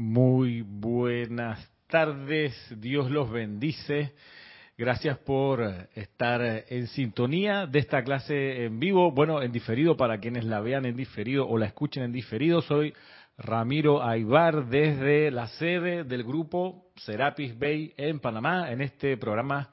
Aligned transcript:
Muy 0.00 0.62
buenas 0.62 1.58
tardes, 1.88 2.54
Dios 2.80 3.10
los 3.10 3.32
bendice. 3.32 4.14
Gracias 4.76 5.18
por 5.18 5.60
estar 5.92 6.40
en 6.68 6.86
sintonía 6.86 7.66
de 7.66 7.80
esta 7.80 8.04
clase 8.04 8.64
en 8.64 8.78
vivo, 8.78 9.10
bueno, 9.10 9.42
en 9.42 9.50
diferido 9.50 9.96
para 9.96 10.20
quienes 10.20 10.44
la 10.44 10.60
vean 10.60 10.84
en 10.84 10.94
diferido 10.94 11.48
o 11.48 11.58
la 11.58 11.66
escuchen 11.66 12.04
en 12.04 12.12
diferido. 12.12 12.62
Soy 12.62 12.94
Ramiro 13.38 14.00
Aybar 14.00 14.68
desde 14.68 15.32
la 15.32 15.48
sede 15.48 16.04
del 16.04 16.22
grupo 16.22 16.92
Serapis 16.94 17.58
Bay 17.58 17.92
en 17.96 18.20
Panamá, 18.20 18.70
en 18.70 18.82
este 18.82 19.16
programa 19.16 19.68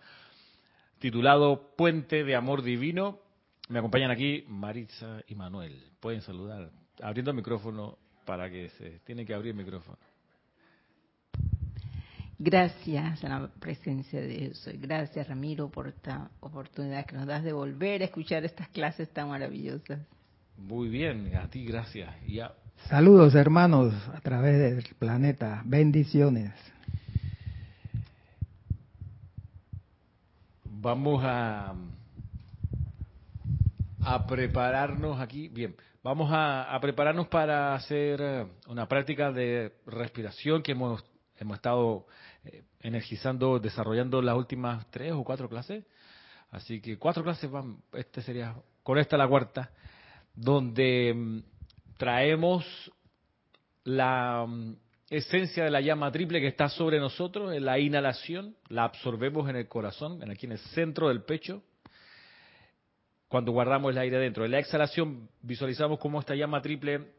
titulado 0.98 1.76
Puente 1.78 2.24
de 2.24 2.36
Amor 2.36 2.64
Divino. 2.64 3.20
Me 3.70 3.78
acompañan 3.78 4.10
aquí 4.10 4.44
Maritza 4.48 5.22
y 5.28 5.36
Manuel. 5.36 5.84
Pueden 6.00 6.22
saludar, 6.22 6.72
abriendo 7.00 7.30
el 7.30 7.38
micrófono 7.38 8.00
para 8.26 8.50
que 8.50 8.70
se 8.70 9.02
tiene 9.02 9.24
que 9.24 9.36
abrir 9.36 9.52
el 9.52 9.58
micrófono. 9.58 10.00
Gracias 12.46 13.24
a 13.24 13.30
la 13.30 13.48
presencia 13.60 14.22
de 14.22 14.28
Dios. 14.28 14.70
Gracias, 14.76 15.28
Ramiro, 15.28 15.68
por 15.68 15.88
esta 15.88 16.30
oportunidad 16.42 17.04
que 17.08 17.16
nos 17.16 17.26
das 17.26 17.44
de 17.44 17.52
volver 17.52 18.04
a 18.04 18.06
escuchar 18.06 18.46
estas 18.46 18.68
clases 18.68 19.10
tan 19.10 19.30
maravillosas. 19.30 20.00
Muy 20.56 20.88
bien, 20.90 21.36
a 21.36 21.50
ti 21.50 21.66
gracias. 21.66 22.14
Ya. 22.28 22.54
Saludos, 22.88 23.34
hermanos, 23.34 23.96
a 24.14 24.22
través 24.22 24.60
del 24.60 24.84
planeta. 25.00 25.64
Bendiciones. 25.66 26.54
Vamos 30.66 31.24
a, 31.26 31.74
a 34.02 34.28
prepararnos 34.28 35.20
aquí. 35.20 35.48
Bien, 35.48 35.76
vamos 36.04 36.32
a, 36.32 36.76
a 36.76 36.80
prepararnos 36.80 37.28
para 37.28 37.74
hacer 37.74 38.20
eh, 38.22 38.46
una 38.68 38.88
práctica 38.88 39.32
de 39.32 39.74
respiración 39.88 40.62
que 40.62 40.74
hemos 40.74 41.04
hemos 41.38 41.58
estado 41.58 42.06
energizando, 42.86 43.60
desarrollando 43.60 44.22
las 44.22 44.36
últimas 44.36 44.90
tres 44.92 45.12
o 45.14 45.24
cuatro 45.24 45.50
clases. 45.50 45.84
Así 46.52 46.80
que 46.80 46.98
cuatro 46.98 47.24
clases 47.24 47.50
van, 47.50 47.78
este 47.94 48.22
sería, 48.22 48.56
con 48.84 48.98
esta 49.00 49.18
la 49.18 49.28
cuarta, 49.28 49.72
donde 50.36 51.14
mm, 51.14 51.40
traemos 51.98 52.64
la 53.84 54.46
mm, 54.48 54.76
esencia 55.10 55.64
de 55.64 55.72
la 55.72 55.82
llama 55.82 56.12
triple 56.12 56.40
que 56.40 56.48
está 56.48 56.70
sobre 56.70 57.00
nosotros, 57.00 57.54
en 57.54 57.66
la 57.66 57.80
inhalación, 57.80 58.56
la 58.70 58.84
absorbemos 58.84 59.50
en 59.50 59.56
el 59.56 59.68
corazón, 59.68 60.22
aquí 60.30 60.46
en 60.46 60.54
el 60.54 60.60
centro 60.60 61.10
del 61.10 61.24
pecho, 61.24 61.64
cuando 63.28 63.52
guardamos 63.52 63.92
el 63.92 63.98
aire 63.98 64.20
dentro. 64.20 64.46
En 64.46 64.52
la 64.52 64.60
exhalación 64.60 65.28
visualizamos 65.42 66.00
cómo 66.00 66.20
esta 66.20 66.36
llama 66.36 66.62
triple 66.62 67.12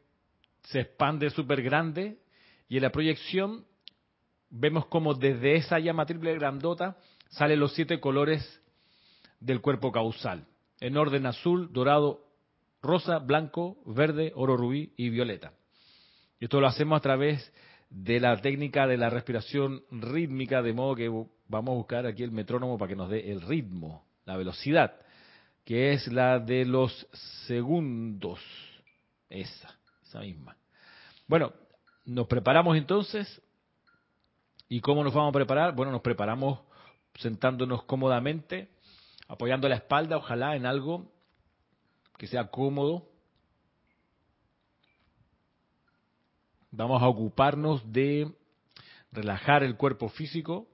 se 0.62 0.81
expande 0.81 1.28
súper 1.31 1.62
grande 1.62 2.19
y 2.69 2.77
en 2.77 2.83
la 2.84 2.91
proyección 2.91 3.64
vemos 4.50 4.86
como 4.86 5.14
desde 5.14 5.56
esa 5.56 5.78
llama 5.78 6.06
triple 6.06 6.34
grandota 6.34 6.97
salen 7.30 7.61
los 7.61 7.75
siete 7.75 8.00
colores 8.00 8.62
del 9.41 9.61
cuerpo 9.61 9.92
causal, 9.92 10.47
en 10.80 10.97
orden 10.97 11.27
azul, 11.27 11.72
dorado, 11.72 12.25
rosa, 12.83 13.19
blanco, 13.19 13.78
verde, 13.86 14.33
oro 14.34 14.56
rubí 14.56 14.92
y 14.97 15.11
violeta. 15.11 15.53
Esto 16.41 16.61
lo 16.61 16.66
hacemos 16.66 16.98
a 16.98 17.03
través 17.03 17.53
de 17.91 18.20
la 18.20 18.41
técnica 18.41 18.86
de 18.86 18.97
la 18.97 19.11
respiración 19.11 19.83
rítmica, 19.91 20.62
de 20.62 20.72
modo 20.72 20.94
que 20.94 21.08
vamos 21.48 21.72
a 21.72 21.77
buscar 21.77 22.06
aquí 22.06 22.22
el 22.22 22.33
metrónomo 22.33 22.78
para 22.78 22.88
que 22.88 22.97
nos 22.97 23.10
dé 23.10 23.31
el 23.31 23.41
ritmo, 23.41 24.06
la 24.25 24.36
velocidad, 24.36 24.97
que 25.64 25.92
es 25.92 26.06
la 26.08 26.38
de 26.38 26.64
los 26.64 27.06
segundos. 27.47 28.41
Esa, 29.28 29.77
esa 30.05 30.20
misma. 30.20 30.56
Bueno, 31.27 31.53
nos 32.05 32.28
preparamos 32.28 32.77
entonces 32.77 33.42
¿Y 34.69 34.81
cómo 34.81 35.05
nos 35.05 35.14
vamos 35.14 35.31
a 35.31 35.39
preparar? 35.39 35.75
Bueno, 35.75 35.92
nos 35.92 36.00
preparamos 36.00 36.61
sentándonos 37.14 37.84
cómodamente, 37.84 38.69
apoyando 39.28 39.69
la 39.69 39.77
espalda, 39.77 40.16
ojalá 40.16 40.56
en 40.56 40.66
algo 40.66 41.12
que 42.19 42.27
sea 42.27 42.49
cómodo. 42.49 43.09
Vamos 46.72 47.00
a 47.00 47.09
ocuparnos 47.09 47.93
de 47.93 48.34
relajar 49.12 49.62
el 49.62 49.76
cuerpo 49.76 50.09
físico, 50.09 50.69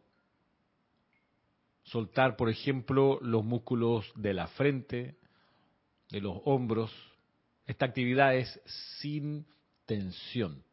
soltar, 1.84 2.36
por 2.36 2.48
ejemplo, 2.48 3.18
los 3.20 3.44
músculos 3.44 4.10
de 4.16 4.32
la 4.32 4.46
frente, 4.48 5.16
de 6.08 6.20
los 6.20 6.38
hombros. 6.44 6.90
Esta 7.66 7.84
actividad 7.84 8.34
es 8.34 8.60
sin 9.00 9.46
tensión. 9.84 10.64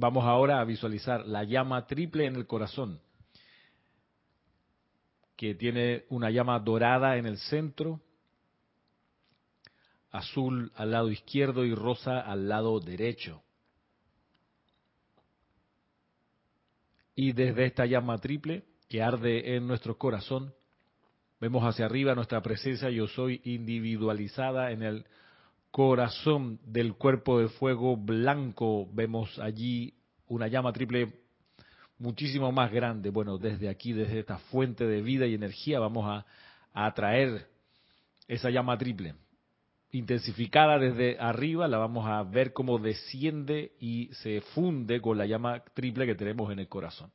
Vamos 0.00 0.24
ahora 0.24 0.60
a 0.60 0.64
visualizar 0.64 1.26
la 1.26 1.42
llama 1.42 1.84
triple 1.88 2.26
en 2.26 2.36
el 2.36 2.46
corazón, 2.46 3.00
que 5.34 5.56
tiene 5.56 6.04
una 6.08 6.30
llama 6.30 6.56
dorada 6.60 7.16
en 7.16 7.26
el 7.26 7.36
centro, 7.36 8.00
azul 10.12 10.70
al 10.76 10.92
lado 10.92 11.10
izquierdo 11.10 11.64
y 11.64 11.74
rosa 11.74 12.20
al 12.20 12.48
lado 12.48 12.78
derecho. 12.78 13.42
Y 17.16 17.32
desde 17.32 17.66
esta 17.66 17.84
llama 17.84 18.18
triple 18.18 18.66
que 18.88 19.02
arde 19.02 19.56
en 19.56 19.66
nuestro 19.66 19.98
corazón, 19.98 20.54
vemos 21.40 21.64
hacia 21.64 21.86
arriba 21.86 22.14
nuestra 22.14 22.40
presencia 22.40 22.88
yo 22.88 23.08
soy 23.08 23.40
individualizada 23.42 24.70
en 24.70 24.84
el 24.84 25.02
corazón 25.02 25.18
del 26.64 26.94
cuerpo 26.94 27.38
de 27.38 27.48
fuego 27.50 27.96
blanco 27.96 28.88
vemos 28.92 29.38
allí 29.38 29.94
una 30.26 30.48
llama 30.48 30.72
triple 30.72 31.20
muchísimo 31.98 32.50
más 32.50 32.72
grande. 32.72 33.10
Bueno, 33.10 33.38
desde 33.38 33.68
aquí, 33.68 33.92
desde 33.92 34.18
esta 34.18 34.38
fuente 34.38 34.88
de 34.88 35.02
vida 35.02 35.26
y 35.26 35.34
energía, 35.34 35.78
vamos 35.78 36.04
a, 36.08 36.26
atraer 36.72 37.48
esa 38.26 38.50
llama 38.50 38.76
triple. 38.76 39.14
Intensificada 39.92 40.80
desde 40.80 41.16
arriba, 41.20 41.68
la 41.68 41.78
vamos 41.78 42.08
a 42.08 42.24
ver 42.24 42.52
cómo 42.52 42.78
desciende 42.78 43.72
y 43.78 44.10
se 44.14 44.40
funde 44.40 45.00
con 45.00 45.16
la 45.16 45.26
llama 45.26 45.62
triple 45.74 46.06
que 46.06 46.16
tenemos 46.16 46.50
en 46.50 46.58
el 46.58 46.68
corazón. 46.68 47.12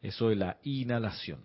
Eso 0.00 0.32
es 0.32 0.38
la 0.38 0.58
inhalación. 0.64 1.44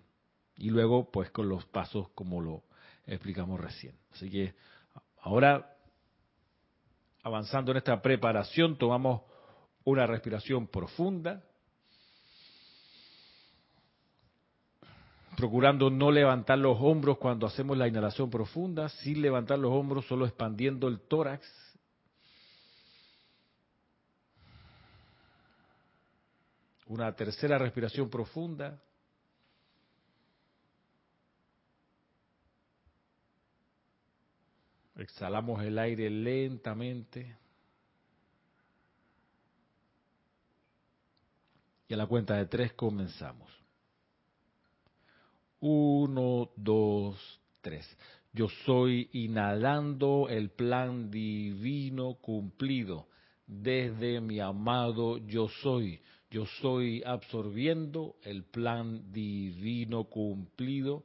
Y 0.56 0.70
luego, 0.70 1.08
pues 1.12 1.30
con 1.30 1.48
los 1.48 1.64
pasos 1.66 2.08
como 2.16 2.40
lo 2.40 2.64
explicamos 3.06 3.60
recién. 3.60 3.94
Así 4.12 4.28
que 4.28 4.54
ahora 5.20 5.77
avanzando 7.22 7.70
en 7.70 7.78
esta 7.78 8.00
preparación, 8.00 8.76
tomamos 8.76 9.22
una 9.84 10.06
respiración 10.06 10.66
profunda, 10.66 11.42
procurando 15.36 15.88
no 15.88 16.10
levantar 16.10 16.58
los 16.58 16.76
hombros 16.80 17.18
cuando 17.18 17.46
hacemos 17.46 17.76
la 17.76 17.88
inhalación 17.88 18.28
profunda, 18.28 18.88
sin 18.88 19.22
levantar 19.22 19.58
los 19.58 19.72
hombros, 19.72 20.06
solo 20.06 20.26
expandiendo 20.26 20.88
el 20.88 21.00
tórax. 21.00 21.46
Una 26.86 27.14
tercera 27.14 27.58
respiración 27.58 28.08
profunda. 28.08 28.80
Exhalamos 34.98 35.62
el 35.62 35.78
aire 35.78 36.10
lentamente. 36.10 37.36
Y 41.88 41.94
a 41.94 41.96
la 41.96 42.06
cuenta 42.06 42.36
de 42.36 42.46
tres 42.46 42.72
comenzamos. 42.74 43.50
Uno, 45.60 46.50
dos, 46.56 47.40
tres. 47.60 47.88
Yo 48.32 48.48
soy 48.66 49.08
inhalando 49.12 50.28
el 50.28 50.50
plan 50.50 51.10
divino 51.10 52.14
cumplido 52.14 53.08
desde 53.48 54.20
mi 54.20 54.38
amado 54.38 55.18
yo 55.18 55.48
soy. 55.48 56.00
Yo 56.30 56.44
soy 56.60 57.02
absorbiendo 57.04 58.16
el 58.22 58.44
plan 58.44 59.10
divino 59.10 60.04
cumplido 60.04 61.04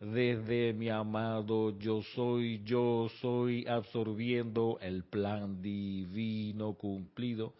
desde 0.00 0.72
mi 0.74 0.88
amado 0.90 1.78
yo 1.78 2.02
soy, 2.14 2.62
yo 2.64 3.08
soy 3.20 3.66
absorbiendo 3.66 4.78
el 4.80 5.04
plan 5.04 5.62
divino 5.62 6.74
cumplido. 6.74 7.54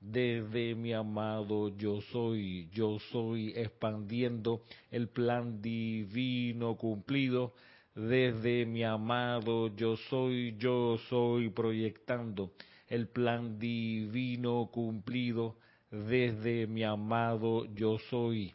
Desde 0.00 0.74
mi 0.74 0.92
amado 0.92 1.76
yo 1.76 2.00
soy, 2.12 2.68
yo 2.72 2.98
soy 3.10 3.52
expandiendo 3.56 4.62
el 4.90 5.08
plan 5.08 5.62
divino 5.62 6.76
cumplido, 6.76 7.54
desde 7.94 8.66
mi 8.66 8.84
amado 8.84 9.74
yo 9.74 9.96
soy, 9.96 10.54
yo 10.58 10.98
soy 11.08 11.48
proyectando 11.48 12.52
el 12.88 13.08
plan 13.08 13.58
divino 13.58 14.68
cumplido, 14.70 15.56
desde 15.90 16.66
mi 16.66 16.82
amado 16.84 17.64
yo 17.74 17.98
soy, 18.10 18.54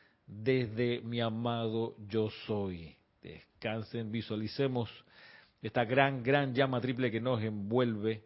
Desde 0.31 1.01
mi 1.01 1.19
amado 1.19 1.95
yo 2.07 2.29
soy. 2.47 2.95
Descansen, 3.21 4.11
visualicemos 4.11 4.89
esta 5.61 5.83
gran, 5.83 6.23
gran 6.23 6.55
llama 6.55 6.79
triple 6.79 7.11
que 7.11 7.19
nos 7.19 7.43
envuelve 7.43 8.23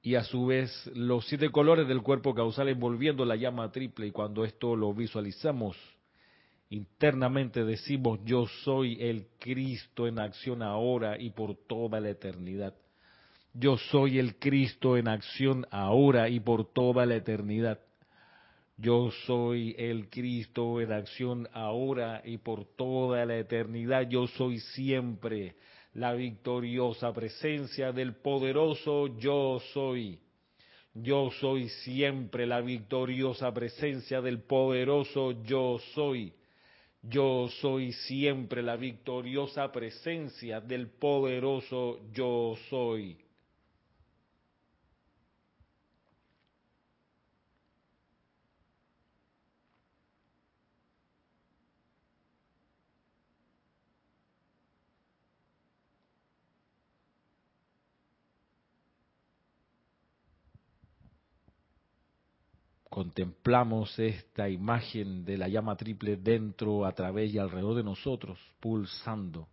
y 0.00 0.14
a 0.14 0.22
su 0.22 0.46
vez 0.46 0.70
los 0.94 1.26
siete 1.26 1.50
colores 1.50 1.88
del 1.88 2.00
cuerpo 2.00 2.32
causal 2.32 2.68
envolviendo 2.68 3.24
la 3.24 3.36
llama 3.36 3.70
triple 3.72 4.06
y 4.06 4.10
cuando 4.12 4.44
esto 4.44 4.74
lo 4.76 4.94
visualizamos 4.94 5.76
internamente 6.70 7.64
decimos 7.64 8.20
yo 8.24 8.46
soy 8.64 8.96
el 9.00 9.26
Cristo 9.38 10.06
en 10.06 10.18
acción 10.18 10.62
ahora 10.62 11.20
y 11.20 11.30
por 11.30 11.56
toda 11.66 12.00
la 12.00 12.10
eternidad. 12.10 12.74
Yo 13.52 13.76
soy 13.76 14.18
el 14.18 14.36
Cristo 14.36 14.96
en 14.96 15.08
acción 15.08 15.66
ahora 15.70 16.30
y 16.30 16.40
por 16.40 16.72
toda 16.72 17.04
la 17.04 17.16
eternidad. 17.16 17.80
Yo 18.76 19.10
soy 19.26 19.74
el 19.78 20.08
Cristo 20.08 20.80
en 20.80 20.92
acción 20.92 21.48
ahora 21.52 22.22
y 22.24 22.38
por 22.38 22.64
toda 22.64 23.24
la 23.26 23.38
eternidad. 23.38 24.08
Yo 24.08 24.26
soy 24.26 24.58
siempre 24.58 25.56
la 25.94 26.14
victoriosa 26.14 27.12
presencia 27.12 27.92
del 27.92 28.16
poderoso 28.16 29.18
yo 29.18 29.60
soy. 29.72 30.18
Yo 30.94 31.30
soy 31.40 31.68
siempre 31.68 32.46
la 32.46 32.60
victoriosa 32.60 33.52
presencia 33.52 34.20
del 34.20 34.42
poderoso 34.42 35.42
yo 35.42 35.78
soy. 35.94 36.32
Yo 37.02 37.48
soy 37.60 37.92
siempre 37.92 38.62
la 38.62 38.76
victoriosa 38.76 39.72
presencia 39.72 40.60
del 40.60 40.88
poderoso 40.88 41.98
yo 42.12 42.56
soy. 42.68 43.21
Contemplamos 62.92 63.98
esta 63.98 64.50
imagen 64.50 65.24
de 65.24 65.38
la 65.38 65.48
llama 65.48 65.76
triple 65.76 66.18
dentro, 66.18 66.84
a 66.84 66.92
través 66.92 67.32
y 67.32 67.38
alrededor 67.38 67.74
de 67.76 67.82
nosotros, 67.82 68.38
pulsando. 68.60 69.48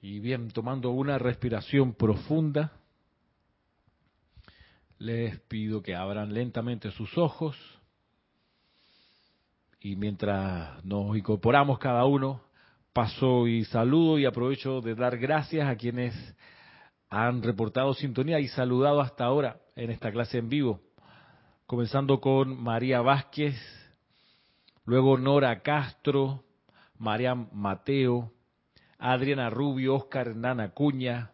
Y 0.00 0.18
bien, 0.20 0.50
tomando 0.50 0.92
una 0.92 1.18
respiración 1.18 1.92
profunda, 1.92 2.72
les 5.02 5.36
pido 5.40 5.82
que 5.82 5.96
abran 5.96 6.32
lentamente 6.32 6.92
sus 6.92 7.18
ojos 7.18 7.56
y 9.80 9.96
mientras 9.96 10.84
nos 10.84 11.16
incorporamos 11.16 11.80
cada 11.80 12.04
uno, 12.04 12.40
paso 12.92 13.48
y 13.48 13.64
saludo 13.64 14.20
y 14.20 14.26
aprovecho 14.26 14.80
de 14.80 14.94
dar 14.94 15.18
gracias 15.18 15.68
a 15.68 15.74
quienes 15.74 16.14
han 17.10 17.42
reportado 17.42 17.94
sintonía 17.94 18.38
y 18.38 18.46
saludado 18.46 19.00
hasta 19.00 19.24
ahora 19.24 19.60
en 19.74 19.90
esta 19.90 20.12
clase 20.12 20.38
en 20.38 20.48
vivo, 20.48 20.80
comenzando 21.66 22.20
con 22.20 22.62
María 22.62 23.00
Vázquez, 23.00 23.56
luego 24.84 25.18
Nora 25.18 25.62
Castro, 25.62 26.44
María 26.96 27.34
Mateo, 27.34 28.30
Adriana 29.00 29.50
Rubio, 29.50 29.96
Oscar 29.96 30.28
Hernán 30.28 30.60
Acuña, 30.60 31.32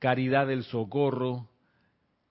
Caridad 0.00 0.48
del 0.48 0.64
Socorro, 0.64 1.51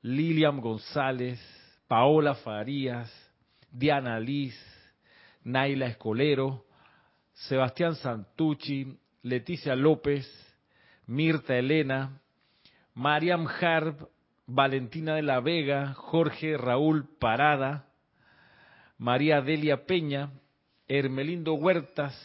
Lilian 0.01 0.61
González, 0.61 1.39
Paola 1.87 2.35
Farías, 2.35 3.11
Diana 3.71 4.19
Liz, 4.19 4.55
Naila 5.43 5.87
Escolero, 5.87 6.65
Sebastián 7.33 7.95
Santucci, 7.95 8.97
Leticia 9.23 9.75
López, 9.75 10.27
Mirta 11.05 11.55
Elena, 11.55 12.19
Mariam 12.93 13.47
Harb, 13.47 14.09
Valentina 14.47 15.15
de 15.15 15.21
la 15.21 15.39
Vega, 15.39 15.93
Jorge 15.93 16.57
Raúl 16.57 17.07
Parada, 17.19 17.87
María 18.97 19.41
Delia 19.41 19.85
Peña, 19.85 20.31
Hermelindo 20.87 21.53
Huertas, 21.53 22.15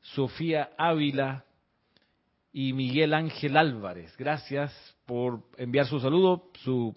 Sofía 0.00 0.70
Ávila 0.78 1.44
y 2.52 2.72
Miguel 2.72 3.12
Ángel 3.14 3.56
Álvarez. 3.56 4.16
Gracias 4.16 4.72
por 5.10 5.40
enviar 5.56 5.86
su 5.86 5.98
saludo, 5.98 6.52
su 6.62 6.94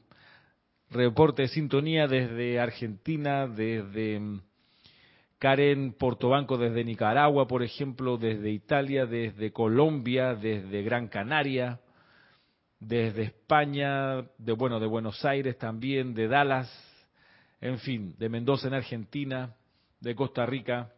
reporte 0.92 1.42
de 1.42 1.48
sintonía 1.48 2.08
desde 2.08 2.60
Argentina, 2.60 3.48
desde 3.48 4.20
mm, 4.20 4.42
Karen 5.40 5.94
Portobanco 5.94 6.60
desde 6.60 6.84
Nicaragua, 6.84 7.48
por 7.48 7.64
ejemplo, 7.64 8.18
desde 8.18 8.52
Italia, 8.52 9.08
desde 9.08 9.52
Colombia, 9.52 10.36
desde 10.36 10.84
Gran 10.84 11.08
Canaria, 11.08 11.80
desde 12.80 13.24
España, 13.24 14.28
de 14.38 14.52
bueno, 14.52 14.80
de 14.80 14.86
Buenos 14.86 15.26
Aires 15.26 15.58
también, 15.58 16.14
de 16.14 16.28
Dallas, 16.28 16.70
en 17.62 17.80
fin, 17.80 18.14
de 18.20 18.30
Mendoza 18.30 18.68
en 18.68 18.76
Argentina, 18.76 19.56
de 20.00 20.14
Costa 20.14 20.46
Rica, 20.46 20.94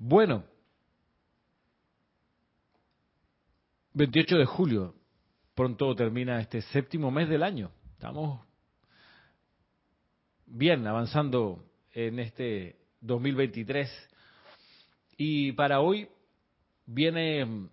Bueno, 0.01 0.45
28 3.95 4.39
de 4.39 4.45
julio, 4.45 4.95
pronto 5.57 5.93
termina 5.97 6.41
este 6.41 6.63
séptimo 6.63 7.11
mes 7.11 7.29
del 7.29 7.43
año. 7.43 7.73
Estamos 7.95 8.41
bien 10.47 10.87
avanzando 10.87 11.65
en 11.93 12.21
este 12.21 12.77
2023. 13.01 13.91
Y 15.17 15.51
para 15.53 15.81
hoy 15.81 16.09
viene 16.87 17.69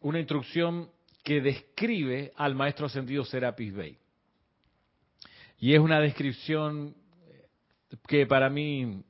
una 0.00 0.20
instrucción 0.20 0.88
que 1.24 1.40
describe 1.40 2.32
al 2.36 2.54
maestro 2.54 2.86
ascendido 2.86 3.24
Serapis 3.24 3.74
Bey. 3.74 3.98
Y 5.58 5.74
es 5.74 5.80
una 5.80 5.98
descripción 5.98 6.94
que 8.06 8.26
para 8.28 8.48
mí 8.48 9.02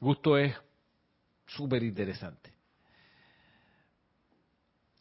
gusto 0.00 0.38
es 0.38 0.56
súper 1.56 1.82
interesante. 1.82 2.52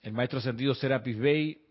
el 0.03 0.13
maestro 0.13 0.41
sentido 0.41 0.73
Serapis 0.73 1.17
Bey, 1.17 1.61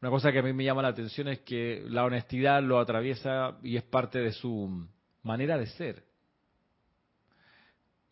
una 0.00 0.10
cosa 0.10 0.32
que 0.32 0.38
a 0.38 0.42
mí 0.42 0.52
me 0.52 0.64
llama 0.64 0.82
la 0.82 0.88
atención 0.88 1.28
es 1.28 1.40
que 1.40 1.84
la 1.88 2.04
honestidad 2.04 2.62
lo 2.62 2.78
atraviesa 2.78 3.58
y 3.62 3.76
es 3.76 3.82
parte 3.82 4.18
de 4.18 4.32
su 4.32 4.88
manera 5.22 5.56
de 5.56 5.66
ser. 5.66 6.04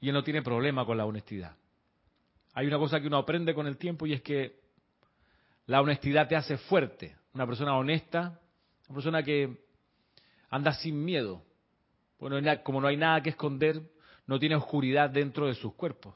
Y 0.00 0.08
él 0.08 0.14
no 0.14 0.22
tiene 0.22 0.42
problema 0.42 0.86
con 0.86 0.96
la 0.96 1.04
honestidad. 1.04 1.56
Hay 2.54 2.66
una 2.66 2.78
cosa 2.78 3.00
que 3.00 3.06
uno 3.06 3.18
aprende 3.18 3.54
con 3.54 3.66
el 3.66 3.76
tiempo 3.76 4.06
y 4.06 4.12
es 4.12 4.22
que 4.22 4.60
la 5.66 5.80
honestidad 5.80 6.28
te 6.28 6.36
hace 6.36 6.56
fuerte. 6.58 7.16
Una 7.34 7.46
persona 7.46 7.76
honesta, 7.76 8.40
una 8.88 8.94
persona 8.94 9.22
que 9.22 9.64
anda 10.48 10.72
sin 10.74 11.04
miedo. 11.04 11.44
Bueno, 12.18 12.36
como 12.62 12.80
no 12.80 12.88
hay 12.88 12.96
nada 12.96 13.22
que 13.22 13.30
esconder, 13.30 13.80
no 14.30 14.38
tiene 14.38 14.54
oscuridad 14.54 15.10
dentro 15.10 15.48
de 15.48 15.56
sus 15.56 15.74
cuerpos. 15.74 16.14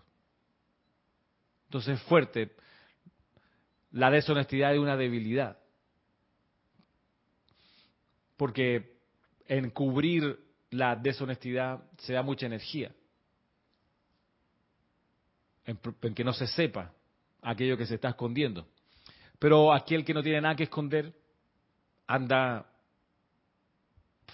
Entonces 1.65 1.99
es 1.99 2.03
fuerte. 2.05 2.55
La 3.91 4.09
deshonestidad 4.09 4.73
es 4.73 4.79
una 4.79 4.97
debilidad. 4.97 5.59
Porque 8.37 8.99
en 9.49 9.69
cubrir 9.71 10.39
la 10.71 10.95
deshonestidad 10.95 11.83
se 11.99 12.13
da 12.13 12.23
mucha 12.23 12.47
energía. 12.47 12.95
En, 15.65 15.81
en, 16.03 16.15
que 16.15 16.23
no 16.23 16.35
se 16.35 16.47
sepa 16.47 16.93
aquello 17.43 17.77
que 17.77 17.87
se 17.87 17.97
está 17.97 18.11
escondiendo. 18.11 18.69
Pero 19.41 19.73
aquel 19.73 20.05
que 20.05 20.15
no 20.15 20.23
tiene 20.23 20.41
nada 20.41 20.55
que 20.55 20.63
esconder 20.63 21.13
anda 22.07 22.65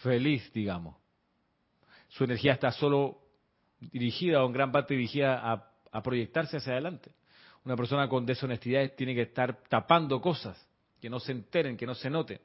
feliz, 0.02 0.52
digamos. 0.52 0.96
Su 2.08 2.24
energía 2.24 2.52
está 2.52 2.70
solo 2.72 3.29
dirigida 3.80 4.42
o 4.42 4.46
en 4.46 4.52
gran 4.52 4.72
parte 4.72 4.94
dirigida 4.94 5.40
a, 5.92 6.02
proyectarse 6.02 6.58
hacia 6.58 6.72
adelante. 6.72 7.10
Una 7.64 7.76
persona 7.76 8.08
con 8.08 8.24
deshonestidad 8.24 8.92
tiene 8.96 9.14
que 9.14 9.22
estar 9.22 9.62
tapando 9.68 10.20
cosas, 10.20 10.64
que 11.00 11.10
no 11.10 11.18
se 11.18 11.32
enteren, 11.32 11.76
que 11.76 11.86
no 11.86 11.94
se 11.94 12.08
noten. 12.08 12.40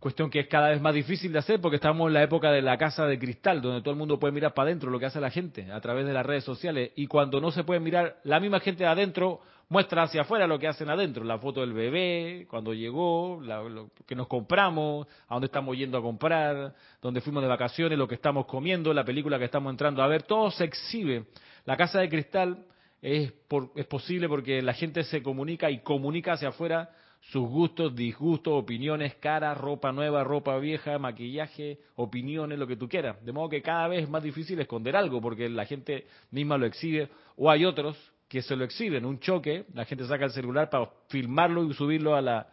Cuestión 0.00 0.30
que 0.30 0.38
es 0.40 0.46
cada 0.46 0.68
vez 0.68 0.80
más 0.80 0.94
difícil 0.94 1.32
de 1.32 1.40
hacer 1.40 1.60
porque 1.60 1.74
estamos 1.76 2.06
en 2.06 2.14
la 2.14 2.22
época 2.22 2.52
de 2.52 2.62
la 2.62 2.78
casa 2.78 3.04
de 3.06 3.18
cristal, 3.18 3.60
donde 3.60 3.80
todo 3.80 3.90
el 3.90 3.98
mundo 3.98 4.20
puede 4.20 4.32
mirar 4.32 4.54
para 4.54 4.68
adentro 4.68 4.90
lo 4.90 4.98
que 5.00 5.06
hace 5.06 5.20
la 5.20 5.30
gente 5.30 5.72
a 5.72 5.80
través 5.80 6.06
de 6.06 6.12
las 6.12 6.24
redes 6.24 6.44
sociales. 6.44 6.92
Y 6.94 7.08
cuando 7.08 7.40
no 7.40 7.50
se 7.50 7.64
puede 7.64 7.80
mirar, 7.80 8.18
la 8.22 8.38
misma 8.38 8.60
gente 8.60 8.84
de 8.84 8.88
adentro 8.88 9.40
muestra 9.68 10.04
hacia 10.04 10.22
afuera 10.22 10.46
lo 10.46 10.56
que 10.56 10.68
hacen 10.68 10.88
adentro. 10.88 11.24
La 11.24 11.38
foto 11.38 11.62
del 11.62 11.72
bebé, 11.72 12.46
cuando 12.48 12.74
llegó, 12.74 13.40
lo 13.42 13.90
que 14.06 14.14
nos 14.14 14.28
compramos, 14.28 15.08
a 15.26 15.34
dónde 15.34 15.46
estamos 15.46 15.76
yendo 15.76 15.98
a 15.98 16.02
comprar, 16.02 16.74
dónde 17.02 17.20
fuimos 17.20 17.42
de 17.42 17.48
vacaciones, 17.48 17.98
lo 17.98 18.06
que 18.06 18.14
estamos 18.14 18.46
comiendo, 18.46 18.94
la 18.94 19.04
película 19.04 19.36
que 19.36 19.46
estamos 19.46 19.70
entrando 19.70 20.00
a 20.00 20.06
ver. 20.06 20.22
Todo 20.22 20.52
se 20.52 20.62
exhibe. 20.62 21.24
La 21.64 21.76
casa 21.76 21.98
de 21.98 22.08
cristal 22.08 22.64
es, 23.02 23.32
por, 23.48 23.72
es 23.74 23.86
posible 23.86 24.28
porque 24.28 24.62
la 24.62 24.74
gente 24.74 25.02
se 25.02 25.24
comunica 25.24 25.72
y 25.72 25.80
comunica 25.80 26.34
hacia 26.34 26.50
afuera 26.50 26.90
sus 27.20 27.48
gustos, 27.48 27.94
disgustos, 27.94 28.54
opiniones, 28.54 29.14
cara, 29.16 29.54
ropa 29.54 29.92
nueva, 29.92 30.24
ropa 30.24 30.56
vieja, 30.58 30.98
maquillaje, 30.98 31.78
opiniones, 31.96 32.58
lo 32.58 32.66
que 32.66 32.76
tú 32.76 32.88
quieras. 32.88 33.22
De 33.24 33.32
modo 33.32 33.50
que 33.50 33.60
cada 33.60 33.88
vez 33.88 34.04
es 34.04 34.08
más 34.08 34.22
difícil 34.22 34.58
esconder 34.60 34.96
algo 34.96 35.20
porque 35.20 35.48
la 35.48 35.66
gente 35.66 36.06
misma 36.30 36.56
lo 36.56 36.66
exhibe 36.66 37.10
o 37.36 37.50
hay 37.50 37.64
otros 37.64 37.96
que 38.28 38.42
se 38.42 38.56
lo 38.56 38.64
exhiben. 38.64 39.04
Un 39.04 39.20
choque, 39.20 39.66
la 39.74 39.84
gente 39.84 40.06
saca 40.06 40.24
el 40.24 40.30
celular 40.30 40.70
para 40.70 40.90
filmarlo 41.08 41.64
y 41.64 41.74
subirlo 41.74 42.14
a 42.14 42.22
la 42.22 42.48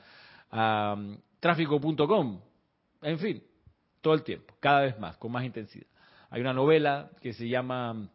a 0.51 0.95
um, 0.97 1.17
tráfico.com. 1.39 2.39
En 3.01 3.19
fin, 3.19 3.43
todo 4.01 4.13
el 4.13 4.23
tiempo, 4.23 4.53
cada 4.59 4.81
vez 4.81 4.99
más, 4.99 5.17
con 5.17 5.31
más 5.31 5.43
intensidad. 5.43 5.87
Hay 6.29 6.41
una 6.41 6.53
novela 6.53 7.09
que 7.21 7.33
se 7.33 7.47
llama 7.47 8.09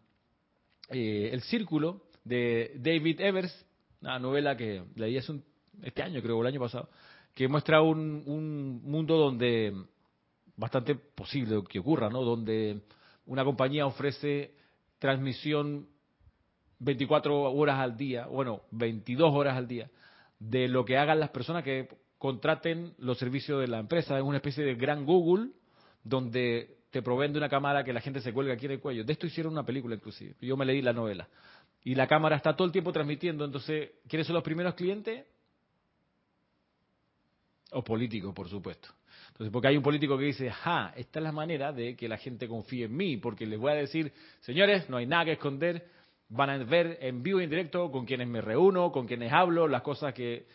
eh, 0.89 1.31
El 1.33 1.43
Círculo 1.43 2.07
de 2.25 2.73
David 2.77 3.21
Evers, 3.21 3.67
una 4.01 4.19
novela 4.19 4.57
que 4.57 4.83
leí 4.95 5.17
hace 5.17 5.33
un 5.33 5.45
este 5.83 6.03
año 6.03 6.23
creo, 6.23 6.39
o 6.39 6.43
el 6.43 6.49
año 6.49 6.61
pasado, 6.61 6.89
que 7.35 7.49
muestra 7.49 7.83
un, 7.83 8.23
un 8.27 8.83
mundo 8.83 9.17
donde, 9.17 9.75
bastante 10.57 10.95
posible 10.95 11.63
que 11.69 11.79
ocurra, 11.79 12.09
¿no? 12.09 12.23
Donde 12.23 12.81
una 13.27 13.45
compañía 13.45 13.87
ofrece 13.87 14.55
transmisión 14.99 15.87
24 16.81 17.53
horas 17.53 17.79
al 17.79 17.97
día, 17.97 18.27
bueno, 18.27 18.63
22 18.71 19.33
horas 19.33 19.57
al 19.57 19.69
día, 19.69 19.91
de 20.39 20.69
lo 20.69 20.85
que 20.85 20.97
hagan 20.97 21.21
las 21.21 21.31
personas 21.31 21.63
que 21.63 21.89
contraten 22.19 22.95
los 22.99 23.19
servicios 23.19 23.61
de 23.61 23.69
la 23.69 23.79
empresa. 23.79 24.17
Es 24.17 24.23
una 24.23 24.39
especie 24.39 24.65
de 24.65 24.75
gran 24.75 25.05
Google 25.07 25.51
donde 26.03 26.79
te 26.91 27.03
proveen 27.03 27.33
de 27.33 27.39
una 27.39 27.49
cámara 27.49 27.85
que 27.85 27.93
la 27.93 28.01
gente 28.01 28.21
se 28.21 28.33
cuelga 28.33 28.55
aquí 28.55 28.67
en 28.67 28.73
el 28.73 28.81
cuello. 28.81 29.05
De 29.05 29.13
esto 29.13 29.27
hicieron 29.27 29.53
una 29.53 29.65
película 29.65 29.95
inclusive. 29.95 30.35
Yo 30.41 30.57
me 30.57 30.65
leí 30.65 30.83
la 30.83 30.93
novela. 30.93 31.29
Y 31.83 31.95
la 31.95 32.07
cámara 32.07 32.37
está 32.37 32.55
todo 32.55 32.67
el 32.67 32.73
tiempo 32.73 32.93
transmitiendo. 32.93 33.45
Entonces, 33.45 33.93
¿quiénes 34.09 34.27
son 34.27 34.35
los 34.35 34.43
primeros 34.43 34.75
clientes? 34.75 35.25
O 37.73 37.83
político, 37.83 38.35
por 38.35 38.49
supuesto. 38.49 38.89
Entonces, 39.29 39.53
porque 39.53 39.69
hay 39.69 39.77
un 39.77 39.83
político 39.83 40.19
que 40.19 40.25
dice, 40.25 40.51
ja, 40.51 40.93
esta 40.97 41.19
es 41.19 41.23
la 41.23 41.33
manera 41.33 41.73
de 41.73 41.97
que 41.97 42.09
la 42.09 42.19
gente 42.19 42.49
confíe 42.49 42.85
en 42.85 42.97
mí, 42.97 43.17
porque 43.17 43.47
les 43.47 43.59
voy 43.59 43.73
a 43.73 43.77
decir, 43.77 44.13
señores, 44.41 44.89
no 44.91 44.97
hay 44.97 45.07
nada 45.07 45.25
que 45.25 45.33
esconder, 45.33 45.87
van 46.29 46.51
a 46.51 46.59
ver 46.59 46.99
en 47.01 47.23
vivo 47.23 47.41
y 47.41 47.45
en 47.45 47.51
directo 47.51 47.91
con 47.91 48.05
quienes 48.07 48.29
me 48.29 48.41
reúno, 48.41 48.93
con 48.93 49.07
quienes 49.07 49.33
hablo, 49.33 49.69
las 49.69 49.83
cosas 49.83 50.15
que 50.15 50.47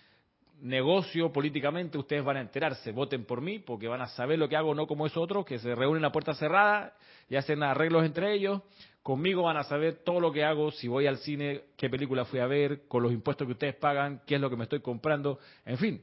negocio 0.61 1.31
políticamente, 1.31 1.97
ustedes 1.97 2.23
van 2.23 2.37
a 2.37 2.41
enterarse, 2.41 2.91
voten 2.91 3.25
por 3.25 3.41
mí, 3.41 3.59
porque 3.59 3.87
van 3.87 4.01
a 4.01 4.07
saber 4.07 4.39
lo 4.39 4.47
que 4.47 4.55
hago, 4.55 4.73
no 4.73 4.87
como 4.87 5.05
esos 5.05 5.17
otros, 5.17 5.45
que 5.45 5.59
se 5.59 5.75
reúnen 5.75 6.05
a 6.05 6.11
puerta 6.11 6.33
cerrada 6.33 6.93
y 7.29 7.35
hacen 7.35 7.63
arreglos 7.63 8.05
entre 8.05 8.33
ellos. 8.33 8.61
Conmigo 9.01 9.43
van 9.43 9.57
a 9.57 9.63
saber 9.63 10.03
todo 10.03 10.19
lo 10.19 10.31
que 10.31 10.43
hago, 10.43 10.71
si 10.71 10.87
voy 10.87 11.07
al 11.07 11.17
cine, 11.17 11.63
qué 11.77 11.89
película 11.89 12.25
fui 12.25 12.39
a 12.39 12.47
ver, 12.47 12.87
con 12.87 13.03
los 13.03 13.11
impuestos 13.11 13.45
que 13.45 13.53
ustedes 13.53 13.75
pagan, 13.75 14.21
qué 14.25 14.35
es 14.35 14.41
lo 14.41 14.49
que 14.49 14.55
me 14.55 14.63
estoy 14.63 14.79
comprando, 14.79 15.39
en 15.65 15.77
fin, 15.77 16.01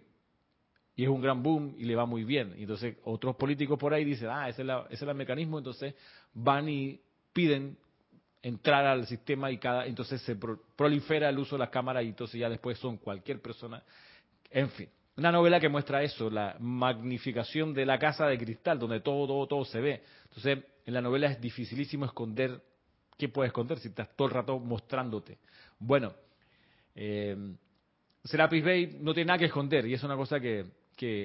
y 0.94 1.04
es 1.04 1.08
un 1.08 1.20
gran 1.20 1.42
boom 1.42 1.74
y 1.78 1.84
le 1.84 1.94
va 1.94 2.06
muy 2.06 2.24
bien. 2.24 2.54
Y 2.58 2.62
entonces 2.62 2.96
otros 3.04 3.36
políticos 3.36 3.78
por 3.78 3.94
ahí 3.94 4.04
dicen, 4.04 4.28
ah, 4.30 4.48
ese 4.48 4.62
es, 4.62 4.68
ese 4.90 5.04
es 5.04 5.10
el 5.10 5.14
mecanismo, 5.14 5.58
entonces 5.58 5.94
van 6.34 6.68
y 6.68 7.00
piden 7.32 7.76
entrar 8.42 8.84
al 8.84 9.06
sistema 9.06 9.50
y 9.50 9.58
cada 9.58 9.86
entonces 9.86 10.20
se 10.22 10.36
prolifera 10.36 11.28
el 11.28 11.38
uso 11.38 11.54
de 11.54 11.60
las 11.60 11.70
cámaras 11.70 12.04
y 12.04 12.08
entonces 12.08 12.40
ya 12.40 12.48
después 12.48 12.78
son 12.78 12.98
cualquier 12.98 13.40
persona. 13.40 13.82
En 14.50 14.68
fin, 14.70 14.88
una 15.16 15.30
novela 15.30 15.60
que 15.60 15.68
muestra 15.68 16.02
eso, 16.02 16.28
la 16.28 16.56
magnificación 16.58 17.72
de 17.72 17.86
la 17.86 17.98
casa 17.98 18.26
de 18.26 18.36
cristal, 18.36 18.78
donde 18.78 19.00
todo, 19.00 19.26
todo, 19.26 19.46
todo 19.46 19.64
se 19.64 19.80
ve. 19.80 20.02
Entonces, 20.24 20.58
en 20.84 20.94
la 20.94 21.00
novela 21.00 21.28
es 21.28 21.40
dificilísimo 21.40 22.04
esconder, 22.04 22.60
¿qué 23.16 23.28
puedes 23.28 23.50
esconder 23.50 23.78
si 23.78 23.88
estás 23.88 24.14
todo 24.16 24.28
el 24.28 24.34
rato 24.34 24.58
mostrándote? 24.58 25.38
Bueno, 25.78 26.12
eh, 26.94 27.36
Serapis 28.24 28.64
Bay 28.64 28.98
no 29.00 29.14
tiene 29.14 29.28
nada 29.28 29.38
que 29.38 29.46
esconder 29.46 29.86
y 29.86 29.94
es 29.94 30.02
una 30.02 30.16
cosa 30.16 30.40
que, 30.40 30.66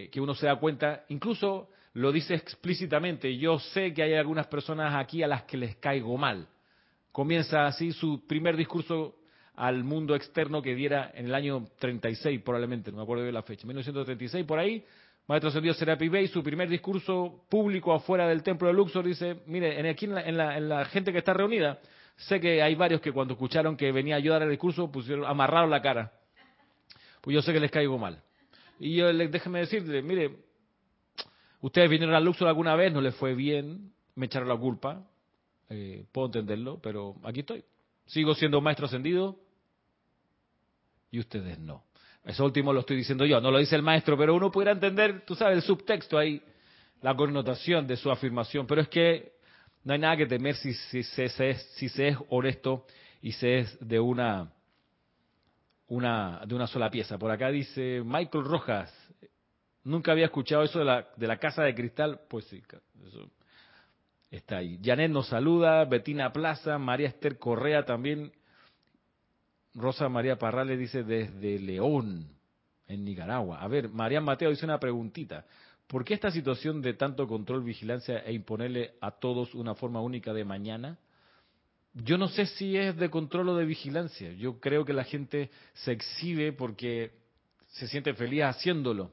que, 0.09 0.19
uno 0.19 0.33
se 0.33 0.47
da 0.47 0.55
cuenta, 0.55 1.03
incluso 1.09 1.69
lo 1.93 2.11
dice 2.11 2.33
explícitamente, 2.33 3.37
yo 3.37 3.59
sé 3.59 3.93
que 3.93 4.01
hay 4.01 4.15
algunas 4.15 4.47
personas 4.47 4.95
aquí 4.95 5.21
a 5.21 5.27
las 5.27 5.43
que 5.43 5.57
les 5.57 5.75
caigo 5.75 6.17
mal. 6.17 6.47
Comienza 7.11 7.67
así 7.67 7.91
su 7.91 8.25
primer 8.25 8.57
discurso 8.57 9.15
al 9.55 9.83
mundo 9.83 10.15
externo 10.15 10.63
que 10.63 10.73
diera 10.73 11.11
en 11.13 11.27
el 11.27 11.35
año 11.35 11.67
36 11.79 12.41
probablemente, 12.41 12.91
no 12.91 12.97
me 12.97 13.03
acuerdo 13.03 13.23
de 13.23 13.31
la 13.31 13.43
fecha, 13.43 13.67
1936 13.67 14.45
por 14.45 14.57
ahí, 14.57 14.83
Maestro 15.27 15.49
Ascendido 15.49 15.73
Serapi 15.73 16.07
Bey, 16.09 16.27
su 16.27 16.41
primer 16.41 16.69
discurso 16.69 17.43
público 17.49 17.93
afuera 17.93 18.27
del 18.27 18.43
templo 18.43 18.69
de 18.69 18.73
Luxor 18.73 19.05
dice, 19.05 19.41
mire, 19.45 19.87
aquí 19.89 20.05
en 20.05 20.15
la, 20.15 20.21
en, 20.21 20.37
la, 20.37 20.57
en 20.57 20.69
la, 20.69 20.85
gente 20.85 21.11
que 21.11 21.19
está 21.19 21.33
reunida, 21.33 21.79
sé 22.15 22.39
que 22.39 22.63
hay 22.63 22.75
varios 22.75 23.01
que 23.01 23.11
cuando 23.11 23.33
escucharon 23.33 23.75
que 23.75 23.91
venía 23.91 24.15
a 24.15 24.21
dar 24.21 24.43
el 24.43 24.49
discurso, 24.49 24.91
pusieron, 24.91 25.25
amarraron 25.25 25.69
la 25.69 25.81
cara. 25.81 26.13
Pues 27.21 27.35
yo 27.35 27.41
sé 27.41 27.51
que 27.51 27.59
les 27.59 27.71
caigo 27.71 27.97
mal. 27.97 28.23
Y 28.79 28.95
yo 28.95 29.11
les 29.11 29.31
déjeme 29.31 29.59
decirle, 29.59 30.01
mire, 30.01 30.37
ustedes 31.61 31.89
vinieron 31.89 32.15
al 32.15 32.23
Luxor 32.23 32.47
alguna 32.47 32.75
vez, 32.75 32.93
no 32.93 33.01
les 33.01 33.15
fue 33.15 33.33
bien, 33.33 33.91
me 34.15 34.27
echaron 34.27 34.47
la 34.47 34.57
culpa, 34.57 35.05
eh, 35.69 36.05
puedo 36.11 36.27
entenderlo, 36.27 36.79
pero 36.81 37.15
aquí 37.23 37.41
estoy. 37.41 37.63
Sigo 38.05 38.35
siendo 38.35 38.61
maestro 38.61 38.85
ascendido 38.85 39.39
y 41.11 41.19
ustedes 41.19 41.59
no. 41.59 41.83
Eso 42.23 42.43
último 42.43 42.73
lo 42.73 42.81
estoy 42.81 42.97
diciendo 42.97 43.25
yo, 43.25 43.39
no 43.39 43.51
lo 43.51 43.57
dice 43.57 43.75
el 43.75 43.83
maestro, 43.83 44.17
pero 44.17 44.35
uno 44.35 44.51
pudiera 44.51 44.73
entender, 44.73 45.23
tú 45.25 45.33
sabes, 45.33 45.57
el 45.57 45.63
subtexto 45.63 46.17
ahí, 46.17 46.41
la 47.01 47.15
connotación 47.15 47.87
de 47.87 47.95
su 47.95 48.11
afirmación. 48.11 48.67
Pero 48.67 48.81
es 48.81 48.89
que 48.89 49.33
no 49.83 49.93
hay 49.93 49.99
nada 49.99 50.17
que 50.17 50.25
temer 50.25 50.55
si, 50.55 50.73
se, 50.73 51.03
si 51.03 51.89
se 51.89 52.07
es 52.09 52.17
honesto 52.29 52.85
y 53.21 53.31
se 53.31 53.59
es 53.59 53.87
de 53.87 53.99
una 53.99 54.51
una, 55.87 56.41
de 56.45 56.55
una 56.55 56.67
sola 56.67 56.89
pieza. 56.89 57.17
Por 57.17 57.31
acá 57.31 57.49
dice 57.49 58.01
Michael 58.03 58.45
Rojas, 58.45 58.93
nunca 59.83 60.11
había 60.11 60.25
escuchado 60.25 60.63
eso 60.63 60.79
de 60.79 60.85
la, 60.85 61.07
de 61.15 61.27
la 61.27 61.37
casa 61.37 61.63
de 61.63 61.73
cristal, 61.75 62.21
pues 62.29 62.45
sí, 62.45 62.61
eso 63.05 63.29
está 64.29 64.57
ahí. 64.57 64.79
Janet 64.83 65.11
nos 65.11 65.27
saluda, 65.27 65.85
Betina 65.85 66.31
Plaza, 66.31 66.77
María 66.77 67.07
Esther 67.07 67.37
Correa 67.37 67.85
también, 67.85 68.31
Rosa 69.73 70.09
María 70.09 70.37
Parrales 70.37 70.79
dice 70.79 71.03
desde 71.03 71.59
León, 71.59 72.37
en 72.87 73.03
Nicaragua. 73.03 73.61
A 73.61 73.67
ver, 73.67 73.89
María 73.89 74.21
Mateo 74.21 74.49
dice 74.49 74.65
una 74.65 74.79
preguntita. 74.79 75.45
¿Por 75.87 76.03
qué 76.03 76.13
esta 76.13 76.31
situación 76.31 76.81
de 76.81 76.93
tanto 76.93 77.27
control, 77.27 77.63
vigilancia 77.63 78.19
e 78.19 78.33
imponerle 78.33 78.95
a 78.99 79.11
todos 79.11 79.53
una 79.55 79.75
forma 79.75 80.01
única 80.01 80.33
de 80.33 80.43
mañana? 80.43 80.97
Yo 82.03 82.17
no 82.17 82.27
sé 82.27 82.45
si 82.45 82.77
es 82.77 82.95
de 82.97 83.09
control 83.09 83.49
o 83.49 83.55
de 83.55 83.65
vigilancia. 83.65 84.31
Yo 84.33 84.59
creo 84.59 84.85
que 84.85 84.93
la 84.93 85.03
gente 85.03 85.49
se 85.73 85.91
exhibe 85.91 86.53
porque 86.53 87.11
se 87.67 87.87
siente 87.87 88.13
feliz 88.13 88.43
haciéndolo. 88.43 89.11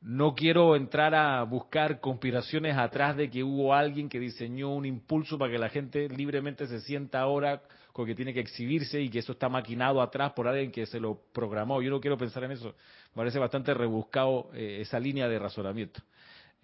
No 0.00 0.34
quiero 0.34 0.76
entrar 0.76 1.14
a 1.14 1.42
buscar 1.44 2.00
conspiraciones 2.00 2.76
atrás 2.76 3.16
de 3.16 3.30
que 3.30 3.42
hubo 3.42 3.74
alguien 3.74 4.08
que 4.08 4.20
diseñó 4.20 4.74
un 4.74 4.84
impulso 4.84 5.38
para 5.38 5.50
que 5.50 5.58
la 5.58 5.68
gente 5.68 6.08
libremente 6.08 6.66
se 6.66 6.80
sienta 6.80 7.20
ahora 7.20 7.62
con 7.92 8.06
que 8.06 8.14
tiene 8.14 8.34
que 8.34 8.40
exhibirse 8.40 9.00
y 9.00 9.08
que 9.08 9.20
eso 9.20 9.32
está 9.32 9.48
maquinado 9.48 10.02
atrás 10.02 10.32
por 10.32 10.46
alguien 10.46 10.70
que 10.70 10.86
se 10.86 11.00
lo 11.00 11.18
programó. 11.32 11.80
Yo 11.80 11.90
no 11.90 12.00
quiero 12.00 12.18
pensar 12.18 12.44
en 12.44 12.52
eso. 12.52 12.74
Me 13.14 13.22
parece 13.22 13.38
bastante 13.38 13.72
rebuscado 13.72 14.50
eh, 14.52 14.78
esa 14.82 15.00
línea 15.00 15.28
de 15.28 15.38
razonamiento. 15.38 16.00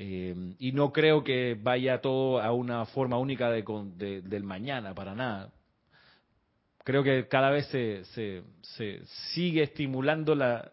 Eh, 0.04 0.54
y 0.58 0.72
no 0.72 0.92
creo 0.92 1.22
que 1.22 1.56
vaya 1.60 2.00
todo 2.00 2.40
a 2.40 2.52
una 2.52 2.86
forma 2.86 3.18
única 3.18 3.50
de, 3.50 4.22
del 4.22 4.44
mañana, 4.44 4.94
para 4.94 5.14
nada. 5.14 5.52
Creo 6.84 7.04
que 7.04 7.28
cada 7.28 7.50
vez 7.50 7.66
se, 7.66 8.04
se 8.04 9.04
sigue 9.34 9.62
estimulando 9.62 10.34
la, 10.34 10.72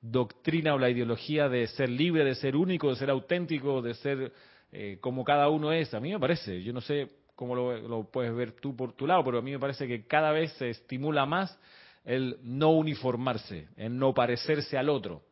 doctrina 0.00 0.74
o 0.74 0.78
la 0.78 0.90
ideología 0.90 1.48
de 1.48 1.66
ser 1.66 1.88
libre, 1.88 2.24
de 2.24 2.34
ser 2.34 2.56
único, 2.56 2.88
de 2.90 2.96
ser 2.96 3.10
auténtico, 3.10 3.82
de 3.82 3.94
ser 3.94 4.32
eh, 4.72 4.98
como 5.00 5.24
cada 5.24 5.48
uno 5.48 5.72
es. 5.72 5.92
A 5.94 6.00
mí 6.00 6.10
me 6.10 6.18
parece, 6.18 6.62
yo 6.62 6.72
no 6.72 6.80
sé 6.80 7.08
cómo 7.34 7.54
lo, 7.54 8.04
puedes 8.10 8.34
ver 8.34 8.52
tú 8.52 8.76
por 8.76 8.92
tu 8.94 9.06
lado, 9.06 9.24
pero 9.24 9.38
a 9.38 9.42
mí 9.42 9.50
me 9.50 9.58
parece 9.58 9.86
que 9.86 10.06
cada 10.06 10.30
vez 10.30 10.52
se 10.54 10.70
estimula 10.70 11.26
más 11.26 11.58
el 12.04 12.38
no 12.42 12.70
uniformarse, 12.70 13.68
el 13.76 13.96
no 13.96 14.14
parecerse 14.14 14.76
al 14.76 14.88
otro. 14.88 15.22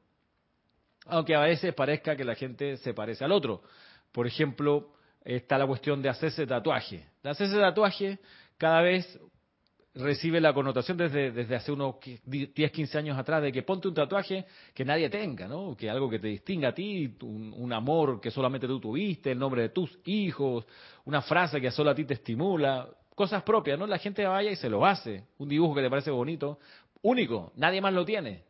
Aunque 1.09 1.35
a 1.35 1.41
veces 1.41 1.75
parezca 1.75 2.17
que 2.17 2.25
la 2.25 2.35
gente 2.35 2.77
se 2.79 2.95
parece 2.95 3.25
al 3.25 3.33
otro. 3.33 3.63
Por 4.13 4.27
ejemplo, 4.27 4.93
está 5.25 5.59
la 5.59 5.67
cuestión 5.67 6.01
de 6.03 6.09
hacerse 6.09 6.47
tatuaje. 6.47 7.07
Hacerse 7.23 7.59
tatuaje 7.59 8.19
cada 8.57 8.83
vez 8.83 9.19
recibe 9.95 10.41
la 10.41 10.53
connotación 10.53 10.97
desde, 10.97 11.55
hace 11.55 11.73
unos 11.73 11.97
10, 12.25 12.71
15 12.71 12.99
años 12.99 13.19
atrás 13.19 13.43
de 13.43 13.51
que 13.51 13.63
ponte 13.63 13.89
un 13.89 13.95
tatuaje 13.95 14.47
que 14.73 14.85
nadie 14.85 15.11
tenga, 15.11 15.49
¿no? 15.49 15.77
Que 15.77 15.91
algo 15.91 16.09
que 16.09 16.19
te 16.19 16.29
distinga 16.29 16.69
a 16.69 16.75
ti, 16.75 17.17
un, 17.23 17.73
amor 17.73 18.21
que 18.21 18.31
solamente 18.31 18.67
tú 18.67 18.79
tuviste, 18.79 19.33
el 19.33 19.39
nombre 19.39 19.63
de 19.63 19.69
tus 19.71 19.99
hijos, 20.05 20.67
una 21.05 21.21
frase 21.23 21.61
que 21.61 21.71
solo 21.71 21.91
a 21.91 21.95
ti 21.95 22.05
te 22.05 22.15
estimula, 22.15 22.89
cosas 23.15 23.43
propias, 23.43 23.79
¿no? 23.79 23.87
La 23.87 23.99
gente 23.99 24.25
vaya 24.25 24.51
y 24.51 24.57
se 24.57 24.69
lo 24.69 24.87
hace, 24.87 25.25
un 25.39 25.49
dibujo 25.49 25.75
que 25.75 25.83
te 25.83 25.91
parece 25.91 26.11
bonito, 26.11 26.59
único, 27.03 27.53
nadie 27.57 27.81
más 27.81 27.93
lo 27.93 28.05
tiene. 28.05 28.48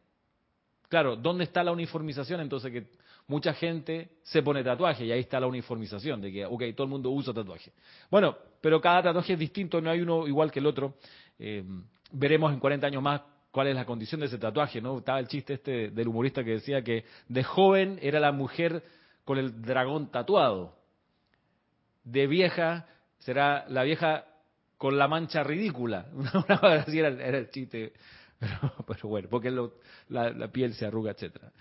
Claro, 0.89 1.17
¿dónde 1.17 1.45
está 1.45 1.63
la 1.63 1.73
uniformización 1.73 2.41
entonces 2.41 2.73
que 2.73 2.87
mucha 3.29 3.53
gente 3.53 4.09
se 4.23 4.43
pone 4.43 4.65
tatuaje 4.65 5.05
y 5.05 5.13
ahí 5.13 5.21
está 5.21 5.39
la 5.39 5.47
uniformización 5.47 6.21
de 6.21 6.33
que, 6.33 6.47
ok, 6.47 6.63
todo 6.75 6.85
el 6.85 6.91
mundo 6.91 7.11
usa 7.11 7.33
tatuaje. 7.33 7.73
Bueno, 8.11 8.37
pero 8.61 8.81
cada 8.81 9.03
tatuaje 9.03 9.35
es 9.35 9.39
distinto, 9.39 9.81
no 9.81 9.91
hay 9.91 10.01
uno 10.01 10.27
igual 10.27 10.51
que 10.51 10.59
el 10.59 10.67
otro. 10.67 10.95
Eh, 11.39 11.63
veremos 12.13 12.53
en 12.53 12.59
40 12.59 12.87
años 12.87 13.03
más 13.03 13.21
cuál 13.51 13.69
es 13.69 13.75
la 13.75 13.85
condición 13.85 14.21
de 14.21 14.27
ese 14.27 14.39
tatuaje, 14.39 14.81
¿no? 14.81 14.99
Estaba 14.99 15.21
el 15.21 15.29
chiste 15.29 15.55
este 15.55 15.91
del 15.91 16.09
humorista 16.09 16.43
que 16.43 16.53
decía 16.53 16.83
que 16.83 17.05
de 17.29 17.45
joven 17.45 17.99
era 18.03 18.19
la 18.19 18.33
mujer 18.33 18.83
con 19.25 19.37
el 19.37 19.61
dragón 19.61 20.11
tatuado. 20.11 20.75
De 22.05 22.27
vieja 22.27 22.87
será 23.19 23.67
la 23.69 23.83
vieja 23.83 24.25
con 24.79 24.97
la 24.97 25.07
mancha 25.07 25.43
ridícula. 25.43 26.07
Era, 26.49 27.09
era, 27.09 27.39
el 27.39 27.51
chiste. 27.51 27.93
Pero, 28.87 29.09
bueno, 29.09 29.29
porque 29.29 29.51
la, 30.09 30.49
piel 30.49 30.75
se 30.75 30.87
arruga, 30.87 31.13
etcétera. 31.13 31.53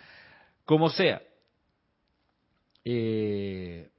Como 0.65 0.89
sea. 0.89 1.21
Eh, 2.83 3.89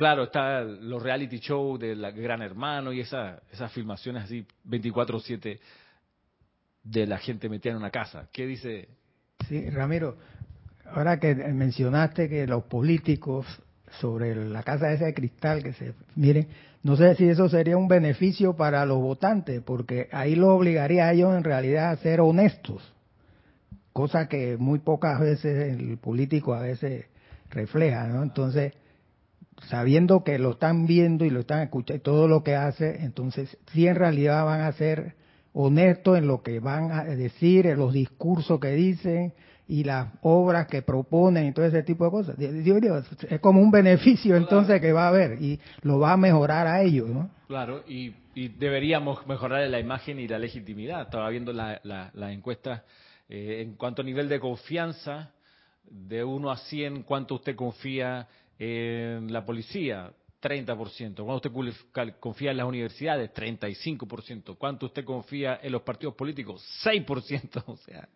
Claro, 0.00 0.22
está 0.22 0.62
los 0.62 1.02
reality 1.02 1.40
shows 1.40 1.78
de 1.78 1.94
la 1.94 2.10
Gran 2.10 2.40
Hermano 2.40 2.90
y 2.90 3.00
esa, 3.00 3.42
esas 3.52 3.70
filmaciones 3.70 4.24
así 4.24 4.46
24/7 4.66 5.60
de 6.84 7.06
la 7.06 7.18
gente 7.18 7.50
metida 7.50 7.72
en 7.72 7.76
una 7.76 7.90
casa. 7.90 8.26
¿Qué 8.32 8.46
dice? 8.46 8.88
Sí, 9.46 9.68
Ramiro, 9.68 10.16
ahora 10.86 11.20
que 11.20 11.34
mencionaste 11.34 12.30
que 12.30 12.46
los 12.46 12.64
políticos 12.64 13.44
sobre 13.98 14.34
la 14.34 14.62
casa 14.62 14.92
esa 14.92 15.06
de 15.06 15.14
cristal, 15.14 15.62
que 15.62 15.72
se 15.72 15.94
miren, 16.14 16.48
no 16.82 16.96
sé 16.96 17.14
si 17.16 17.28
eso 17.28 17.48
sería 17.48 17.76
un 17.76 17.88
beneficio 17.88 18.56
para 18.56 18.86
los 18.86 18.98
votantes, 18.98 19.60
porque 19.62 20.08
ahí 20.12 20.34
lo 20.34 20.54
obligaría 20.54 21.06
a 21.06 21.12
ellos 21.12 21.36
en 21.36 21.44
realidad 21.44 21.90
a 21.90 21.96
ser 21.96 22.20
honestos, 22.20 22.94
cosa 23.92 24.28
que 24.28 24.56
muy 24.56 24.78
pocas 24.78 25.20
veces 25.20 25.78
el 25.78 25.98
político 25.98 26.54
a 26.54 26.60
veces 26.60 27.06
refleja, 27.50 28.06
¿no? 28.06 28.22
Entonces, 28.22 28.72
sabiendo 29.68 30.24
que 30.24 30.38
lo 30.38 30.52
están 30.52 30.86
viendo 30.86 31.24
y 31.24 31.30
lo 31.30 31.40
están 31.40 31.62
escuchando 31.62 32.02
todo 32.02 32.28
lo 32.28 32.42
que 32.42 32.54
hace, 32.54 33.02
entonces 33.02 33.58
sí 33.72 33.86
en 33.86 33.96
realidad 33.96 34.44
van 34.44 34.62
a 34.62 34.72
ser 34.72 35.16
honestos 35.52 36.16
en 36.16 36.26
lo 36.26 36.42
que 36.42 36.60
van 36.60 36.92
a 36.92 37.04
decir, 37.04 37.66
en 37.66 37.78
los 37.78 37.92
discursos 37.92 38.60
que 38.60 38.70
dicen 38.70 39.34
y 39.70 39.84
las 39.84 40.08
obras 40.22 40.66
que 40.66 40.82
proponen 40.82 41.46
y 41.46 41.52
todo 41.52 41.64
ese 41.64 41.84
tipo 41.84 42.04
de 42.04 42.10
cosas. 42.10 42.36
es 42.38 43.40
como 43.40 43.60
un 43.60 43.70
beneficio 43.70 44.34
entonces 44.34 44.80
que 44.80 44.92
va 44.92 45.04
a 45.04 45.08
haber 45.08 45.40
y 45.40 45.60
lo 45.82 46.00
va 46.00 46.14
a 46.14 46.16
mejorar 46.16 46.66
a 46.66 46.82
ellos, 46.82 47.08
¿no? 47.08 47.30
Claro, 47.46 47.84
y, 47.86 48.12
deberíamos 48.34 49.24
mejorar 49.26 49.68
la 49.68 49.78
imagen 49.78 50.18
y 50.18 50.26
la 50.26 50.38
legitimidad. 50.38 51.02
Estaba 51.02 51.28
viendo 51.28 51.52
las 51.52 51.78
la, 51.84 52.32
encuestas 52.32 52.82
eh, 53.28 53.60
en 53.62 53.74
cuanto 53.74 54.02
a 54.02 54.04
nivel 54.04 54.28
de 54.28 54.40
confianza, 54.40 55.30
de 55.84 56.24
1 56.24 56.50
a 56.50 56.56
100, 56.56 57.02
cuánto 57.04 57.36
usted 57.36 57.54
confía 57.54 58.26
en 58.58 59.32
la 59.32 59.44
policía, 59.44 60.10
30%. 60.42 61.14
¿Cuánto 61.14 61.48
usted 61.48 62.14
confía 62.18 62.50
en 62.50 62.56
las 62.56 62.66
universidades? 62.66 63.32
35%. 63.32 64.56
¿Cuánto 64.56 64.86
usted 64.86 65.04
confía 65.04 65.60
en 65.62 65.70
los 65.70 65.82
partidos 65.82 66.14
políticos? 66.14 66.64
6%. 66.84 67.62
O 67.66 67.76
sea, 67.76 68.08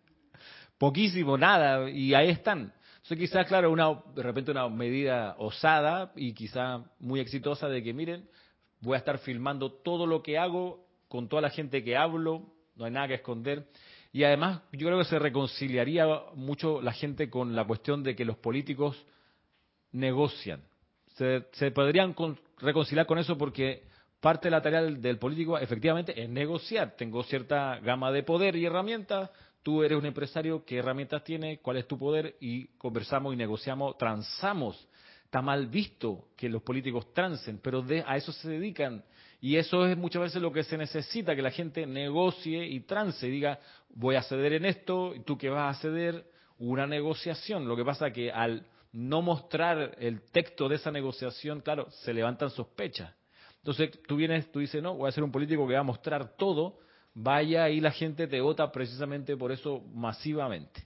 poquísimo, 0.77 1.37
nada. 1.37 1.89
Y 1.89 2.13
ahí 2.13 2.29
están. 2.29 2.73
Entonces 2.95 3.17
quizás, 3.17 3.47
claro, 3.47 3.71
una, 3.71 4.01
de 4.15 4.23
repente 4.23 4.51
una 4.51 4.67
medida 4.67 5.35
osada 5.37 6.11
y 6.15 6.33
quizá 6.33 6.83
muy 6.99 7.19
exitosa 7.19 7.69
de 7.69 7.83
que, 7.83 7.93
miren, 7.93 8.27
voy 8.81 8.95
a 8.95 8.97
estar 8.97 9.19
filmando 9.19 9.71
todo 9.71 10.07
lo 10.07 10.23
que 10.23 10.37
hago 10.37 10.85
con 11.07 11.29
toda 11.29 11.41
la 11.43 11.49
gente 11.49 11.83
que 11.83 11.95
hablo, 11.95 12.43
no 12.75 12.85
hay 12.85 12.91
nada 12.91 13.07
que 13.07 13.13
esconder. 13.15 13.67
Y 14.11 14.23
además 14.23 14.61
yo 14.71 14.87
creo 14.87 14.97
que 14.97 15.05
se 15.05 15.19
reconciliaría 15.19 16.07
mucho 16.35 16.81
la 16.81 16.93
gente 16.93 17.29
con 17.29 17.55
la 17.55 17.65
cuestión 17.65 18.01
de 18.01 18.15
que 18.15 18.25
los 18.25 18.37
políticos 18.37 19.05
negocian. 19.91 20.61
Se, 21.15 21.71
podrían 21.71 22.15
reconciliar 22.57 23.05
con 23.05 23.17
eso 23.17 23.37
porque 23.37 23.83
parte 24.19 24.47
de 24.47 24.51
la 24.51 24.61
tarea 24.61 24.81
del, 24.81 25.17
político 25.17 25.57
efectivamente 25.57 26.21
es 26.21 26.29
negociar. 26.29 26.95
Tengo 26.97 27.23
cierta 27.23 27.79
gama 27.79 28.11
de 28.11 28.23
poder 28.23 28.55
y 28.55 28.65
herramientas, 28.65 29.29
tú 29.65 29.81
eres 29.81 29.97
un 29.97 30.05
empresario, 30.05 30.63
¿qué 30.63 30.77
herramientas 30.77 31.23
tienes? 31.23 31.57
¿Cuál 31.59 31.77
es 31.77 31.87
tu 31.87 31.97
poder? 31.97 32.35
Y 32.39 32.67
conversamos 32.77 33.33
y 33.33 33.35
negociamos, 33.35 33.97
transamos. 33.97 34.87
Está 35.23 35.41
mal 35.41 35.65
visto 35.65 36.27
que 36.37 36.47
los 36.47 36.61
políticos 36.61 37.11
transen, 37.13 37.59
pero 37.63 37.83
a 38.05 38.15
eso 38.15 38.31
se 38.31 38.47
dedican. 38.47 39.03
Y 39.41 39.55
eso 39.55 39.87
es 39.87 39.97
muchas 39.97 40.21
veces 40.21 40.39
lo 40.39 40.53
que 40.53 40.63
se 40.63 40.77
necesita, 40.77 41.35
que 41.35 41.41
la 41.41 41.49
gente 41.49 41.87
negocie 41.87 42.63
y 42.63 42.81
trance, 42.81 43.25
diga, 43.25 43.59
voy 43.89 44.13
a 44.13 44.21
ceder 44.21 44.53
en 44.53 44.65
esto, 44.65 45.15
y 45.15 45.21
tú 45.21 45.35
que 45.35 45.49
vas 45.49 45.75
a 45.75 45.81
ceder, 45.81 46.27
una 46.59 46.85
negociación. 46.85 47.67
Lo 47.67 47.75
que 47.75 47.83
pasa 47.83 48.11
que 48.11 48.31
al 48.31 48.67
no 48.91 49.23
mostrar 49.23 49.95
el 49.97 50.21
texto 50.29 50.69
de 50.69 50.75
esa 50.75 50.91
negociación, 50.91 51.61
claro, 51.61 51.89
se 51.89 52.13
levantan 52.13 52.51
sospechas. 52.51 53.15
Entonces 53.57 53.99
tú 54.07 54.17
vienes, 54.17 54.51
tú 54.51 54.59
dices, 54.59 54.83
no, 54.83 54.93
voy 54.93 55.09
a 55.09 55.11
ser 55.11 55.23
un 55.23 55.31
político 55.31 55.67
que 55.67 55.73
va 55.73 55.79
a 55.79 55.83
mostrar 55.83 56.35
todo, 56.37 56.77
vaya 57.15 57.69
y 57.69 57.79
la 57.79 57.91
gente 57.91 58.27
te 58.27 58.39
vota 58.39 58.71
precisamente 58.71 59.35
por 59.35 59.51
eso 59.51 59.81
masivamente. 59.93 60.85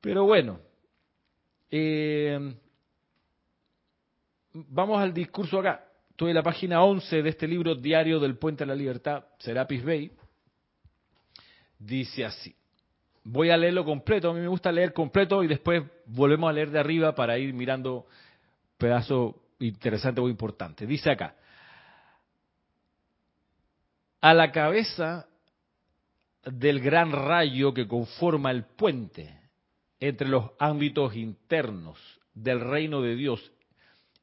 Pero 0.00 0.24
bueno, 0.24 0.58
eh, 1.70 2.54
vamos 4.52 4.98
al 5.00 5.12
discurso 5.12 5.58
acá. 5.58 5.84
Estoy 6.08 6.30
en 6.30 6.36
la 6.36 6.42
página 6.42 6.82
11 6.82 7.22
de 7.22 7.28
este 7.28 7.46
libro 7.46 7.74
Diario 7.74 8.18
del 8.18 8.38
Puente 8.38 8.64
a 8.64 8.66
la 8.66 8.74
Libertad, 8.74 9.24
Serapis 9.38 9.84
Bay. 9.84 10.10
Dice 11.78 12.24
así 12.24 12.56
voy 13.28 13.50
a 13.50 13.56
leerlo 13.56 13.84
completo, 13.84 14.30
a 14.30 14.34
mí 14.34 14.40
me 14.40 14.48
gusta 14.48 14.70
leer 14.70 14.92
completo 14.92 15.42
y 15.42 15.48
después 15.48 15.82
volvemos 16.06 16.48
a 16.48 16.52
leer 16.52 16.70
de 16.70 16.78
arriba 16.78 17.14
para 17.14 17.36
ir 17.38 17.52
mirando 17.52 18.06
pedazo 18.78 19.42
interesante 19.58 20.20
o 20.20 20.28
importante. 20.28 20.86
Dice 20.86 21.10
acá, 21.10 21.34
a 24.26 24.34
la 24.34 24.50
cabeza 24.50 25.28
del 26.44 26.80
gran 26.80 27.12
rayo 27.12 27.72
que 27.72 27.86
conforma 27.86 28.50
el 28.50 28.64
puente 28.64 29.38
entre 30.00 30.26
los 30.26 30.50
ámbitos 30.58 31.14
internos 31.14 31.96
del 32.34 32.58
reino 32.58 33.02
de 33.02 33.14
Dios 33.14 33.52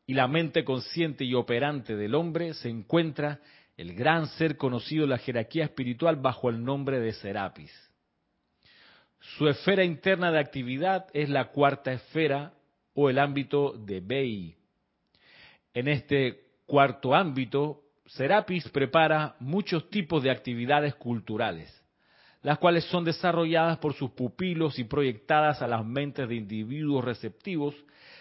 y 0.05 0.13
la 0.13 0.27
mente 0.27 0.65
consciente 0.65 1.23
y 1.23 1.33
operante 1.33 1.95
del 1.95 2.15
hombre 2.15 2.53
se 2.53 2.67
encuentra 2.67 3.39
el 3.77 3.95
gran 3.95 4.27
ser 4.27 4.57
conocido 4.57 5.05
en 5.05 5.11
la 5.11 5.19
jerarquía 5.19 5.63
espiritual 5.63 6.17
bajo 6.17 6.49
el 6.49 6.61
nombre 6.61 6.99
de 6.99 7.13
Serapis. 7.13 7.71
Su 9.37 9.47
esfera 9.47 9.85
interna 9.85 10.33
de 10.33 10.39
actividad 10.39 11.05
es 11.13 11.29
la 11.29 11.45
cuarta 11.45 11.93
esfera 11.93 12.51
o 12.93 13.09
el 13.09 13.19
ámbito 13.19 13.71
de 13.71 14.01
Bei. 14.01 14.57
En 15.73 15.87
este 15.87 16.41
cuarto 16.65 17.15
ámbito 17.15 17.82
Serapis 18.15 18.69
prepara 18.69 19.35
muchos 19.39 19.89
tipos 19.89 20.21
de 20.21 20.29
actividades 20.29 20.93
culturales, 20.93 21.83
las 22.43 22.59
cuales 22.59 22.83
son 22.85 23.03
desarrolladas 23.03 23.79
por 23.79 23.95
sus 23.95 24.11
pupilos 24.11 24.77
y 24.77 24.83
proyectadas 24.83 25.63
a 25.63 25.67
las 25.67 25.83
mentes 25.83 26.29
de 26.29 26.35
individuos 26.35 27.03
receptivos 27.03 27.75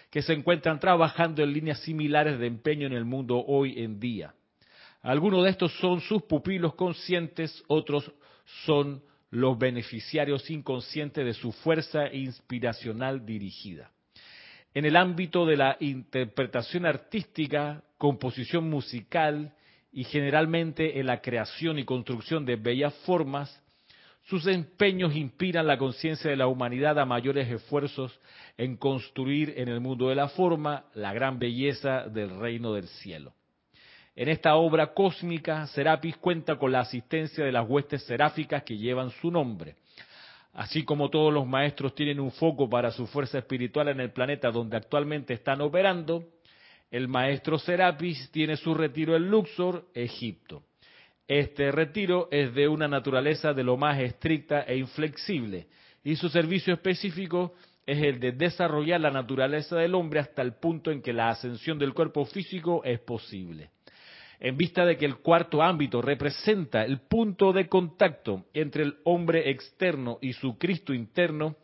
que 0.09 0.23
se 0.23 0.33
encuentran 0.33 0.79
trabajando 0.79 1.43
en 1.43 1.53
líneas 1.53 1.79
similares 1.81 2.39
de 2.39 2.47
empeño 2.47 2.87
en 2.87 2.93
el 2.93 3.05
mundo 3.05 3.43
hoy 3.45 3.83
en 3.83 3.99
día. 3.99 4.33
Algunos 5.03 5.43
de 5.43 5.51
estos 5.51 5.71
son 5.77 6.01
sus 6.01 6.23
pupilos 6.23 6.73
conscientes, 6.73 7.63
otros 7.67 8.11
son 8.65 9.03
los 9.29 9.59
beneficiarios 9.59 10.49
inconscientes 10.49 11.23
de 11.23 11.33
su 11.33 11.51
fuerza 11.51 12.11
inspiracional 12.11 13.23
dirigida. 13.23 13.91
En 14.73 14.85
el 14.85 14.95
ámbito 14.95 15.45
de 15.45 15.57
la 15.57 15.77
interpretación 15.79 16.87
artística, 16.87 17.83
composición 17.99 18.67
musical 18.71 19.53
y 19.93 20.03
generalmente 20.05 20.99
en 20.99 21.05
la 21.05 21.21
creación 21.21 21.77
y 21.77 21.85
construcción 21.85 22.45
de 22.45 22.55
bellas 22.55 22.93
formas, 23.05 23.61
sus 24.23 24.47
empeños 24.47 25.15
inspiran 25.15 25.67
la 25.67 25.77
conciencia 25.77 26.31
de 26.31 26.37
la 26.37 26.47
humanidad 26.47 26.97
a 26.97 27.05
mayores 27.05 27.47
esfuerzos 27.49 28.19
en 28.57 28.75
construir 28.75 29.53
en 29.57 29.69
el 29.69 29.81
mundo 29.81 30.09
de 30.09 30.15
la 30.15 30.29
forma 30.29 30.85
la 30.95 31.13
gran 31.13 31.37
belleza 31.37 32.07
del 32.07 32.39
reino 32.39 32.73
del 32.73 32.87
cielo. 32.87 33.33
En 34.15 34.29
esta 34.29 34.55
obra 34.55 34.93
cósmica, 34.93 35.67
Serapis 35.67 36.17
cuenta 36.17 36.57
con 36.57 36.71
la 36.71 36.79
asistencia 36.79 37.43
de 37.45 37.51
las 37.51 37.67
huestes 37.67 38.03
seráficas 38.03 38.63
que 38.63 38.77
llevan 38.77 39.11
su 39.11 39.29
nombre. 39.29 39.75
Así 40.53 40.83
como 40.83 41.09
todos 41.09 41.33
los 41.33 41.47
maestros 41.47 41.93
tienen 41.93 42.19
un 42.19 42.31
foco 42.31 42.69
para 42.69 42.91
su 42.91 43.07
fuerza 43.07 43.39
espiritual 43.39 43.89
en 43.89 43.99
el 43.99 44.11
planeta 44.11 44.51
donde 44.51 44.77
actualmente 44.77 45.33
están 45.33 45.61
operando, 45.61 46.23
el 46.93 47.07
maestro 47.07 47.57
Serapis 47.57 48.29
tiene 48.29 48.55
su 48.55 48.75
retiro 48.75 49.15
en 49.15 49.27
Luxor, 49.27 49.87
Egipto. 49.95 50.61
Este 51.27 51.71
retiro 51.71 52.27
es 52.29 52.53
de 52.53 52.67
una 52.67 52.87
naturaleza 52.87 53.51
de 53.51 53.63
lo 53.63 53.77
más 53.77 53.99
estricta 53.99 54.61
e 54.61 54.77
inflexible, 54.77 55.65
y 56.03 56.15
su 56.15 56.29
servicio 56.29 56.71
específico 56.71 57.55
es 57.87 57.97
el 57.97 58.19
de 58.19 58.33
desarrollar 58.33 59.01
la 59.01 59.09
naturaleza 59.09 59.75
del 59.77 59.95
hombre 59.95 60.19
hasta 60.19 60.43
el 60.43 60.53
punto 60.53 60.91
en 60.91 61.01
que 61.01 61.13
la 61.13 61.29
ascensión 61.29 61.79
del 61.79 61.95
cuerpo 61.95 62.25
físico 62.25 62.83
es 62.85 62.99
posible. 62.99 63.71
En 64.39 64.55
vista 64.55 64.85
de 64.85 64.95
que 64.95 65.07
el 65.07 65.15
cuarto 65.15 65.63
ámbito 65.63 65.99
representa 65.99 66.85
el 66.85 66.99
punto 66.99 67.53
de 67.53 67.67
contacto 67.67 68.45
entre 68.53 68.83
el 68.83 68.97
hombre 69.05 69.49
externo 69.49 70.19
y 70.21 70.33
su 70.33 70.59
Cristo 70.59 70.93
interno, 70.93 71.55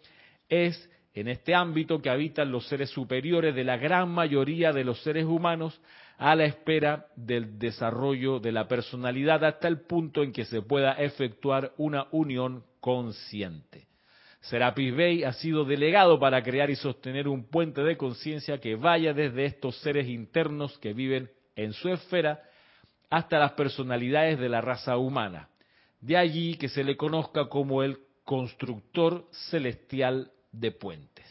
es 0.50 0.90
en 1.20 1.28
este 1.28 1.54
ámbito 1.54 2.02
que 2.02 2.10
habitan 2.10 2.50
los 2.52 2.68
seres 2.68 2.90
superiores 2.92 3.54
de 3.54 3.66
la 3.66 3.76
gran 3.76 4.10
mayoría 4.10 4.72
de 4.72 4.86
los 4.86 5.02
seres 5.04 5.26
humanos 5.26 5.80
a 6.18 6.34
la 6.34 6.46
espera 6.46 7.08
del 7.18 7.60
desarrollo 7.60 8.40
de 8.40 8.54
la 8.54 8.70
personalidad 8.70 9.44
hasta 9.44 9.68
el 9.68 9.82
punto 9.82 10.24
en 10.24 10.32
que 10.32 10.46
se 10.46 10.62
pueda 10.62 10.94
efectuar 10.94 11.74
una 11.78 12.08
unión 12.12 12.64
consciente. 12.80 13.88
Serapis 14.40 14.96
Bey 14.96 15.24
ha 15.26 15.34
sido 15.34 15.66
delegado 15.66 16.20
para 16.20 16.42
crear 16.42 16.70
y 16.70 16.78
sostener 16.78 17.28
un 17.28 17.50
puente 17.50 17.84
de 17.84 17.98
conciencia 17.98 18.60
que 18.60 18.76
vaya 18.76 19.14
desde 19.14 19.44
estos 19.44 19.78
seres 19.82 20.08
internos 20.08 20.78
que 20.80 20.94
viven 20.94 21.30
en 21.58 21.74
su 21.74 21.90
esfera 21.90 22.42
hasta 23.10 23.40
las 23.40 23.52
personalidades 23.54 24.40
de 24.40 24.48
la 24.48 24.62
raza 24.62 24.96
humana. 24.96 25.50
De 26.00 26.16
allí 26.16 26.56
que 26.56 26.70
se 26.70 26.86
le 26.86 26.96
conozca 26.96 27.50
como 27.50 27.84
el 27.84 27.98
constructor 28.24 29.26
celestial 29.50 30.32
de 30.52 30.72
puentes. 30.72 31.26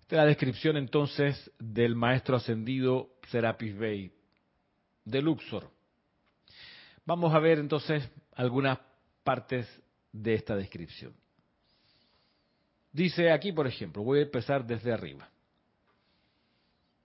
Esta 0.00 0.14
es 0.14 0.18
la 0.18 0.26
descripción 0.26 0.76
entonces 0.76 1.50
del 1.58 1.96
maestro 1.96 2.36
ascendido 2.36 3.10
Serapis 3.28 3.76
Bey 3.76 4.12
de 5.04 5.20
Luxor. 5.20 5.68
Vamos 7.04 7.34
a 7.34 7.40
ver 7.40 7.58
entonces 7.58 8.08
algunas 8.34 8.78
partes 9.24 9.66
de 10.12 10.34
esta 10.34 10.54
descripción. 10.54 11.12
Dice 12.92 13.32
aquí, 13.32 13.52
por 13.52 13.66
ejemplo, 13.66 14.02
voy 14.04 14.20
a 14.20 14.22
empezar 14.22 14.64
desde 14.64 14.92
arriba. 14.92 15.28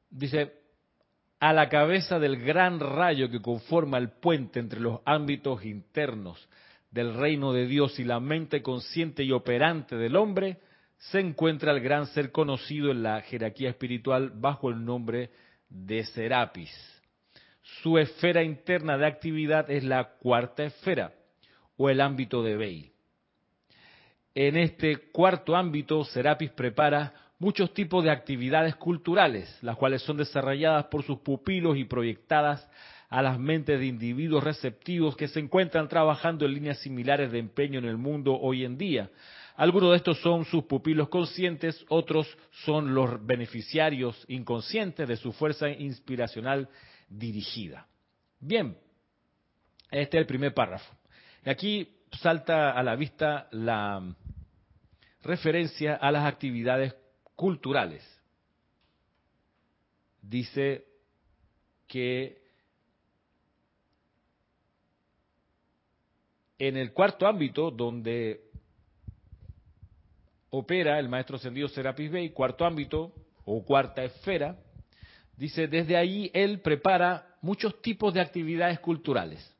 Dice, 0.09 0.60
a 1.41 1.53
la 1.53 1.69
cabeza 1.69 2.19
del 2.19 2.37
gran 2.37 2.79
rayo 2.79 3.31
que 3.31 3.41
conforma 3.41 3.97
el 3.97 4.09
puente 4.11 4.59
entre 4.59 4.79
los 4.79 4.99
ámbitos 5.05 5.65
internos 5.65 6.47
del 6.91 7.15
reino 7.15 7.51
de 7.51 7.65
Dios 7.65 7.99
y 7.99 8.03
la 8.03 8.19
mente 8.19 8.61
consciente 8.61 9.23
y 9.23 9.31
operante 9.31 9.95
del 9.95 10.17
hombre, 10.17 10.59
se 10.97 11.19
encuentra 11.19 11.71
el 11.71 11.79
gran 11.79 12.05
ser 12.05 12.31
conocido 12.31 12.91
en 12.91 13.01
la 13.01 13.21
jerarquía 13.21 13.71
espiritual 13.71 14.31
bajo 14.35 14.69
el 14.69 14.85
nombre 14.85 15.31
de 15.67 16.03
Serapis. 16.03 16.69
Su 17.81 17.97
esfera 17.97 18.43
interna 18.43 18.95
de 18.99 19.07
actividad 19.07 19.71
es 19.71 19.83
la 19.83 20.09
cuarta 20.19 20.63
esfera 20.63 21.11
o 21.75 21.89
el 21.89 22.01
ámbito 22.01 22.43
de 22.43 22.55
Bey. 22.55 22.91
En 24.35 24.57
este 24.57 25.09
cuarto 25.11 25.55
ámbito, 25.55 26.03
Serapis 26.05 26.51
prepara 26.51 27.13
muchos 27.41 27.73
tipos 27.73 28.03
de 28.03 28.11
actividades 28.11 28.75
culturales, 28.75 29.57
las 29.63 29.75
cuales 29.75 30.03
son 30.03 30.17
desarrolladas 30.17 30.85
por 30.85 31.01
sus 31.01 31.21
pupilos 31.21 31.75
y 31.75 31.85
proyectadas 31.85 32.69
a 33.09 33.23
las 33.23 33.39
mentes 33.39 33.79
de 33.79 33.87
individuos 33.87 34.43
receptivos 34.43 35.17
que 35.17 35.27
se 35.27 35.39
encuentran 35.39 35.89
trabajando 35.89 36.45
en 36.45 36.53
líneas 36.53 36.77
similares 36.81 37.31
de 37.31 37.39
empeño 37.39 37.79
en 37.79 37.85
el 37.85 37.97
mundo 37.97 38.37
hoy 38.39 38.63
en 38.63 38.77
día. 38.77 39.09
Algunos 39.55 39.89
de 39.89 39.97
estos 39.97 40.21
son 40.21 40.45
sus 40.45 40.65
pupilos 40.65 41.09
conscientes, 41.09 41.83
otros 41.89 42.27
son 42.63 42.93
los 42.93 43.25
beneficiarios 43.25 44.23
inconscientes 44.27 45.07
de 45.07 45.17
su 45.17 45.33
fuerza 45.33 45.67
inspiracional 45.67 46.69
dirigida. 47.09 47.87
Bien, 48.39 48.77
este 49.89 50.17
es 50.17 50.21
el 50.21 50.27
primer 50.27 50.53
párrafo. 50.53 50.93
Aquí 51.43 51.89
salta 52.21 52.69
a 52.69 52.83
la 52.83 52.95
vista 52.95 53.47
la 53.49 54.15
referencia 55.23 55.95
a 55.95 56.11
las 56.11 56.25
actividades 56.25 57.00
culturales. 57.41 58.03
Dice 60.21 60.85
que 61.87 62.39
en 66.59 66.77
el 66.77 66.93
cuarto 66.93 67.25
ámbito 67.25 67.71
donde 67.71 68.43
opera 70.51 70.99
el 70.99 71.09
maestro 71.09 71.37
ascendido 71.37 71.67
Serapis 71.67 72.11
Bey, 72.11 72.29
cuarto 72.29 72.63
ámbito 72.63 73.11
o 73.45 73.65
cuarta 73.65 74.03
esfera, 74.03 74.55
dice, 75.35 75.67
desde 75.67 75.97
ahí 75.97 76.29
él 76.35 76.61
prepara 76.61 77.37
muchos 77.41 77.81
tipos 77.81 78.13
de 78.13 78.21
actividades 78.21 78.79
culturales. 78.79 79.51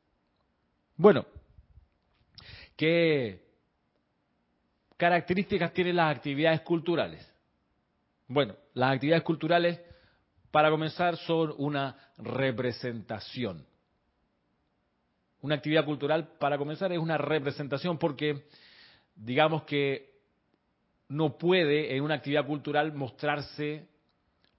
Bueno, 0.96 1.26
¿qué 2.76 3.44
características 4.96 5.72
tienen 5.72 5.96
las 5.96 6.14
actividades 6.14 6.60
culturales? 6.60 7.31
Bueno, 8.32 8.56
las 8.72 8.94
actividades 8.94 9.24
culturales, 9.24 9.78
para 10.50 10.70
comenzar, 10.70 11.18
son 11.18 11.54
una 11.58 11.94
representación. 12.16 13.66
Una 15.42 15.56
actividad 15.56 15.84
cultural, 15.84 16.28
para 16.38 16.56
comenzar, 16.56 16.90
es 16.92 16.98
una 16.98 17.18
representación 17.18 17.98
porque, 17.98 18.46
digamos 19.14 19.64
que 19.64 20.14
no 21.08 21.36
puede 21.36 21.94
en 21.94 22.02
una 22.02 22.14
actividad 22.14 22.46
cultural 22.46 22.94
mostrarse 22.94 23.86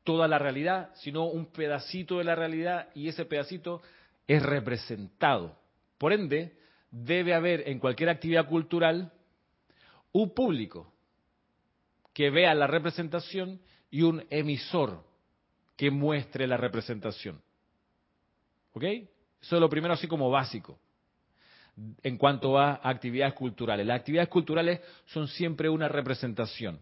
toda 0.03 0.27
la 0.27 0.38
realidad, 0.38 0.91
sino 0.97 1.25
un 1.25 1.47
pedacito 1.47 2.19
de 2.19 2.25
la 2.25 2.36
realidad 2.36 2.89
y 2.93 3.07
ese 3.07 3.25
pedacito 3.25 3.81
es 4.27 4.43
representado. 4.43 5.57
Por 5.97 6.13
ende, 6.13 6.59
debe 6.91 7.33
haber 7.33 7.67
en 7.67 7.79
cualquier 7.79 8.09
actividad 8.09 8.47
cultural 8.47 9.12
un 10.12 10.31
público 10.36 10.92
que 12.13 12.30
vea 12.30 12.54
la 12.54 12.67
representación 12.67 13.60
y 13.89 14.04
un 14.04 14.26
emisor 14.30 15.04
que 15.76 15.91
muestre 15.91 16.47
la 16.47 16.58
representación. 16.58 17.41
¿Ok? 18.73 18.84
Eso 18.84 19.56
es 19.56 19.60
lo 19.60 19.69
primero 19.69 19.93
así 19.93 20.08
como 20.08 20.30
básico 20.30 20.80
en 22.04 22.17
cuanto 22.17 22.60
a 22.60 22.80
actividades 22.84 23.34
culturales. 23.34 23.86
Las 23.86 23.99
actividades 23.99 24.30
culturales 24.30 24.80
son 25.08 25.28
siempre 25.28 25.69
una 25.69 25.88
representación, 25.88 26.80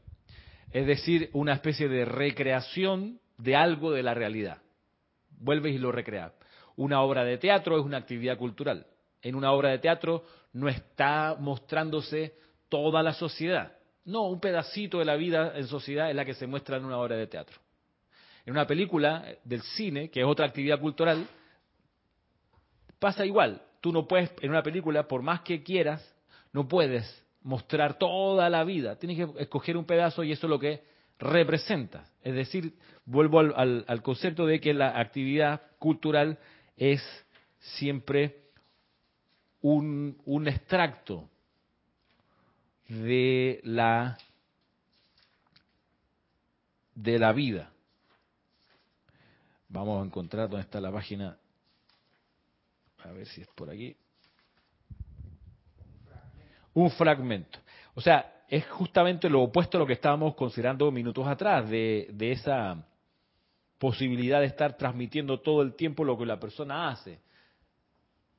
es 0.71 0.85
decir, 0.85 1.29
una 1.33 1.53
especie 1.53 1.87
de 1.87 2.05
recreación 2.05 3.19
de 3.37 3.55
algo 3.55 3.91
de 3.91 4.03
la 4.03 4.13
realidad. 4.13 4.57
Vuelves 5.39 5.73
y 5.73 5.77
lo 5.77 5.91
recreas. 5.91 6.33
Una 6.75 7.01
obra 7.01 7.23
de 7.23 7.37
teatro 7.37 7.79
es 7.79 7.85
una 7.85 7.97
actividad 7.97 8.37
cultural. 8.37 8.85
En 9.21 9.35
una 9.35 9.51
obra 9.51 9.69
de 9.69 9.79
teatro 9.79 10.23
no 10.53 10.67
está 10.67 11.35
mostrándose 11.39 12.35
toda 12.69 13.03
la 13.03 13.13
sociedad, 13.13 13.73
no, 14.05 14.27
un 14.27 14.39
pedacito 14.39 14.99
de 14.99 15.05
la 15.05 15.15
vida 15.15 15.53
en 15.55 15.67
sociedad 15.67 16.09
es 16.09 16.15
la 16.15 16.25
que 16.25 16.33
se 16.33 16.47
muestra 16.47 16.77
en 16.77 16.85
una 16.85 16.97
obra 16.97 17.15
de 17.15 17.27
teatro. 17.27 17.59
En 18.45 18.53
una 18.53 18.65
película 18.65 19.25
del 19.43 19.61
cine, 19.61 20.09
que 20.09 20.21
es 20.21 20.25
otra 20.25 20.47
actividad 20.47 20.79
cultural, 20.79 21.27
pasa 22.99 23.25
igual. 23.25 23.61
Tú 23.79 23.91
no 23.91 24.07
puedes, 24.07 24.31
en 24.41 24.49
una 24.49 24.63
película, 24.63 25.07
por 25.07 25.21
más 25.21 25.41
que 25.41 25.63
quieras, 25.63 26.03
no 26.51 26.67
puedes 26.67 27.23
mostrar 27.43 27.97
toda 27.97 28.49
la 28.49 28.63
vida, 28.63 28.97
tienes 28.97 29.17
que 29.17 29.41
escoger 29.41 29.75
un 29.75 29.85
pedazo 29.85 30.23
y 30.23 30.31
eso 30.31 30.45
es 30.45 30.49
lo 30.49 30.59
que 30.59 30.83
representa. 31.17 32.05
Es 32.23 32.35
decir, 32.35 32.73
vuelvo 33.05 33.39
al, 33.39 33.85
al 33.87 34.01
concepto 34.01 34.45
de 34.45 34.59
que 34.59 34.73
la 34.73 34.99
actividad 34.99 35.61
cultural 35.79 36.37
es 36.77 37.01
siempre 37.59 38.41
un, 39.61 40.17
un 40.25 40.47
extracto 40.47 41.29
de 42.91 43.61
la 43.63 44.17
de 46.93 47.17
la 47.17 47.31
vida. 47.31 47.71
Vamos 49.69 50.01
a 50.01 50.05
encontrar 50.05 50.49
dónde 50.49 50.65
está 50.65 50.81
la 50.81 50.91
página. 50.91 51.37
A 53.05 53.11
ver 53.11 53.25
si 53.27 53.41
es 53.41 53.47
por 53.55 53.69
aquí. 53.69 53.95
Un 56.73 56.91
fragmento. 56.91 57.59
O 57.95 58.01
sea, 58.01 58.43
es 58.49 58.67
justamente 58.67 59.29
lo 59.29 59.43
opuesto 59.43 59.77
a 59.77 59.79
lo 59.79 59.87
que 59.87 59.93
estábamos 59.93 60.35
considerando 60.35 60.91
minutos 60.91 61.25
atrás, 61.25 61.69
de, 61.69 62.09
de 62.11 62.33
esa 62.33 62.85
posibilidad 63.77 64.41
de 64.41 64.47
estar 64.47 64.75
transmitiendo 64.75 65.39
todo 65.39 65.61
el 65.61 65.75
tiempo 65.75 66.03
lo 66.03 66.17
que 66.17 66.25
la 66.25 66.39
persona 66.39 66.89
hace. 66.89 67.21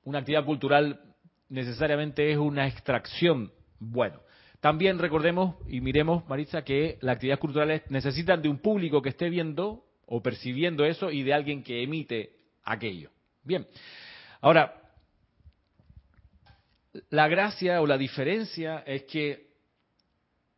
Una 0.04 0.18
actividad 0.18 0.44
cultural 0.44 1.00
necesariamente 1.48 2.30
es 2.30 2.36
una 2.36 2.66
extracción. 2.66 3.50
Bueno, 3.78 4.20
también 4.62 5.00
recordemos 5.00 5.56
y 5.66 5.80
miremos, 5.80 6.24
Maritza, 6.28 6.62
que 6.62 6.96
las 7.00 7.16
actividades 7.16 7.40
culturales 7.40 7.82
necesitan 7.88 8.40
de 8.40 8.48
un 8.48 8.58
público 8.58 9.02
que 9.02 9.08
esté 9.08 9.28
viendo 9.28 9.84
o 10.06 10.22
percibiendo 10.22 10.84
eso 10.84 11.10
y 11.10 11.24
de 11.24 11.34
alguien 11.34 11.64
que 11.64 11.82
emite 11.82 12.36
aquello. 12.62 13.10
Bien, 13.42 13.66
ahora, 14.40 14.80
la 17.10 17.26
gracia 17.26 17.80
o 17.80 17.88
la 17.88 17.98
diferencia 17.98 18.84
es 18.86 19.02
que, 19.02 19.48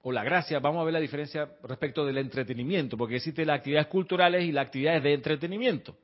o 0.02 0.12
la 0.12 0.22
gracia, 0.22 0.58
vamos 0.58 0.82
a 0.82 0.84
ver 0.84 0.92
la 0.92 1.00
diferencia 1.00 1.48
respecto 1.62 2.04
del 2.04 2.18
entretenimiento, 2.18 2.98
porque 2.98 3.16
existen 3.16 3.46
las 3.46 3.60
actividades 3.60 3.86
culturales 3.86 4.44
y 4.44 4.52
las 4.52 4.66
actividades 4.66 5.02
de 5.02 5.14
entretenimiento. 5.14 5.96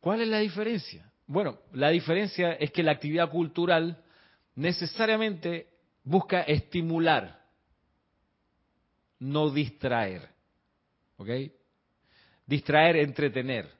¿Cuál 0.00 0.20
es 0.20 0.28
la 0.28 0.40
diferencia? 0.40 1.10
Bueno, 1.26 1.60
la 1.72 1.88
diferencia 1.88 2.52
es 2.52 2.70
que 2.72 2.82
la 2.82 2.92
actividad 2.92 3.30
cultural 3.30 4.04
necesariamente 4.54 5.71
busca 6.04 6.42
estimular, 6.42 7.40
no 9.18 9.50
distraer. 9.50 10.28
¿Ok? 11.16 11.28
Distraer, 12.46 12.96
entretener. 12.96 13.70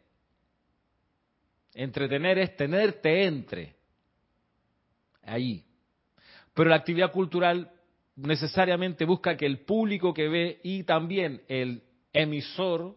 Entretener 1.75 2.39
es 2.39 2.57
tenerte 2.57 3.25
entre. 3.25 3.75
Ahí. 5.23 5.65
Pero 6.55 6.71
la 6.71 6.77
actividad 6.77 7.11
cultural 7.11 7.73
necesariamente 8.17 9.05
busca 9.05 9.37
que 9.37 9.47
el 9.47 9.61
público 9.61 10.13
que 10.13 10.29
ve 10.29 10.61
y 10.63 10.85
también 10.85 11.43
el 11.49 11.83
emisor 12.13 12.97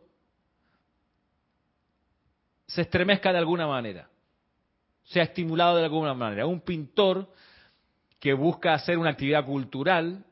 se 2.67 2.81
estremezca 2.81 3.31
de 3.31 3.37
alguna 3.37 3.67
manera, 3.67 4.09
sea 5.03 5.23
estimulado 5.23 5.77
de 5.77 5.85
alguna 5.85 6.13
manera. 6.13 6.47
Un 6.47 6.61
pintor 6.61 7.31
que 8.19 8.33
busca 8.33 8.73
hacer 8.73 8.97
una 8.97 9.11
actividad 9.11 9.45
cultural, 9.45 10.25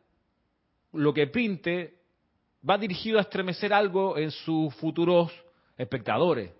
lo 0.93 1.13
que 1.13 1.27
pinte 1.27 1.99
va 2.67 2.77
dirigido 2.77 3.17
a 3.17 3.21
estremecer 3.21 3.73
algo 3.73 4.17
en 4.17 4.31
sus 4.31 4.73
futuros 4.75 5.31
espectadores. 5.77 6.51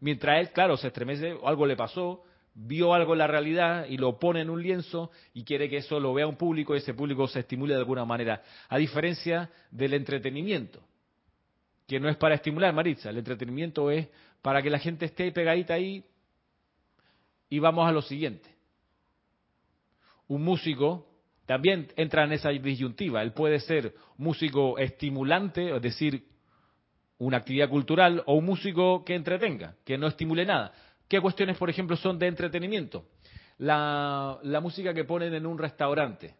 Mientras 0.00 0.40
él, 0.40 0.50
claro, 0.52 0.76
se 0.76 0.88
estremece, 0.88 1.36
algo 1.44 1.66
le 1.66 1.76
pasó, 1.76 2.24
vio 2.54 2.94
algo 2.94 3.12
en 3.12 3.18
la 3.18 3.26
realidad 3.26 3.86
y 3.88 3.96
lo 3.96 4.18
pone 4.18 4.40
en 4.40 4.50
un 4.50 4.62
lienzo 4.62 5.10
y 5.32 5.44
quiere 5.44 5.68
que 5.68 5.78
eso 5.78 6.00
lo 6.00 6.12
vea 6.14 6.26
un 6.26 6.36
público 6.36 6.74
y 6.74 6.78
ese 6.78 6.94
público 6.94 7.28
se 7.28 7.40
estimule 7.40 7.74
de 7.74 7.80
alguna 7.80 8.04
manera. 8.04 8.42
A 8.68 8.78
diferencia 8.78 9.50
del 9.70 9.94
entretenimiento, 9.94 10.80
que 11.86 12.00
no 12.00 12.08
es 12.08 12.16
para 12.16 12.34
estimular, 12.34 12.74
Maritza, 12.74 13.10
el 13.10 13.18
entretenimiento 13.18 13.90
es 13.90 14.08
para 14.40 14.62
que 14.62 14.70
la 14.70 14.78
gente 14.78 15.04
esté 15.04 15.30
pegadita 15.32 15.74
ahí 15.74 16.04
y 17.48 17.58
vamos 17.58 17.86
a 17.86 17.92
lo 17.92 18.02
siguiente 18.02 18.51
un 20.28 20.42
músico 20.42 21.06
también 21.46 21.88
entra 21.96 22.24
en 22.24 22.32
esa 22.32 22.50
disyuntiva. 22.50 23.22
Él 23.22 23.32
puede 23.32 23.60
ser 23.60 23.94
músico 24.16 24.78
estimulante, 24.78 25.74
es 25.74 25.82
decir, 25.82 26.24
una 27.18 27.38
actividad 27.38 27.68
cultural, 27.68 28.22
o 28.26 28.34
un 28.34 28.44
músico 28.44 29.04
que 29.04 29.14
entretenga, 29.14 29.76
que 29.84 29.98
no 29.98 30.06
estimule 30.06 30.44
nada. 30.44 30.72
¿Qué 31.08 31.20
cuestiones, 31.20 31.56
por 31.56 31.68
ejemplo, 31.68 31.96
son 31.96 32.18
de 32.18 32.26
entretenimiento? 32.26 33.06
La, 33.58 34.38
la 34.42 34.60
música 34.60 34.94
que 34.94 35.04
ponen 35.04 35.34
en 35.34 35.46
un 35.46 35.58
restaurante, 35.58 36.34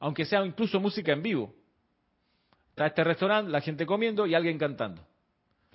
aunque 0.00 0.24
sea 0.24 0.44
incluso 0.44 0.78
música 0.80 1.12
en 1.12 1.22
vivo. 1.22 1.54
Está 2.70 2.86
este 2.86 3.04
restaurante, 3.04 3.50
la 3.50 3.60
gente 3.60 3.84
comiendo 3.86 4.26
y 4.26 4.34
alguien 4.34 4.58
cantando. 4.58 5.02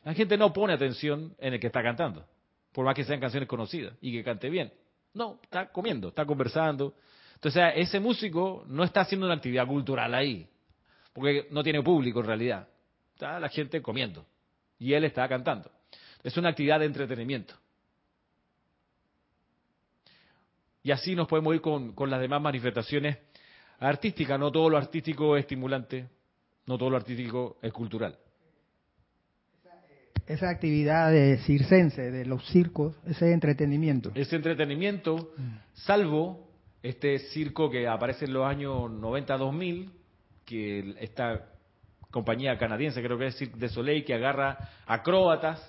La 0.03 0.13
gente 0.13 0.37
no 0.37 0.53
pone 0.53 0.73
atención 0.73 1.35
en 1.39 1.53
el 1.55 1.59
que 1.59 1.67
está 1.67 1.83
cantando, 1.83 2.25
por 2.71 2.85
más 2.85 2.95
que 2.95 3.03
sean 3.03 3.19
canciones 3.19 3.49
conocidas 3.49 3.95
y 4.01 4.11
que 4.11 4.23
cante 4.23 4.49
bien. 4.49 4.71
No, 5.13 5.39
está 5.43 5.71
comiendo, 5.71 6.09
está 6.09 6.25
conversando, 6.25 6.93
entonces, 7.37 7.63
ese 7.75 7.99
músico 7.99 8.65
no 8.67 8.83
está 8.83 9.01
haciendo 9.01 9.27
una 9.27 9.35
actividad 9.35 9.67
cultural 9.67 10.11
ahí, 10.15 10.49
porque 11.13 11.47
no 11.51 11.61
tiene 11.61 11.83
público 11.83 12.19
en 12.21 12.25
realidad. 12.25 12.67
Está 13.13 13.39
la 13.39 13.47
gente 13.47 13.79
comiendo 13.79 14.25
y 14.79 14.93
él 14.93 15.03
está 15.03 15.27
cantando. 15.29 15.69
Es 16.23 16.35
una 16.35 16.49
actividad 16.49 16.79
de 16.79 16.87
entretenimiento. 16.87 17.53
Y 20.81 20.89
así 20.89 21.15
nos 21.15 21.27
podemos 21.27 21.53
ir 21.53 21.61
con, 21.61 21.93
con 21.93 22.09
las 22.09 22.19
demás 22.19 22.41
manifestaciones 22.41 23.19
artísticas. 23.79 24.39
No 24.39 24.51
todo 24.51 24.71
lo 24.71 24.77
artístico 24.77 25.37
es 25.37 25.41
estimulante, 25.41 26.09
no 26.65 26.75
todo 26.75 26.89
lo 26.89 26.97
artístico 26.97 27.57
es 27.61 27.71
cultural. 27.71 28.17
Esa 30.25 30.49
actividad 30.49 31.11
de 31.11 31.37
circense, 31.37 32.09
de 32.09 32.25
los 32.25 32.43
circos, 32.47 32.95
ese 33.05 33.31
entretenimiento. 33.31 34.11
Ese 34.15 34.35
entretenimiento, 34.35 35.35
salvo 35.73 36.46
este 36.83 37.19
circo 37.19 37.69
que 37.69 37.87
aparece 37.87 38.25
en 38.25 38.33
los 38.33 38.45
años 38.45 38.91
90-2000, 38.91 39.89
que 40.45 40.95
esta 40.99 41.49
compañía 42.11 42.57
canadiense, 42.57 43.01
creo 43.01 43.17
que 43.17 43.27
es 43.27 43.37
Cirque 43.37 43.57
de 43.57 43.69
Soleil, 43.69 44.05
que 44.05 44.13
agarra 44.13 44.57
acróbatas 44.85 45.61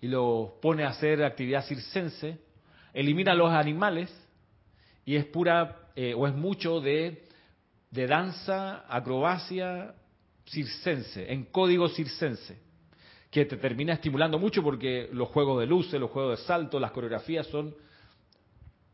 y 0.00 0.08
los 0.08 0.50
pone 0.60 0.84
a 0.84 0.88
hacer 0.88 1.22
actividad 1.24 1.64
circense, 1.64 2.38
elimina 2.92 3.34
los 3.34 3.50
animales 3.50 4.10
y 5.04 5.16
es 5.16 5.24
pura 5.26 5.88
eh, 5.96 6.14
o 6.14 6.26
es 6.26 6.34
mucho 6.34 6.80
de, 6.80 7.24
de 7.90 8.06
danza, 8.06 8.84
acrobacia 8.88 9.94
circense, 10.46 11.32
en 11.32 11.44
código 11.46 11.88
circense, 11.88 12.58
que 13.30 13.44
te 13.44 13.56
termina 13.56 13.94
estimulando 13.94 14.38
mucho 14.38 14.62
porque 14.62 15.08
los 15.12 15.28
juegos 15.28 15.60
de 15.60 15.66
luces, 15.66 16.00
los 16.00 16.10
juegos 16.10 16.38
de 16.38 16.46
salto, 16.46 16.78
las 16.78 16.92
coreografías 16.92 17.46
son 17.46 17.74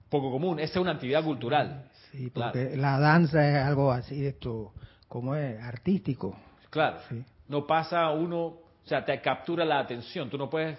poco 0.08 0.30
común. 0.30 0.58
Esa 0.60 0.74
es 0.74 0.82
una 0.82 0.92
actividad 0.92 1.24
cultural. 1.24 1.84
Sí, 2.10 2.30
porque 2.30 2.76
la 2.76 2.98
danza 2.98 3.48
es 3.48 3.56
algo 3.56 3.92
así, 3.92 4.24
esto, 4.24 4.72
como 5.08 5.34
es 5.34 5.60
artístico. 5.60 6.36
Claro. 6.70 6.98
No 7.48 7.66
pasa 7.66 8.10
uno, 8.10 8.44
o 8.44 8.62
sea, 8.84 9.04
te 9.04 9.20
captura 9.20 9.64
la 9.64 9.80
atención. 9.80 10.28
Tú 10.30 10.38
no 10.38 10.48
puedes 10.48 10.78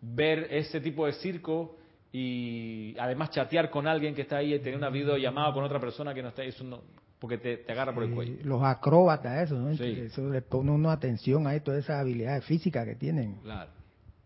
ver 0.00 0.48
ese 0.50 0.80
tipo 0.80 1.06
de 1.06 1.12
circo 1.12 1.76
y 2.10 2.94
además 2.98 3.30
chatear 3.30 3.70
con 3.70 3.86
alguien 3.86 4.14
que 4.14 4.22
está 4.22 4.38
ahí 4.38 4.52
y 4.52 4.58
tener 4.58 4.76
una 4.76 4.90
videollamada 4.90 5.52
con 5.54 5.64
otra 5.64 5.80
persona 5.80 6.12
que 6.12 6.22
no 6.22 6.28
está 6.28 6.42
ahí, 6.42 6.48
eso 6.48 6.64
no, 6.64 6.82
porque 7.18 7.38
te, 7.38 7.64
agarra 7.72 7.94
por 7.94 8.02
el 8.02 8.12
cuello. 8.12 8.36
Los 8.42 8.62
acróbatas, 8.62 9.44
eso, 9.44 9.54
¿no? 9.54 9.70
Eso 9.70 10.28
le 10.28 10.42
pone 10.42 10.72
una 10.72 10.92
atención 10.92 11.46
a 11.46 11.58
todas 11.60 11.84
esas 11.84 12.00
habilidades 12.00 12.44
físicas 12.44 12.84
que 12.84 12.96
tienen. 12.96 13.36
Claro. 13.42 13.70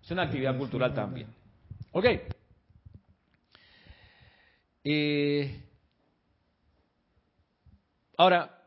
Es 0.03 0.11
una 0.11 0.23
actividad 0.23 0.57
cultural 0.57 0.95
también. 0.95 1.29
Ok. 1.93 2.07
Eh, 4.89 5.65
ahora, 8.17 8.63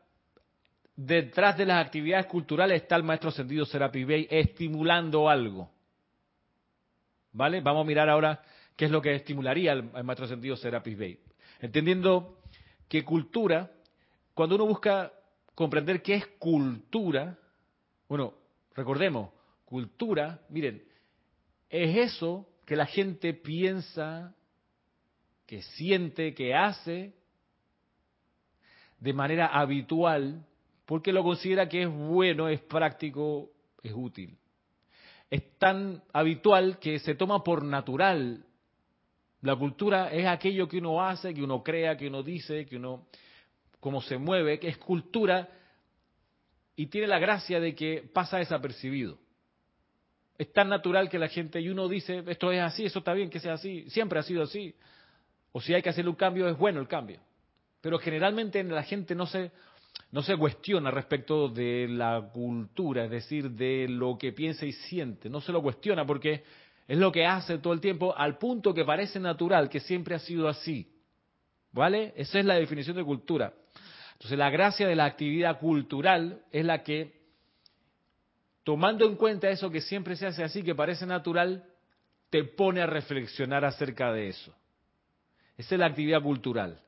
detrás 0.94 1.56
de 1.56 1.64
las 1.64 1.82
actividades 1.82 2.26
culturales 2.26 2.82
está 2.82 2.96
el 2.96 3.04
maestro 3.04 3.30
sentido 3.30 3.64
Serapis 3.64 4.06
Bey 4.06 4.28
estimulando 4.30 5.30
algo. 5.30 5.70
¿Vale? 7.32 7.62
Vamos 7.62 7.84
a 7.84 7.86
mirar 7.86 8.10
ahora 8.10 8.42
qué 8.76 8.84
es 8.84 8.90
lo 8.90 9.00
que 9.00 9.14
estimularía 9.14 9.72
el, 9.72 10.04
maestro 10.04 10.26
sentido 10.26 10.56
Serapis 10.56 10.98
Bey. 10.98 11.18
Entendiendo 11.58 12.42
que 12.86 13.02
cultura, 13.02 13.70
cuando 14.34 14.56
uno 14.56 14.66
busca 14.66 15.10
comprender 15.54 16.02
qué 16.02 16.16
es 16.16 16.26
cultura, 16.38 17.38
bueno, 18.10 18.34
recordemos, 18.74 19.30
cultura, 19.64 20.38
miren, 20.50 20.84
es 21.70 21.96
eso 21.96 22.46
que 22.66 22.76
la 22.76 22.84
gente 22.84 23.32
piensa, 23.32 24.34
que 25.50 25.62
siente, 25.62 26.32
que 26.32 26.54
hace 26.54 27.12
de 29.00 29.12
manera 29.12 29.48
habitual, 29.48 30.46
porque 30.86 31.12
lo 31.12 31.24
considera 31.24 31.68
que 31.68 31.82
es 31.82 31.88
bueno, 31.88 32.48
es 32.48 32.60
práctico, 32.60 33.50
es 33.82 33.92
útil. 33.92 34.38
Es 35.28 35.58
tan 35.58 36.04
habitual 36.12 36.78
que 36.78 37.00
se 37.00 37.16
toma 37.16 37.42
por 37.42 37.64
natural. 37.64 38.44
La 39.40 39.56
cultura 39.56 40.12
es 40.12 40.24
aquello 40.28 40.68
que 40.68 40.78
uno 40.78 41.04
hace, 41.04 41.34
que 41.34 41.42
uno 41.42 41.64
crea, 41.64 41.96
que 41.96 42.06
uno 42.06 42.22
dice, 42.22 42.64
que 42.64 42.76
uno 42.76 43.08
cómo 43.80 44.00
se 44.02 44.18
mueve, 44.18 44.60
que 44.60 44.68
es 44.68 44.78
cultura 44.78 45.48
y 46.76 46.86
tiene 46.86 47.08
la 47.08 47.18
gracia 47.18 47.58
de 47.58 47.74
que 47.74 48.08
pasa 48.14 48.38
desapercibido. 48.38 49.18
Es 50.38 50.52
tan 50.52 50.68
natural 50.68 51.08
que 51.08 51.18
la 51.18 51.28
gente, 51.28 51.60
y 51.60 51.70
uno 51.70 51.88
dice, 51.88 52.22
esto 52.28 52.52
es 52.52 52.60
así, 52.60 52.84
eso 52.84 53.00
está 53.00 53.14
bien 53.14 53.30
que 53.30 53.40
sea 53.40 53.54
así, 53.54 53.90
siempre 53.90 54.20
ha 54.20 54.22
sido 54.22 54.44
así. 54.44 54.76
O 55.52 55.60
si 55.60 55.74
hay 55.74 55.82
que 55.82 55.90
hacer 55.90 56.08
un 56.08 56.14
cambio, 56.14 56.48
es 56.48 56.56
bueno 56.56 56.80
el 56.80 56.88
cambio. 56.88 57.20
Pero 57.80 57.98
generalmente 57.98 58.62
la 58.62 58.82
gente 58.82 59.14
no 59.14 59.26
se, 59.26 59.50
no 60.12 60.22
se 60.22 60.36
cuestiona 60.36 60.90
respecto 60.90 61.48
de 61.48 61.88
la 61.88 62.30
cultura, 62.32 63.04
es 63.04 63.10
decir, 63.10 63.50
de 63.50 63.86
lo 63.88 64.18
que 64.18 64.32
piensa 64.32 64.66
y 64.66 64.72
siente. 64.72 65.28
No 65.28 65.40
se 65.40 65.52
lo 65.52 65.62
cuestiona 65.62 66.06
porque 66.06 66.44
es 66.86 66.98
lo 66.98 67.10
que 67.10 67.26
hace 67.26 67.58
todo 67.58 67.72
el 67.72 67.80
tiempo 67.80 68.14
al 68.16 68.38
punto 68.38 68.74
que 68.74 68.84
parece 68.84 69.18
natural, 69.20 69.68
que 69.68 69.80
siempre 69.80 70.14
ha 70.14 70.18
sido 70.18 70.48
así. 70.48 70.92
¿Vale? 71.72 72.12
Esa 72.16 72.40
es 72.40 72.44
la 72.44 72.54
definición 72.54 72.96
de 72.96 73.04
cultura. 73.04 73.54
Entonces 74.14 74.38
la 74.38 74.50
gracia 74.50 74.86
de 74.86 74.96
la 74.96 75.06
actividad 75.06 75.58
cultural 75.58 76.42
es 76.50 76.64
la 76.64 76.82
que, 76.82 77.20
tomando 78.64 79.06
en 79.06 79.16
cuenta 79.16 79.48
eso 79.48 79.70
que 79.70 79.80
siempre 79.80 80.16
se 80.16 80.26
hace 80.26 80.42
así, 80.42 80.62
que 80.62 80.74
parece 80.74 81.06
natural, 81.06 81.64
te 82.28 82.44
pone 82.44 82.82
a 82.82 82.86
reflexionar 82.86 83.64
acerca 83.64 84.12
de 84.12 84.28
eso. 84.28 84.54
Esa 85.60 85.74
es 85.74 85.78
la 85.78 85.86
actividad 85.86 86.22
cultural. 86.22 86.80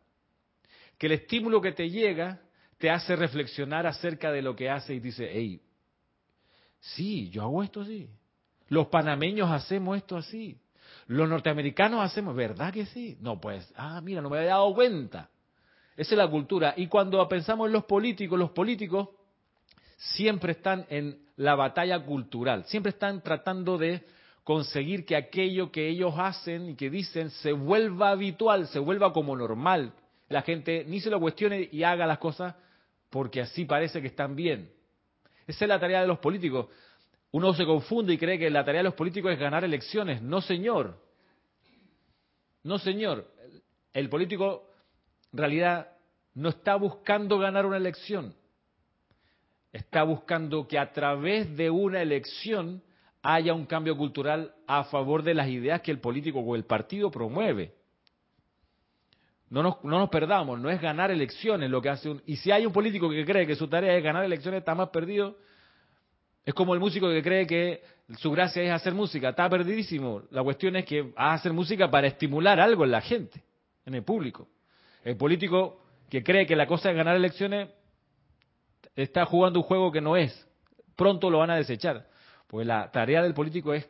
Que 0.96 1.06
el 1.06 1.12
estímulo 1.12 1.60
que 1.60 1.72
te 1.72 1.90
llega 1.90 2.40
te 2.78 2.88
hace 2.88 3.14
reflexionar 3.16 3.86
acerca 3.86 4.32
de 4.32 4.40
lo 4.40 4.56
que 4.56 4.70
hace 4.70 4.94
y 4.94 5.00
dice, 5.00 5.28
hey, 5.30 5.60
sí, 6.80 7.28
yo 7.28 7.42
hago 7.42 7.62
esto 7.62 7.82
así. 7.82 8.08
Los 8.68 8.86
panameños 8.86 9.50
hacemos 9.50 9.98
esto 9.98 10.16
así. 10.16 10.58
Los 11.06 11.28
norteamericanos 11.28 12.00
hacemos, 12.02 12.34
¿verdad 12.34 12.72
que 12.72 12.86
sí? 12.86 13.18
No, 13.20 13.38
pues, 13.38 13.70
ah, 13.76 14.00
mira, 14.00 14.22
no 14.22 14.30
me 14.30 14.38
había 14.38 14.52
dado 14.52 14.72
cuenta. 14.74 15.28
Esa 15.94 16.14
es 16.14 16.18
la 16.18 16.30
cultura. 16.30 16.72
Y 16.74 16.86
cuando 16.86 17.28
pensamos 17.28 17.66
en 17.66 17.74
los 17.74 17.84
políticos, 17.84 18.38
los 18.38 18.52
políticos 18.52 19.10
siempre 19.98 20.52
están 20.52 20.86
en 20.88 21.26
la 21.36 21.56
batalla 21.56 22.02
cultural, 22.02 22.64
siempre 22.64 22.88
están 22.88 23.20
tratando 23.20 23.76
de 23.76 24.02
conseguir 24.44 25.04
que 25.04 25.16
aquello 25.16 25.70
que 25.70 25.88
ellos 25.88 26.14
hacen 26.16 26.70
y 26.70 26.74
que 26.74 26.90
dicen 26.90 27.30
se 27.30 27.52
vuelva 27.52 28.10
habitual, 28.10 28.66
se 28.68 28.78
vuelva 28.78 29.12
como 29.12 29.36
normal. 29.36 29.92
La 30.28 30.42
gente 30.42 30.84
ni 30.86 31.00
se 31.00 31.10
lo 31.10 31.20
cuestione 31.20 31.68
y 31.70 31.82
haga 31.82 32.06
las 32.06 32.18
cosas 32.18 32.54
porque 33.10 33.40
así 33.40 33.64
parece 33.64 34.00
que 34.00 34.08
están 34.08 34.34
bien. 34.34 34.70
Esa 35.46 35.64
es 35.64 35.68
la 35.68 35.78
tarea 35.78 36.00
de 36.00 36.06
los 36.06 36.18
políticos. 36.18 36.68
Uno 37.30 37.54
se 37.54 37.64
confunde 37.64 38.12
y 38.12 38.18
cree 38.18 38.38
que 38.38 38.50
la 38.50 38.64
tarea 38.64 38.80
de 38.80 38.84
los 38.84 38.94
políticos 38.94 39.32
es 39.32 39.38
ganar 39.38 39.64
elecciones. 39.64 40.22
No, 40.22 40.40
señor. 40.40 40.98
No, 42.62 42.78
señor. 42.78 43.30
El 43.92 44.08
político 44.08 44.70
en 45.32 45.38
realidad 45.38 45.88
no 46.34 46.50
está 46.50 46.76
buscando 46.76 47.38
ganar 47.38 47.66
una 47.66 47.76
elección, 47.76 48.34
está 49.72 50.02
buscando 50.02 50.66
que 50.66 50.78
a 50.78 50.92
través 50.92 51.54
de 51.56 51.70
una 51.70 52.02
elección 52.02 52.82
haya 53.22 53.54
un 53.54 53.66
cambio 53.66 53.96
cultural 53.96 54.52
a 54.66 54.84
favor 54.84 55.22
de 55.22 55.34
las 55.34 55.48
ideas 55.48 55.80
que 55.80 55.92
el 55.92 56.00
político 56.00 56.40
o 56.40 56.56
el 56.56 56.64
partido 56.64 57.10
promueve. 57.10 57.74
No 59.48 59.62
nos, 59.62 59.84
no 59.84 59.98
nos 59.98 60.08
perdamos, 60.08 60.58
no 60.58 60.70
es 60.70 60.80
ganar 60.80 61.10
elecciones 61.10 61.70
lo 61.70 61.80
que 61.80 61.90
hace 61.90 62.08
un... 62.08 62.22
Y 62.26 62.36
si 62.36 62.50
hay 62.50 62.66
un 62.66 62.72
político 62.72 63.08
que 63.10 63.24
cree 63.24 63.46
que 63.46 63.54
su 63.54 63.68
tarea 63.68 63.96
es 63.96 64.02
ganar 64.02 64.24
elecciones, 64.24 64.60
está 64.60 64.74
más 64.74 64.88
perdido. 64.88 65.36
Es 66.44 66.54
como 66.54 66.74
el 66.74 66.80
músico 66.80 67.08
que 67.10 67.22
cree 67.22 67.46
que 67.46 67.82
su 68.18 68.30
gracia 68.30 68.62
es 68.62 68.70
hacer 68.70 68.94
música, 68.94 69.28
está 69.28 69.48
perdidísimo. 69.48 70.22
La 70.30 70.42
cuestión 70.42 70.74
es 70.76 70.84
que 70.84 71.02
va 71.02 71.12
a 71.16 71.32
hacer 71.34 71.52
música 71.52 71.90
para 71.90 72.06
estimular 72.06 72.58
algo 72.58 72.84
en 72.84 72.90
la 72.90 73.00
gente, 73.00 73.42
en 73.84 73.94
el 73.94 74.02
público. 74.02 74.48
El 75.04 75.16
político 75.16 75.82
que 76.08 76.24
cree 76.24 76.46
que 76.46 76.56
la 76.56 76.66
cosa 76.66 76.90
es 76.90 76.96
ganar 76.96 77.14
elecciones 77.14 77.68
está 78.96 79.24
jugando 79.26 79.60
un 79.60 79.64
juego 79.64 79.92
que 79.92 80.00
no 80.00 80.16
es. 80.16 80.48
Pronto 80.96 81.30
lo 81.30 81.38
van 81.38 81.50
a 81.50 81.56
desechar. 81.56 82.06
Pues 82.52 82.66
la 82.66 82.90
tarea 82.90 83.22
del 83.22 83.32
político 83.32 83.72
es 83.72 83.88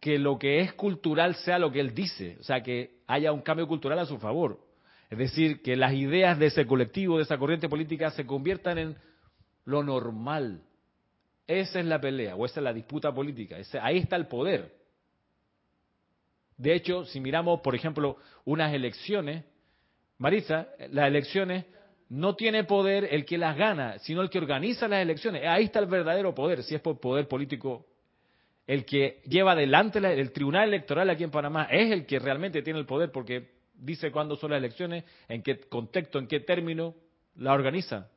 que 0.00 0.18
lo 0.18 0.38
que 0.38 0.60
es 0.60 0.72
cultural 0.72 1.34
sea 1.34 1.58
lo 1.58 1.70
que 1.70 1.80
él 1.80 1.94
dice, 1.94 2.38
o 2.40 2.42
sea, 2.42 2.62
que 2.62 3.02
haya 3.06 3.30
un 3.30 3.42
cambio 3.42 3.68
cultural 3.68 3.98
a 3.98 4.06
su 4.06 4.16
favor. 4.16 4.58
Es 5.10 5.18
decir, 5.18 5.60
que 5.60 5.76
las 5.76 5.92
ideas 5.92 6.38
de 6.38 6.46
ese 6.46 6.66
colectivo, 6.66 7.18
de 7.18 7.24
esa 7.24 7.36
corriente 7.36 7.68
política, 7.68 8.10
se 8.10 8.24
conviertan 8.24 8.78
en 8.78 8.96
lo 9.66 9.82
normal. 9.82 10.62
Esa 11.46 11.80
es 11.80 11.84
la 11.84 12.00
pelea, 12.00 12.36
o 12.36 12.46
esa 12.46 12.60
es 12.60 12.64
la 12.64 12.72
disputa 12.72 13.12
política. 13.12 13.58
ahí 13.82 13.98
está 13.98 14.16
el 14.16 14.28
poder. 14.28 14.74
De 16.56 16.74
hecho, 16.74 17.04
si 17.04 17.20
miramos, 17.20 17.60
por 17.60 17.74
ejemplo, 17.74 18.16
unas 18.46 18.72
elecciones, 18.72 19.44
Marisa, 20.16 20.68
las 20.90 21.08
elecciones 21.08 21.66
no 22.08 22.36
tiene 22.36 22.64
poder 22.64 23.08
el 23.10 23.24
que 23.24 23.36
las 23.36 23.56
gana, 23.56 23.98
sino 23.98 24.22
el 24.22 24.30
que 24.30 24.38
organiza 24.38 24.88
las 24.88 25.02
elecciones. 25.02 25.42
Ahí 25.46 25.64
está 25.64 25.78
el 25.78 25.86
verdadero 25.86 26.34
poder, 26.34 26.62
si 26.62 26.74
es 26.74 26.80
por 26.80 26.98
poder 26.98 27.28
político. 27.28 27.86
El 28.66 28.84
que 28.84 29.22
lleva 29.26 29.52
adelante 29.52 29.98
el 29.98 30.32
Tribunal 30.32 30.68
Electoral 30.68 31.08
aquí 31.10 31.24
en 31.24 31.30
Panamá 31.30 31.68
es 31.70 31.90
el 31.90 32.06
que 32.06 32.18
realmente 32.18 32.62
tiene 32.62 32.78
el 32.78 32.86
poder 32.86 33.10
porque 33.10 33.50
dice 33.74 34.10
cuándo 34.10 34.36
son 34.36 34.50
las 34.50 34.58
elecciones, 34.58 35.04
en 35.28 35.42
qué 35.42 35.60
contexto, 35.60 36.18
en 36.18 36.26
qué 36.26 36.40
término 36.40 36.94
la 37.36 37.52
organiza. 37.52 38.10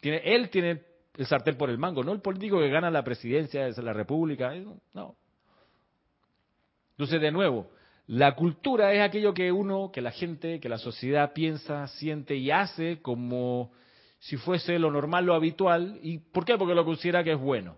Tiene, 0.00 0.20
él 0.24 0.50
tiene 0.50 0.82
el 1.16 1.26
sartén 1.26 1.56
por 1.56 1.70
el 1.70 1.78
mango, 1.78 2.02
no 2.02 2.12
el 2.12 2.20
político 2.20 2.58
que 2.58 2.68
gana 2.68 2.90
la 2.90 3.04
presidencia 3.04 3.66
de 3.66 3.82
la 3.82 3.92
República. 3.92 4.54
No. 4.92 5.16
Entonces, 6.92 7.20
de 7.20 7.30
nuevo, 7.30 7.70
la 8.06 8.34
cultura 8.34 8.92
es 8.92 9.00
aquello 9.00 9.32
que 9.32 9.50
uno, 9.50 9.90
que 9.92 10.02
la 10.02 10.10
gente, 10.10 10.60
que 10.60 10.68
la 10.68 10.78
sociedad 10.78 11.32
piensa, 11.32 11.86
siente 11.88 12.36
y 12.36 12.50
hace 12.50 13.00
como 13.00 13.72
si 14.18 14.36
fuese 14.36 14.78
lo 14.78 14.90
normal, 14.90 15.26
lo 15.26 15.34
habitual. 15.34 15.98
¿Y 16.02 16.18
por 16.18 16.44
qué? 16.44 16.56
Porque 16.56 16.74
lo 16.74 16.84
considera 16.84 17.24
que 17.24 17.32
es 17.32 17.38
bueno. 17.38 17.76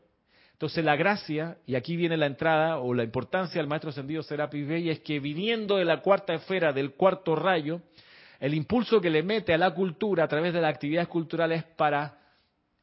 Entonces 0.52 0.84
la 0.84 0.96
gracia, 0.96 1.58
y 1.66 1.74
aquí 1.74 1.96
viene 1.96 2.16
la 2.16 2.26
entrada 2.26 2.78
o 2.78 2.94
la 2.94 3.04
importancia 3.04 3.60
del 3.60 3.68
maestro 3.68 3.90
ascendido 3.90 4.22
Serapis 4.22 4.66
Bey, 4.66 4.90
es 4.90 5.00
que 5.00 5.20
viniendo 5.20 5.76
de 5.76 5.84
la 5.84 6.00
cuarta 6.00 6.34
esfera, 6.34 6.72
del 6.72 6.92
cuarto 6.92 7.36
rayo, 7.36 7.82
el 8.40 8.54
impulso 8.54 9.00
que 9.00 9.10
le 9.10 9.22
mete 9.22 9.54
a 9.54 9.58
la 9.58 9.74
cultura 9.74 10.24
a 10.24 10.28
través 10.28 10.54
de 10.54 10.60
las 10.60 10.72
actividades 10.72 11.08
culturales 11.08 11.64
es 11.64 11.70
para 11.76 12.18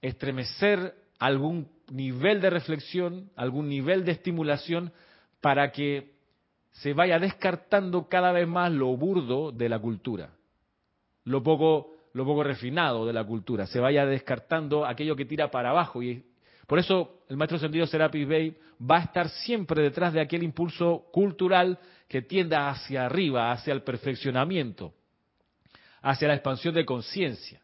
estremecer 0.01 0.93
algún 1.19 1.69
nivel 1.89 2.41
de 2.41 2.49
reflexión, 2.49 3.32
algún 3.36 3.69
nivel 3.69 4.06
de 4.06 4.12
estimulación, 4.12 4.93
para 5.41 5.71
que 5.71 6.13
se 6.73 6.93
vaya 6.93 7.19
descartando 7.19 8.09
cada 8.09 8.31
vez 8.31 8.47
más 8.47 8.71
lo 8.71 8.88
burdo 8.97 9.51
de 9.51 9.69
la 9.69 9.79
cultura, 9.79 10.31
lo 11.23 11.43
poco, 11.43 11.95
lo 12.13 12.25
poco 12.25 12.43
refinado 12.43 13.05
de 13.05 13.13
la 13.13 13.23
cultura, 13.23 13.67
se 13.67 13.79
vaya 13.79 14.05
descartando 14.05 14.86
aquello 14.86 15.15
que 15.15 15.25
tira 15.25 15.51
para 15.51 15.69
abajo. 15.69 16.01
Y 16.01 16.25
por 16.65 16.79
eso 16.79 17.21
el 17.29 17.38
maestro 17.38 17.59
sentido 17.59 17.86
Serapis 17.86 18.27
Bey 18.27 18.57
va 18.81 18.97
a 18.97 19.03
estar 19.03 19.29
siempre 19.29 19.83
detrás 19.83 20.13
de 20.13 20.21
aquel 20.21 20.43
impulso 20.43 21.05
cultural 21.12 21.79
que 22.07 22.23
tienda 22.23 22.69
hacia 22.69 23.05
arriba, 23.05 23.51
hacia 23.51 23.71
el 23.71 23.83
perfeccionamiento, 23.83 24.93
hacia 26.01 26.27
la 26.27 26.33
expansión 26.33 26.73
de 26.73 26.86
conciencia, 26.86 27.62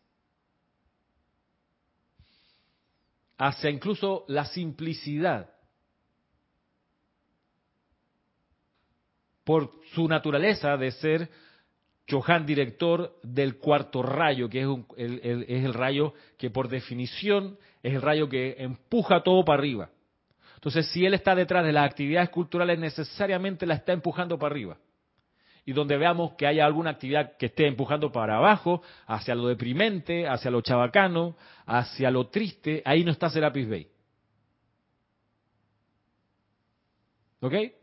hacia 3.39 3.71
incluso 3.71 4.25
la 4.27 4.45
simplicidad 4.45 5.49
por 9.49 9.71
su 9.95 10.07
naturaleza 10.07 10.77
de 10.77 10.91
ser 10.91 11.27
Chohan 12.05 12.45
director 12.45 13.15
del 13.23 13.57
cuarto 13.57 14.03
rayo, 14.03 14.47
que 14.47 14.61
es, 14.61 14.67
el, 14.95 15.45
es 15.47 15.65
el 15.65 15.73
rayo 15.73 16.13
que 16.37 16.51
por 16.51 16.67
definición 16.69 17.57
es 17.81 17.95
el 17.95 18.01
rayo 18.03 18.29
que 18.29 18.57
empuja 18.59 19.23
todo 19.23 19.43
para 19.43 19.57
arriba. 19.57 19.89
Entonces, 20.53 20.85
si 20.91 21.03
él 21.03 21.15
está 21.15 21.33
detrás 21.33 21.65
de 21.65 21.73
las 21.73 21.89
actividades 21.89 22.29
culturales, 22.29 22.77
necesariamente 22.77 23.65
la 23.65 23.73
está 23.73 23.91
empujando 23.91 24.37
para 24.37 24.53
arriba. 24.53 24.77
Y 25.65 25.73
donde 25.73 25.97
veamos 25.97 26.33
que 26.33 26.45
haya 26.45 26.63
alguna 26.63 26.91
actividad 26.91 27.35
que 27.35 27.47
esté 27.47 27.65
empujando 27.65 28.11
para 28.11 28.37
abajo, 28.37 28.83
hacia 29.07 29.33
lo 29.33 29.47
deprimente, 29.47 30.27
hacia 30.27 30.51
lo 30.51 30.61
chabacano, 30.61 31.35
hacia 31.65 32.11
lo 32.11 32.27
triste, 32.27 32.83
ahí 32.85 33.03
no 33.03 33.09
está 33.09 33.31
Serapis 33.31 33.67
Bay. 33.67 33.87
¿Ok? 37.39 37.78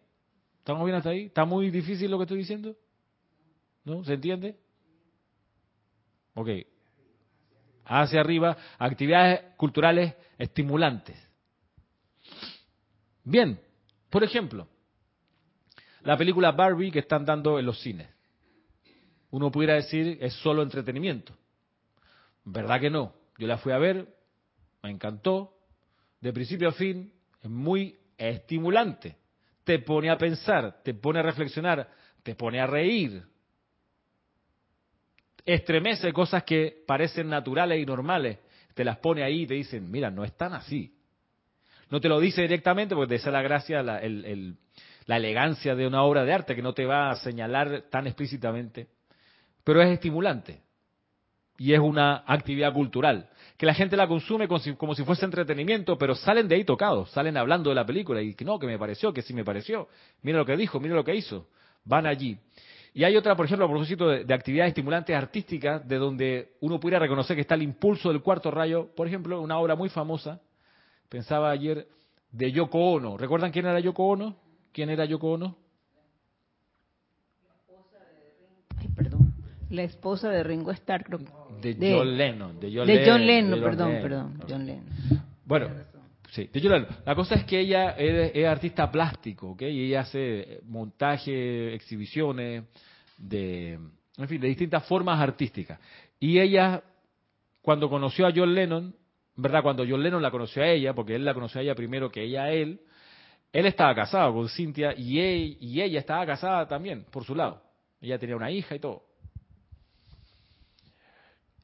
¿Estamos 0.67 0.85
bien 0.85 0.97
hasta 0.97 1.11
ahí? 1.11 1.27
¿Está 1.27 1.45
muy 1.45 1.71
difícil 1.71 2.11
lo 2.11 2.19
que 2.19 2.25
estoy 2.25 2.39
diciendo? 2.39 2.75
¿No? 3.85 4.03
¿Se 4.03 4.15
entiende? 4.15 4.57
Ok. 6.35 6.49
Hacia 7.85 8.19
arriba, 8.19 8.57
actividades 8.77 9.55
culturales 9.57 10.17
estimulantes. 10.37 11.17
Bien, 13.23 13.61
por 14.11 14.25
ejemplo, 14.25 14.67
la 16.03 16.17
película 16.17 16.51
Barbie 16.51 16.91
que 16.91 16.99
están 16.99 17.25
dando 17.25 17.61
en 17.61 17.67
los 17.67 17.81
cines. 17.81 18.09
Uno 19.31 19.53
pudiera 19.53 19.75
decir 19.75 20.19
es 20.21 20.35
solo 20.35 20.65
entretenimiento. 20.65 21.33
¿Verdad 22.43 22.81
que 22.81 22.91
no? 22.91 23.15
Yo 23.39 23.47
la 23.47 23.59
fui 23.59 23.71
a 23.71 23.79
ver, 23.79 24.17
me 24.83 24.91
encantó, 24.91 25.61
de 26.21 26.33
principio 26.33 26.71
a 26.71 26.73
fin, 26.73 27.13
es 27.41 27.51
muy 27.51 27.97
estimulante 28.19 29.17
te 29.67 29.81
pone 29.81 30.09
a 30.09 30.17
pensar, 30.17 30.81
te 30.85 30.95
pone 30.95 31.19
a 31.19 31.23
reflexionar, 31.23 31.91
te 32.23 32.37
pone 32.37 32.61
a 32.61 32.69
reír. 32.69 33.21
estremece 35.45 36.13
cosas 36.13 36.45
que 36.45 36.85
parecen 36.87 37.29
naturales 37.29 37.81
y 37.81 37.85
normales, 37.85 38.39
te 38.75 38.85
las 38.85 38.99
pone 38.99 39.25
ahí 39.25 39.43
y 39.43 39.47
te 39.47 39.55
dicen, 39.55 39.91
mira, 39.91 40.09
no 40.09 40.23
es 40.23 40.37
tan 40.37 40.55
así. 40.55 40.97
No 41.91 42.01
te 42.01 42.09
lo 42.09 42.21
dice 42.21 42.43
directamente 42.43 42.95
porque 42.95 43.19
te 43.19 43.25
da 43.25 43.33
la 43.33 43.43
gracia, 43.43 43.83
la, 43.83 44.01
la 45.07 45.17
elegancia 45.17 45.75
de 45.75 45.87
una 45.87 46.05
obra 46.05 46.25
de 46.25 46.33
arte 46.33 46.55
que 46.55 46.63
no 46.63 46.73
te 46.73 46.87
va 46.87 47.11
a 47.11 47.17
señalar 47.17 47.87
tan 47.91 48.07
explícitamente, 48.07 48.87
pero 49.65 49.83
es 49.83 49.91
estimulante 49.91 50.61
y 51.59 51.73
es 51.73 51.81
una 51.81 52.25
actividad 52.27 52.73
cultural 52.73 53.29
que 53.57 53.67
la 53.67 53.75
gente 53.75 53.97
la 53.97 54.07
consume 54.07 54.49
como 54.49 54.95
si, 54.95 55.05
fuese 55.05 55.25
entretenimiento, 55.25 55.97
pero 55.97 56.15
salen 56.15 56.47
de 56.49 56.57
ahí 56.57 56.65
tocados, 56.65 57.11
salen 57.11 57.37
hablando 57.37 57.71
de 57.71 57.77
la 57.77 57.87
película 57.87 58.21
y 58.21 58.35
que 58.35 58.45
no, 58.45 58.59
que 58.59 58.67
me 58.67 58.79
pareció, 58.79 59.13
que 59.13 59.23
sí 59.23 59.33
me 59.33 59.45
pareció, 59.45 59.89
mira 60.23 60.39
lo 60.39 60.45
que 60.45 60.57
dijo, 60.57 60.79
mira 60.79 60.95
lo 60.95 61.05
que 61.05 61.15
hizo, 61.15 61.47
van 61.85 62.07
allí. 62.07 62.39
Y 62.93 63.05
hay 63.05 63.17
otra, 63.17 63.37
por 63.37 63.47
ejemplo, 63.47 63.67
a 63.67 63.69
propósito 63.69 64.09
de, 64.09 64.35
actividades 64.35 64.71
estimulantes 64.71 65.15
artísticas, 65.15 65.87
de 65.87 65.97
donde 65.97 66.53
uno 66.61 66.81
pudiera 66.81 66.99
reconocer 66.99 67.37
que 67.37 67.43
está 67.43 67.55
el 67.55 67.63
impulso 67.63 68.09
del 68.09 68.23
cuarto 68.23 68.51
rayo. 68.51 68.89
Por 68.97 69.07
ejemplo, 69.07 69.41
una 69.43 69.59
obra 69.59 69.75
muy 69.75 69.91
famosa, 69.91 70.41
pensaba 71.11 71.51
ayer, 71.51 71.87
de 72.33 72.53
Yoko 72.53 72.79
Ono. 72.93 73.19
¿Recuerdan 73.19 73.53
quién 73.53 73.67
era 73.67 73.81
Yoko 73.81 74.07
Ono? 74.07 74.37
¿Quién 74.73 74.89
era 74.89 75.05
Yoko 75.05 75.33
Ono? 75.33 75.57
Ay, 78.79 78.89
perdón. 78.97 79.35
La 79.71 79.83
esposa 79.83 80.31
de 80.31 80.43
Ringo 80.43 80.71
Starr, 80.73 81.05
creo. 81.05 81.19
De, 81.61 81.75
de 81.75 81.93
John 81.93 82.17
Lennon. 82.17 82.61
De 82.61 82.73
John, 82.75 82.87
de 82.87 83.05
John 83.07 83.27
Lennon, 83.27 83.61
perdón, 83.61 83.93
perdón. 84.03 84.41
John 84.49 84.67
Lennon. 84.67 84.87
Bueno, 85.45 85.69
Sí, 86.37 86.51
La 87.07 87.15
cosa 87.15 87.37
es 87.37 87.45
que 87.45 87.61
ella 87.61 87.93
es, 87.93 88.47
artista 88.47 88.91
plástico, 88.91 89.53
¿ok? 89.53 89.63
Y 89.63 89.87
ella 89.87 90.01
hace 90.01 90.61
montaje, 90.65 91.73
exhibiciones 91.75 92.65
de, 93.17 93.79
en 94.19 94.29
fin, 94.29 94.39
de 94.39 94.49
distintas 94.49 94.85
formas 94.87 95.19
artísticas. 95.19 95.81
Y 96.21 96.39
ella, 96.39 96.83
cuando 97.63 97.89
conoció 97.89 98.27
a 98.27 98.33
John 98.37 98.55
Lennon, 98.55 98.95
¿verdad? 99.37 99.63
Cuando 99.63 99.87
John 99.89 100.03
Lennon 100.03 100.21
la 100.21 100.31
conoció 100.31 100.63
a 100.63 100.69
ella, 100.69 100.93
porque 100.95 101.15
él 101.15 101.25
la 101.25 101.33
conoció 101.33 101.61
a 101.61 101.63
ella 101.63 101.75
primero 101.75 102.11
que 102.11 102.25
ella 102.25 102.45
a 102.45 102.53
él, 102.53 102.81
él 103.51 103.65
estaba 103.65 103.95
casado 103.95 104.35
con 104.35 104.49
Cynthia 104.51 104.95
y, 104.95 105.57
y 105.59 105.81
ella 105.81 106.01
estaba 106.01 106.27
casada 106.27 106.69
también, 106.69 107.07
por 107.11 107.25
su 107.25 107.35
lado. 107.35 107.63
Ella 107.99 108.19
tenía 108.19 108.37
una 108.37 108.51
hija 108.51 108.75
y 108.75 108.79
todo. 108.79 109.06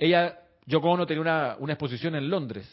Ella, 0.03 0.37
Yoko 0.67 0.91
Ono 0.91 1.07
tenía 1.07 1.21
una, 1.21 1.57
una 1.61 1.75
exposición 1.75 2.17
en 2.17 2.29
Londres 2.29 2.69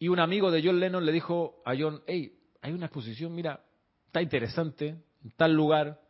y 0.00 0.08
un 0.08 0.18
amigo 0.18 0.50
de 0.50 0.60
John 0.60 0.80
Lennon 0.80 1.06
le 1.06 1.12
dijo 1.12 1.62
a 1.64 1.74
John, 1.78 2.02
hey, 2.08 2.36
hay 2.60 2.72
una 2.72 2.86
exposición, 2.86 3.32
mira, 3.32 3.60
está 4.06 4.20
interesante, 4.20 4.88
en 4.88 5.30
tal 5.36 5.52
lugar, 5.52 6.00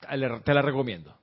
te 0.00 0.54
la 0.54 0.62
recomiendo. 0.62 1.14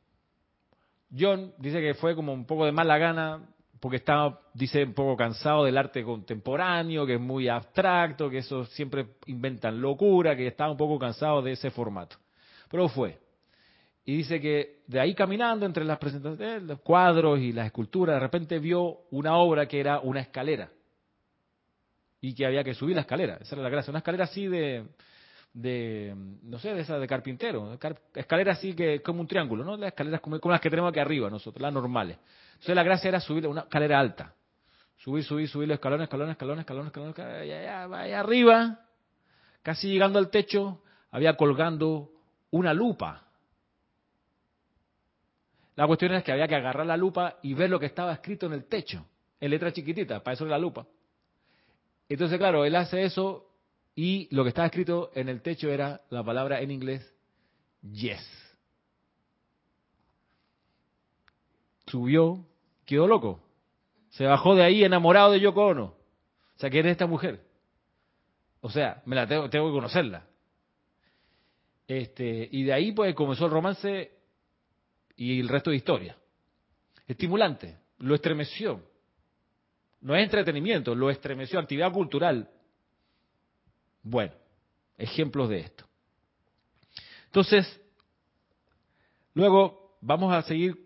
John 1.17 1.55
dice 1.57 1.81
que 1.81 1.95
fue 1.95 2.13
como 2.15 2.31
un 2.31 2.45
poco 2.45 2.63
de 2.63 2.71
mala 2.71 2.99
gana, 2.99 3.41
porque 3.79 3.97
estaba, 3.97 4.41
dice, 4.53 4.83
un 4.83 4.93
poco 4.93 5.17
cansado 5.17 5.63
del 5.63 5.79
arte 5.79 6.03
contemporáneo, 6.03 7.07
que 7.07 7.15
es 7.15 7.19
muy 7.19 7.47
abstracto, 7.47 8.29
que 8.29 8.37
eso 8.37 8.65
siempre 8.65 9.15
inventan 9.25 9.81
locura, 9.81 10.35
que 10.35 10.45
estaba 10.45 10.69
un 10.69 10.77
poco 10.77 10.99
cansado 10.99 11.41
de 11.41 11.53
ese 11.53 11.71
formato. 11.71 12.17
Pero 12.69 12.87
fue. 12.87 13.22
Y 14.05 14.17
dice 14.17 14.41
que 14.41 14.81
de 14.87 14.99
ahí 14.99 15.15
caminando 15.15 15.65
entre 15.65 15.85
las 15.85 15.97
presentaciones, 15.97 16.63
los 16.63 16.81
cuadros 16.81 17.39
y 17.39 17.53
las 17.53 17.67
esculturas, 17.67 18.15
de 18.15 18.19
repente 18.19 18.59
vio 18.59 19.01
una 19.11 19.37
obra 19.37 19.65
que 19.65 19.79
era 19.79 19.99
una 19.99 20.19
escalera 20.19 20.69
y 22.19 22.33
que 22.33 22.45
había 22.45 22.63
que 22.63 22.73
subir 22.73 22.95
la 22.95 23.01
escalera. 23.01 23.37
Esa 23.41 23.55
era 23.55 23.63
la 23.63 23.69
gracia. 23.69 23.91
Una 23.91 23.99
escalera 23.99 24.25
así 24.25 24.47
de, 24.47 24.85
no 26.43 26.59
sé, 26.59 26.73
de 26.73 26.81
esa 26.81 26.99
de 26.99 27.07
carpintero. 27.07 27.77
Escalera 28.13 28.53
así 28.53 28.73
que 28.73 29.01
como 29.01 29.21
un 29.21 29.27
triángulo, 29.27 29.63
¿no? 29.63 29.77
Las 29.77 29.89
escaleras 29.89 30.19
como, 30.19 30.37
las 30.37 30.61
que 30.61 30.69
tenemos 30.69 30.89
aquí 30.89 30.99
arriba 30.99 31.29
nosotros, 31.29 31.61
las 31.61 31.73
normales. 31.73 32.17
Entonces 32.53 32.75
la 32.75 32.83
gracia 32.83 33.07
era 33.07 33.19
subir 33.21 33.47
una 33.47 33.61
escalera 33.61 33.99
alta. 33.99 34.33
Subir, 34.97 35.23
subir, 35.23 35.49
subir 35.49 35.67
los 35.67 35.75
escalones, 35.75 36.05
escalones, 36.05 36.31
escalones, 36.31 36.61
escalones, 36.61 36.89
escalones, 36.89 37.19
allá, 37.19 37.83
allá 37.83 38.19
arriba, 38.19 38.79
casi 39.61 39.89
llegando 39.89 40.17
al 40.17 40.29
techo, 40.29 40.81
había 41.11 41.35
colgando 41.35 42.11
una 42.51 42.73
lupa. 42.73 43.22
La 45.75 45.87
cuestión 45.87 46.13
es 46.13 46.23
que 46.23 46.31
había 46.31 46.47
que 46.47 46.55
agarrar 46.55 46.85
la 46.85 46.97
lupa 46.97 47.39
y 47.41 47.53
ver 47.53 47.69
lo 47.69 47.79
que 47.79 47.87
estaba 47.87 48.13
escrito 48.13 48.45
en 48.45 48.53
el 48.53 48.65
techo, 48.65 49.05
en 49.39 49.49
letra 49.49 49.73
chiquitita, 49.73 50.23
para 50.23 50.35
eso 50.35 50.45
es 50.45 50.51
la 50.51 50.59
lupa. 50.59 50.85
Entonces, 52.07 52.37
claro, 52.37 52.65
él 52.65 52.75
hace 52.75 53.03
eso 53.03 53.49
y 53.95 54.27
lo 54.35 54.43
que 54.43 54.49
estaba 54.49 54.67
escrito 54.67 55.11
en 55.15 55.29
el 55.29 55.41
techo 55.41 55.69
era 55.69 56.01
la 56.09 56.23
palabra 56.23 56.61
en 56.61 56.71
inglés, 56.71 57.13
yes. 57.81 58.21
Subió, 61.87 62.45
quedó 62.85 63.07
loco. 63.07 63.39
Se 64.09 64.25
bajó 64.25 64.55
de 64.55 64.63
ahí 64.63 64.83
enamorado 64.83 65.31
de 65.31 65.39
Yoko 65.39 65.67
Ono. 65.67 65.85
O 65.85 66.59
sea, 66.59 66.69
¿quién 66.69 66.85
es 66.85 66.91
esta 66.91 67.07
mujer? 67.07 67.41
O 68.61 68.69
sea, 68.69 69.01
me 69.05 69.15
la 69.15 69.27
tengo, 69.27 69.49
tengo 69.49 69.67
que 69.67 69.73
conocerla. 69.73 70.25
Este, 71.87 72.47
y 72.51 72.63
de 72.63 72.73
ahí 72.73 72.91
pues 72.91 73.13
comenzó 73.15 73.45
el 73.45 73.51
romance 73.51 74.11
y 75.15 75.39
el 75.39 75.47
resto 75.47 75.69
de 75.69 75.77
historia. 75.77 76.17
Estimulante, 77.07 77.77
lo 77.99 78.15
estremeció. 78.15 78.81
No 80.01 80.15
es 80.15 80.23
entretenimiento, 80.23 80.95
lo 80.95 81.09
estremeció, 81.09 81.59
actividad 81.59 81.91
cultural. 81.91 82.49
Bueno, 84.01 84.33
ejemplos 84.97 85.49
de 85.49 85.59
esto. 85.59 85.85
Entonces, 87.25 87.81
luego 89.33 89.97
vamos 90.01 90.33
a 90.33 90.41
seguir 90.41 90.77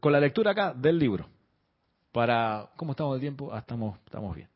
con 0.00 0.12
la 0.12 0.20
lectura 0.20 0.52
acá 0.52 0.72
del 0.72 0.98
libro. 0.98 1.28
Para, 2.12 2.70
¿cómo 2.76 2.92
estamos 2.92 3.14
de 3.16 3.20
tiempo? 3.20 3.52
Ah, 3.52 3.58
estamos, 3.58 3.98
estamos 4.04 4.36
bien. 4.36 4.48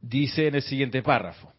Dice 0.00 0.46
en 0.46 0.54
el 0.54 0.62
siguiente 0.62 1.02
párrafo. 1.02 1.52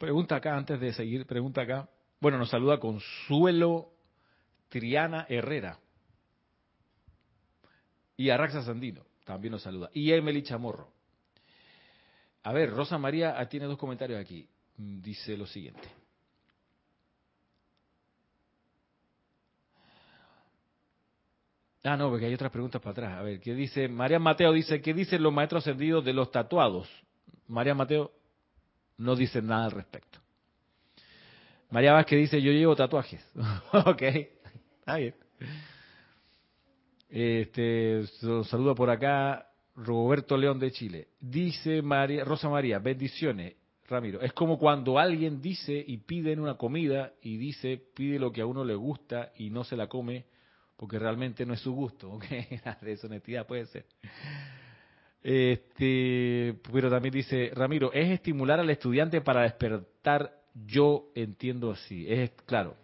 Pregunta 0.00 0.36
acá, 0.36 0.56
antes 0.56 0.80
de 0.80 0.94
seguir, 0.94 1.26
pregunta 1.26 1.60
acá. 1.60 1.86
Bueno, 2.22 2.38
nos 2.38 2.48
saluda 2.48 2.80
Consuelo 2.80 3.92
Triana 4.70 5.26
Herrera. 5.28 5.78
Y 8.16 8.30
Arraxa 8.30 8.62
Sandino 8.62 9.04
también 9.26 9.52
nos 9.52 9.60
saluda. 9.62 9.90
Y 9.92 10.10
Emily 10.10 10.42
Chamorro. 10.42 10.90
A 12.44 12.52
ver, 12.54 12.70
Rosa 12.70 12.96
María 12.96 13.38
ah, 13.38 13.46
tiene 13.46 13.66
dos 13.66 13.76
comentarios 13.76 14.18
aquí. 14.18 14.48
Mm, 14.78 15.02
dice 15.02 15.36
lo 15.36 15.46
siguiente. 15.46 15.86
Ah, 21.84 21.98
no, 21.98 22.08
porque 22.08 22.24
hay 22.24 22.32
otras 22.32 22.50
preguntas 22.50 22.80
para 22.80 22.92
atrás. 22.92 23.18
A 23.18 23.22
ver, 23.22 23.38
¿qué 23.38 23.52
dice? 23.52 23.86
María 23.86 24.18
Mateo 24.18 24.50
dice, 24.54 24.80
¿qué 24.80 24.94
dicen 24.94 25.22
los 25.22 25.32
maestros 25.32 25.62
ascendidos 25.62 26.02
de 26.06 26.14
los 26.14 26.30
tatuados? 26.30 26.88
María 27.48 27.74
Mateo, 27.74 28.12
no 29.00 29.16
dicen 29.16 29.46
nada 29.46 29.64
al 29.64 29.70
respecto. 29.72 30.18
María 31.70 31.92
Vázquez 31.92 32.18
dice, 32.18 32.42
yo 32.42 32.52
llevo 32.52 32.76
tatuajes. 32.76 33.24
ok, 33.72 34.02
está 34.02 34.96
bien. 34.96 35.14
Este, 37.08 38.06
saludo 38.44 38.74
por 38.74 38.90
acá 38.90 39.48
Roberto 39.74 40.36
León 40.36 40.58
de 40.58 40.70
Chile. 40.72 41.08
Dice 41.18 41.82
María, 41.82 42.24
Rosa 42.24 42.48
María, 42.48 42.78
bendiciones, 42.78 43.54
Ramiro. 43.88 44.20
Es 44.20 44.32
como 44.32 44.58
cuando 44.58 44.98
alguien 44.98 45.40
dice 45.40 45.82
y 45.84 45.98
pide 45.98 46.32
en 46.32 46.40
una 46.40 46.54
comida 46.54 47.12
y 47.22 47.36
dice, 47.36 47.82
pide 47.94 48.18
lo 48.18 48.32
que 48.32 48.42
a 48.42 48.46
uno 48.46 48.64
le 48.64 48.74
gusta 48.74 49.32
y 49.36 49.50
no 49.50 49.64
se 49.64 49.76
la 49.76 49.88
come 49.88 50.26
porque 50.76 50.98
realmente 50.98 51.46
no 51.46 51.54
es 51.54 51.60
su 51.60 51.72
gusto. 51.72 52.10
¿ok? 52.12 52.24
La 52.64 52.78
deshonestidad 52.82 53.46
puede 53.46 53.66
ser. 53.66 53.86
Este, 55.22 56.54
pero 56.72 56.88
también 56.88 57.12
dice, 57.12 57.50
Ramiro, 57.54 57.92
es 57.92 58.10
estimular 58.10 58.58
al 58.60 58.70
estudiante 58.70 59.20
para 59.20 59.42
despertar, 59.42 60.32
yo 60.66 61.10
entiendo 61.14 61.70
así. 61.70 62.06
Es 62.10 62.30
claro. 62.46 62.76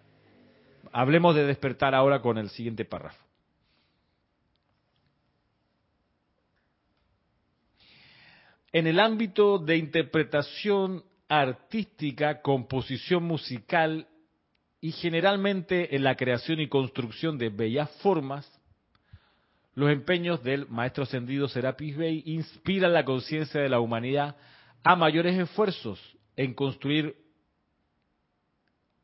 Hablemos 0.93 1.35
de 1.35 1.47
despertar 1.47 1.95
ahora 1.95 2.21
con 2.21 2.39
el 2.39 2.51
siguiente 2.51 2.85
párrafo. 2.85 3.23
En 8.73 8.87
el 8.87 9.01
ámbito 9.01 9.59
de 9.59 9.77
interpretación 9.79 11.03
artística, 11.29 12.43
composición 12.43 13.25
musical 13.25 14.07
y 14.81 14.93
generalmente 14.93 15.97
en 15.97 16.05
la 16.05 16.15
creación 16.15 16.61
y 16.61 16.69
construcción 16.69 17.39
de 17.39 17.49
bellas 17.49 17.91
formas, 18.03 18.47
los 19.77 19.91
empeños 19.91 20.43
del 20.43 20.67
maestro 20.69 21.05
ascendido 21.05 21.49
Serapis 21.49 21.97
Bey 21.97 22.23
inspiran 22.25 22.95
la 22.95 23.05
conciencia 23.05 23.61
de 23.61 23.69
la 23.69 23.79
humanidad 23.79 24.35
a 24.83 24.97
mayores 24.97 25.39
esfuerzos 25.39 26.01
en 26.35 26.55
construir 26.55 27.15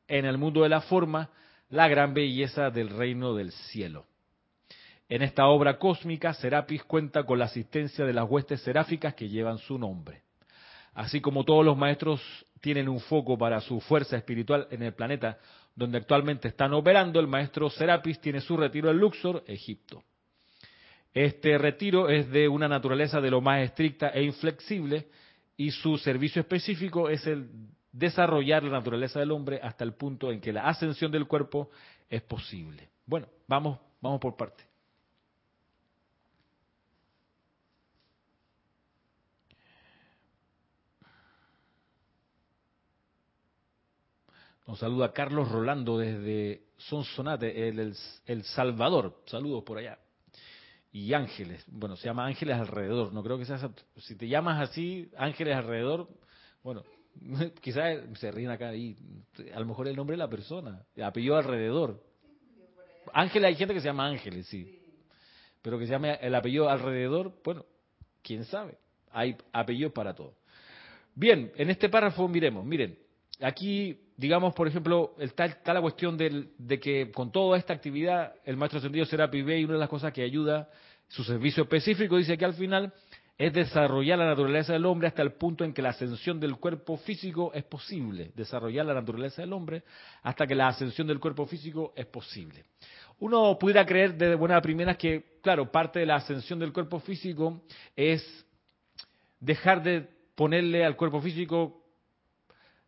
en 0.09 0.25
el 0.25 0.39
mundo 0.39 0.63
de 0.63 0.71
la 0.71 0.81
forma 0.81 1.29
la 1.69 1.89
gran 1.89 2.15
belleza 2.15 2.71
del 2.71 2.89
reino 2.89 3.35
del 3.35 3.53
cielo. 3.53 4.07
En 5.11 5.21
esta 5.21 5.47
obra 5.47 5.79
cósmica, 5.79 6.33
Serapis 6.33 6.83
cuenta 6.85 7.25
con 7.25 7.39
la 7.39 7.45
asistencia 7.45 8.07
de 8.07 8.15
las 8.15 8.29
huestes 8.29 8.63
seráficas 8.63 9.15
que 9.15 9.29
llevan 9.29 9.59
su 9.59 9.79
nombre. 9.79 10.23
Así 10.95 11.21
como 11.21 11.45
todos 11.45 11.67
los 11.67 11.77
maestros 11.77 12.23
tienen 12.63 12.89
un 12.89 13.01
foco 13.01 13.37
para 13.37 13.61
su 13.61 13.79
fuerza 13.81 14.17
espiritual 14.17 14.69
en 14.71 14.83
el 14.83 14.95
planeta 14.95 15.39
donde 15.75 15.99
actualmente 15.99 16.49
están 16.49 16.73
operando, 16.73 17.21
el 17.21 17.27
maestro 17.27 17.69
Serapis 17.69 18.19
tiene 18.23 18.41
su 18.41 18.57
retiro 18.57 18.91
en 18.91 18.97
Luxor, 18.97 19.45
Egipto. 19.47 20.03
Este 21.15 21.59
retiro 21.59 22.09
es 22.09 22.31
de 22.31 22.49
una 22.49 22.69
naturaleza 22.69 23.21
de 23.21 23.31
lo 23.31 23.41
más 23.41 23.63
estricta 23.63 24.09
e 24.09 24.23
inflexible 24.23 25.09
y 25.57 25.71
su 25.71 25.99
servicio 25.99 26.41
específico 26.41 27.09
es 27.09 27.27
el 27.27 27.51
desarrollar 27.93 28.63
la 28.63 28.79
naturaleza 28.79 29.21
del 29.21 29.31
hombre 29.31 29.61
hasta 29.63 29.85
el 29.85 29.93
punto 29.93 30.33
en 30.33 30.41
que 30.41 30.53
la 30.53 30.67
ascensión 30.67 31.13
del 31.13 31.27
cuerpo 31.27 31.71
es 32.09 32.23
posible. 32.23 32.89
Bueno, 33.05 33.27
vamos, 33.47 33.79
vamos 34.01 34.21
por 34.21 34.37
parte. 34.37 34.65
Nos 44.67 44.79
saluda 44.79 45.13
Carlos 45.13 45.51
Rolando 45.51 45.99
desde 45.99 46.63
Sonsonate, 46.79 47.69
el, 47.69 47.95
el, 48.27 48.45
Salvador. 48.45 49.21
Saludos 49.27 49.65
por 49.65 49.77
allá. 49.79 49.99
Y 50.93 51.15
Ángeles, 51.15 51.65
bueno, 51.69 51.97
se 51.97 52.05
llama 52.05 52.27
Ángeles 52.27 52.57
alrededor. 52.57 53.13
No 53.15 53.23
creo 53.23 53.39
que 53.39 53.47
sea. 53.47 53.71
Si 53.97 54.15
te 54.15 54.29
llamas 54.29 54.69
así, 54.69 55.11
Ángeles 55.17 55.57
alrededor, 55.57 56.09
bueno, 56.63 56.85
quizás 57.61 57.99
se 58.19 58.31
ríen 58.31 58.51
acá 58.51 58.75
y 58.75 58.97
a 59.55 59.61
lo 59.61 59.67
mejor 59.67 59.89
el 59.89 59.97
nombre 59.97 60.15
de 60.15 60.19
la 60.19 60.29
persona, 60.29 60.85
apellido 61.03 61.37
alrededor. 61.37 62.03
Ángeles, 63.15 63.49
hay 63.49 63.55
gente 63.57 63.75
que 63.75 63.81
se 63.81 63.89
llama 63.89 64.07
Ángeles, 64.07 64.47
sí. 64.47 64.79
Pero 65.63 65.79
que 65.79 65.87
se 65.87 65.93
llame 65.93 66.19
el 66.21 66.35
apellido 66.35 66.69
alrededor, 66.69 67.41
bueno, 67.43 67.65
quién 68.23 68.45
sabe. 68.45 68.77
Hay 69.11 69.37
apellidos 69.53 69.93
para 69.93 70.15
todo. 70.15 70.35
Bien, 71.15 71.53
en 71.57 71.71
este 71.71 71.89
párrafo 71.89 72.29
miremos, 72.29 72.65
miren, 72.65 72.99
aquí 73.41 73.99
digamos, 74.23 74.55
por 74.55 74.69
ejemplo, 74.69 75.17
está, 75.19 75.49
la 75.75 75.81
cuestión 75.81 76.17
de 76.17 76.81
que 76.81 77.11
con 77.11 77.33
toda 77.33 77.59
esta 77.59 77.73
actividad 77.75 78.35
el 78.45 78.57
maestro 78.57 78.79
ascendido 78.79 79.05
será 79.05 79.29
pibe 79.29 79.59
y 79.59 79.65
una 79.65 79.75
de 79.75 79.81
las 79.81 79.89
cosas 79.89 80.13
que 80.13 80.23
ayuda 80.23 80.71
su 81.09 81.25
servicio 81.25 81.65
específico 81.65 82.17
dice 82.17 82.39
que 82.39 82.45
al 82.45 82.55
final 82.55 82.95
es 83.37 83.53
desarrollar 83.53 84.21
la 84.21 84.27
naturaleza 84.27 84.75
del 84.75 84.87
hombre 84.87 85.09
hasta 85.09 85.23
el 85.23 85.33
punto 85.33 85.65
en 85.65 85.75
que 85.75 85.83
la 85.83 85.89
ascensión 85.89 86.39
del 86.39 86.57
cuerpo 86.57 86.97
físico 86.99 87.51
es 87.53 87.65
posible. 87.65 88.31
Desarrollar 88.37 88.87
la 88.87 88.95
naturaleza 88.95 89.43
del 89.43 89.53
hombre 89.53 89.83
hasta 90.23 90.47
que 90.47 90.55
la 90.55 90.69
ascensión 90.69 91.09
del 91.09 91.19
cuerpo 91.19 91.45
físico 91.47 91.93
es 91.97 92.07
posible. 92.07 92.65
Uno 93.19 93.59
pudiera 93.59 93.85
creer 93.85 94.17
de 94.17 94.37
buena 94.37 94.63
primera 94.63 94.95
que, 94.95 95.39
claro, 95.43 95.73
parte 95.73 95.99
de 95.99 96.07
la 96.07 96.17
ascensión 96.17 96.61
del 96.61 96.73
cuerpo 96.73 97.01
físico 97.01 97.61
es 97.97 98.25
dejar 99.41 99.83
de 99.83 100.09
ponerle 100.37 100.85
al 100.85 100.97
cuerpo 100.97 101.21
físico 101.21 101.82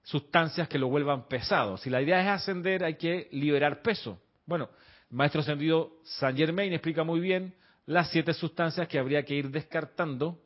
sustancias 0.04 0.68
que 0.68 0.78
lo 0.78 0.88
vuelvan 0.88 1.28
pesado. 1.28 1.76
Si 1.76 1.90
la 1.90 2.00
idea 2.00 2.20
es 2.20 2.28
ascender, 2.28 2.84
hay 2.84 2.94
que 2.94 3.28
liberar 3.32 3.82
peso. 3.82 4.20
Bueno, 4.46 4.68
maestro 5.10 5.40
ascendido 5.40 5.98
Saint 6.04 6.38
Germain 6.38 6.72
explica 6.72 7.02
muy 7.04 7.20
bien 7.20 7.54
las 7.86 8.10
siete 8.10 8.32
sustancias 8.32 8.86
que 8.86 8.98
habría 8.98 9.24
que 9.24 9.34
ir 9.34 9.50
descartando 9.50 10.38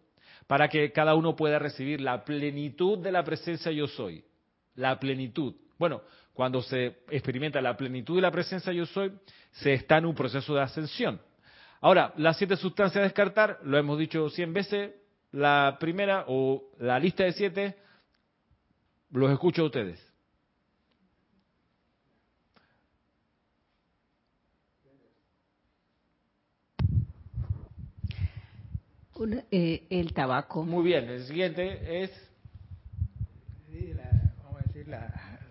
para 0.47 0.69
que 0.69 0.93
cada 0.93 1.15
uno 1.15 1.37
pueda 1.37 1.59
recibir 1.59 2.01
la 2.01 2.25
plenitud 2.25 2.99
de 2.99 3.13
la 3.13 3.25
presencia 3.25 3.71
yo 3.71 3.87
soy. 3.87 4.25
La 4.77 4.99
plenitud. 4.99 5.55
Bueno, 5.77 6.03
cuando 6.33 6.63
se 6.63 6.99
experimenta 7.11 7.61
la 7.61 7.77
plenitud 7.77 8.17
de 8.17 8.23
la 8.23 8.31
presencia 8.31 8.73
yo 8.73 8.87
soy, 8.87 9.13
se 9.51 9.75
está 9.75 9.99
en 9.99 10.07
un 10.07 10.15
proceso 10.15 10.55
de 10.55 10.63
ascensión. 10.63 11.21
Ahora, 11.81 12.13
las 12.17 12.37
siete 12.37 12.57
sustancias 12.57 13.01
a 13.01 13.05
descartar, 13.05 13.59
lo 13.65 13.77
hemos 13.77 13.99
dicho 13.99 14.29
cien 14.31 14.53
veces, 14.53 14.93
la 15.33 15.77
primera 15.79 16.25
o 16.29 16.71
la 16.79 16.99
lista 16.99 17.25
de 17.25 17.33
siete 17.33 17.77
los 19.11 19.31
escucho 19.31 19.63
a 19.63 19.67
ustedes. 19.67 20.09
Eh, 29.51 29.87
el 29.91 30.13
tabaco. 30.13 30.65
Muy 30.65 30.85
bien, 30.85 31.09
el 31.09 31.25
siguiente 31.25 32.03
es... 32.05 32.11
La, 33.97 34.11
vamos 34.45 34.61
a 34.61 34.67
decir, 34.69 34.89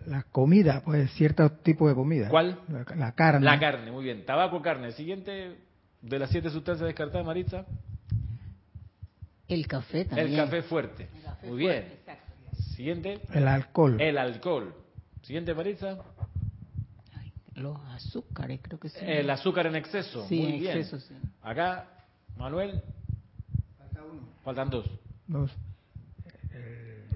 la, 0.06 0.22
comida, 0.32 0.82
pues 0.84 1.10
cierto 1.12 1.50
tipo 1.50 1.86
de 1.86 1.94
comida. 1.94 2.30
¿Cuál? 2.30 2.58
La, 2.96 3.12
carne. 3.12 3.44
La 3.44 3.60
carne, 3.60 3.92
muy 3.92 4.04
bien. 4.04 4.24
Tabaco, 4.24 4.62
carne. 4.62 4.86
El 4.86 4.92
siguiente 4.94 5.58
de 6.00 6.18
las 6.18 6.30
siete 6.30 6.48
sustancias 6.48 6.86
descartadas, 6.86 7.26
Maritza. 7.26 7.66
El 9.48 9.66
café 9.66 10.06
también. 10.06 10.28
El 10.28 10.36
café 10.36 10.62
fuerte. 10.62 11.08
muy 11.42 11.58
bien. 11.58 11.84
Siguiente. 12.78 13.20
El 13.32 13.48
alcohol. 13.48 14.00
El 14.00 14.16
alcohol. 14.18 14.72
Siguiente, 15.22 15.52
Marisa. 15.52 15.98
los 17.56 17.76
azúcares, 17.88 18.60
creo 18.62 18.78
que 18.78 18.88
sí. 18.88 18.98
El 19.02 19.28
azúcar 19.30 19.66
en 19.66 19.74
exceso. 19.74 20.24
Sí, 20.28 20.40
Muy 20.40 20.52
en 20.52 20.60
bien. 20.60 20.78
exceso, 20.78 21.00
sí. 21.00 21.12
Acá, 21.42 21.88
Manuel. 22.36 22.80
Falta 23.76 24.04
uno. 24.04 24.20
Faltan 24.44 24.70
dos. 24.70 24.86
Dos. 25.26 25.50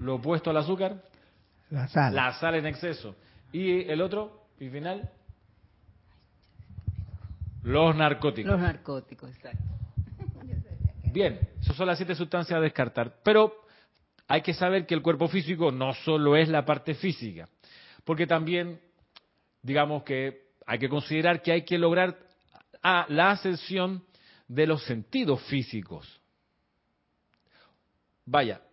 Lo 0.01 0.15
opuesto 0.15 0.49
al 0.49 0.57
azúcar. 0.57 1.01
La 1.69 1.87
sal. 1.87 2.13
La 2.13 2.33
sal 2.33 2.55
en 2.55 2.65
exceso. 2.65 3.15
Y 3.53 3.89
el 3.89 4.01
otro, 4.01 4.47
y 4.59 4.67
final. 4.67 5.09
Los 7.63 7.95
narcóticos. 7.95 8.51
Los 8.51 8.59
narcóticos, 8.59 9.29
exacto. 9.29 9.63
Bien, 11.05 11.39
esas 11.61 11.77
son 11.77 11.87
las 11.87 11.95
siete 11.97 12.15
sustancias 12.15 12.57
a 12.57 12.61
descartar. 12.61 13.13
Pero 13.23 13.62
hay 14.33 14.41
que 14.41 14.55
saber 14.55 14.87
que 14.87 14.95
el 14.95 15.03
cuerpo 15.03 15.27
físico 15.27 15.71
no 15.71 15.93
solo 15.93 16.35
es 16.35 16.49
la 16.49 16.65
parte 16.65 16.95
física, 16.95 17.47
porque 18.03 18.25
también, 18.25 18.79
digamos 19.61 20.01
que 20.01 20.47
hay 20.65 20.79
que 20.79 20.89
considerar 20.89 21.43
que 21.43 21.51
hay 21.51 21.61
que 21.61 21.77
lograr 21.77 22.17
la 22.81 23.29
ascensión 23.29 24.03
de 24.47 24.65
los 24.65 24.83
sentidos 24.85 25.39
físicos. 25.43 26.19
Vaya, 28.25 28.63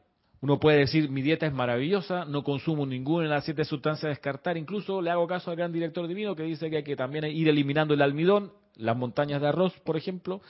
uno 0.40 0.58
puede 0.58 0.78
decir, 0.78 1.10
mi 1.10 1.20
dieta 1.20 1.44
es 1.44 1.52
maravillosa, 1.52 2.24
no 2.24 2.42
consumo 2.42 2.86
ninguna 2.86 3.24
de 3.24 3.28
las 3.28 3.44
siete 3.44 3.66
sustancias 3.66 4.06
a 4.06 4.08
descartar, 4.08 4.56
incluso 4.56 5.02
le 5.02 5.10
hago 5.10 5.26
caso 5.26 5.50
al 5.50 5.58
gran 5.58 5.74
director 5.74 6.08
divino 6.08 6.34
que 6.34 6.44
dice 6.44 6.70
que 6.70 6.78
hay 6.78 6.84
que 6.84 6.96
también 6.96 7.26
ir 7.26 7.50
eliminando 7.50 7.92
el 7.92 8.00
almidón, 8.00 8.50
las 8.76 8.96
montañas 8.96 9.42
de 9.42 9.48
arroz, 9.48 9.78
por 9.80 9.98
ejemplo, 9.98 10.40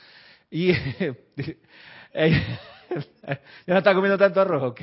y 0.52 0.70
ya 3.26 3.74
no 3.74 3.78
está 3.78 3.94
comiendo 3.94 4.18
tanto 4.18 4.40
arroz, 4.40 4.62
ok. 4.62 4.80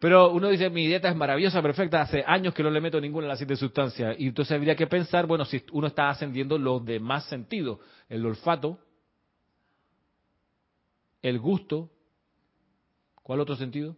Pero 0.00 0.30
uno 0.32 0.48
dice, 0.48 0.70
mi 0.70 0.86
dieta 0.86 1.10
es 1.10 1.16
maravillosa, 1.16 1.60
perfecta, 1.60 2.00
hace 2.00 2.24
años 2.26 2.54
que 2.54 2.62
no 2.62 2.70
le 2.70 2.80
meto 2.80 2.98
ninguna 2.98 3.24
de 3.24 3.28
las 3.28 3.38
siete 3.38 3.54
sustancias. 3.54 4.16
Y 4.18 4.28
entonces 4.28 4.56
habría 4.56 4.74
que 4.74 4.86
pensar, 4.86 5.26
bueno, 5.26 5.44
si 5.44 5.62
uno 5.72 5.88
está 5.88 6.08
ascendiendo 6.08 6.56
los 6.56 6.82
demás 6.84 7.24
sentidos, 7.26 7.80
el 8.08 8.24
olfato, 8.24 8.78
el 11.20 11.38
gusto, 11.38 11.90
¿cuál 13.22 13.40
otro 13.40 13.56
sentido? 13.56 13.94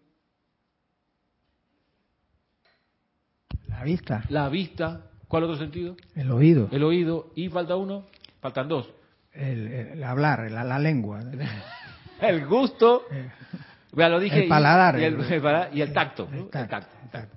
La 3.69 3.85
vista. 3.85 4.25
La 4.29 4.49
vista, 4.49 5.09
¿cuál 5.29 5.45
otro 5.45 5.57
sentido? 5.57 5.97
El 6.17 6.33
oído. 6.33 6.69
El 6.73 6.83
oído, 6.83 7.31
y 7.37 7.49
falta 7.49 7.77
uno, 7.77 8.07
faltan 8.41 8.67
dos. 8.67 8.93
El, 9.33 10.03
hablar, 10.03 10.51
la 10.51 10.79
lengua. 10.81 11.21
el 12.23 12.47
gusto, 12.47 13.05
lo 13.93 14.21
dije, 14.21 14.45
el 14.45 14.49
paladar, 14.49 14.99
y, 14.99 15.05
el, 15.05 15.93
tacto, 15.93 16.29
el 16.33 16.49
tacto, 16.51 17.37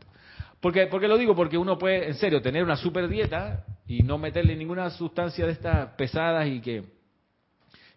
Porque, 0.59 0.87
porque 0.87 1.07
lo 1.07 1.17
digo, 1.17 1.35
porque 1.35 1.57
uno 1.57 1.77
puede, 1.77 2.07
en 2.07 2.15
serio, 2.15 2.41
tener 2.41 2.63
una 2.63 2.75
super 2.75 3.07
dieta 3.07 3.65
y 3.87 4.03
no 4.03 4.17
meterle 4.17 4.55
ninguna 4.55 4.89
sustancia 4.89 5.45
de 5.45 5.51
estas 5.51 5.89
pesadas 5.91 6.47
y 6.47 6.59
que, 6.61 6.83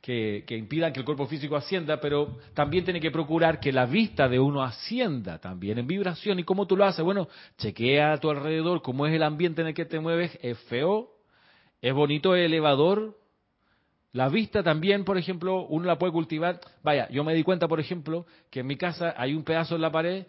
que, 0.01 0.45
que, 0.47 0.57
impidan 0.57 0.93
que 0.93 1.01
el 1.01 1.07
cuerpo 1.07 1.27
físico 1.27 1.57
ascienda, 1.57 2.01
pero 2.01 2.39
también 2.55 2.85
tiene 2.85 3.01
que 3.01 3.11
procurar 3.11 3.61
que 3.61 3.73
la 3.73 3.87
vista 3.87 4.29
de 4.29 4.39
uno 4.39 4.63
ascienda 4.63 5.39
también 5.39 5.79
en 5.79 5.87
vibración. 5.87 6.39
¿Y 6.39 6.45
cómo 6.45 6.67
tú 6.67 6.77
lo 6.77 6.85
haces? 6.85 7.05
Bueno, 7.05 7.29
chequea 7.59 8.13
a 8.13 8.19
tu 8.19 8.31
alrededor 8.31 8.83
cómo 8.83 9.07
es 9.07 9.15
el 9.15 9.23
ambiente 9.23 9.63
en 9.63 9.69
el 9.69 9.75
que 9.75 9.85
te 9.85 10.01
mueves, 10.01 10.39
es 10.43 10.59
feo, 10.65 11.11
es 11.81 11.95
bonito 11.95 12.35
el 12.35 12.43
elevador, 12.43 13.17
la 14.13 14.29
vista 14.29 14.63
también, 14.63 15.05
por 15.05 15.19
ejemplo, 15.19 15.67
uno 15.67 15.87
la 15.87 15.99
puede 15.99 16.13
cultivar. 16.13 16.61
Vaya, 16.83 17.09
yo 17.11 17.25
me 17.25 17.35
di 17.35 17.43
cuenta, 17.43 17.69
por 17.69 17.79
ejemplo, 17.79 18.27
que 18.51 18.61
en 18.61 18.67
mi 18.67 18.77
casa 18.77 19.15
hay 19.17 19.35
un 19.35 19.45
pedazo 19.45 19.75
en 19.75 19.83
la 19.83 19.93
pared 19.93 20.27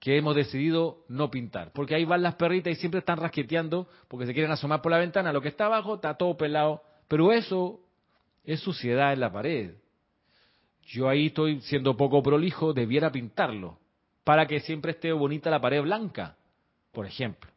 que 0.00 0.16
hemos 0.16 0.34
decidido 0.34 1.04
no 1.08 1.30
pintar. 1.30 1.70
Porque 1.72 1.94
ahí 1.94 2.04
van 2.04 2.22
las 2.22 2.34
perritas 2.34 2.72
y 2.72 2.76
siempre 2.76 2.98
están 2.98 3.18
rasqueteando 3.18 3.86
porque 4.08 4.26
se 4.26 4.34
quieren 4.34 4.50
asomar 4.50 4.82
por 4.82 4.90
la 4.90 4.98
ventana. 4.98 5.32
Lo 5.32 5.40
que 5.40 5.48
está 5.48 5.66
abajo 5.66 5.94
está 5.94 6.14
todo 6.14 6.36
pelado. 6.36 6.82
Pero 7.06 7.32
eso 7.32 7.80
es 8.42 8.58
suciedad 8.58 9.12
en 9.12 9.20
la 9.20 9.32
pared. 9.32 9.76
Yo 10.86 11.08
ahí 11.08 11.26
estoy 11.26 11.60
siendo 11.60 11.96
poco 11.96 12.20
prolijo, 12.24 12.72
debiera 12.72 13.12
pintarlo. 13.12 13.78
Para 14.24 14.46
que 14.46 14.58
siempre 14.58 14.92
esté 14.92 15.12
bonita 15.12 15.50
la 15.50 15.60
pared 15.60 15.82
blanca, 15.82 16.36
por 16.90 17.06
ejemplo. 17.06 17.50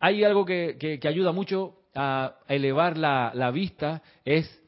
Hay 0.00 0.24
algo 0.24 0.44
que, 0.44 0.98
ayuda 1.04 1.30
mucho 1.30 1.76
a 1.94 2.38
elevar 2.48 2.98
la, 2.98 3.30
la 3.34 3.52
vista, 3.52 4.02
es 4.24 4.63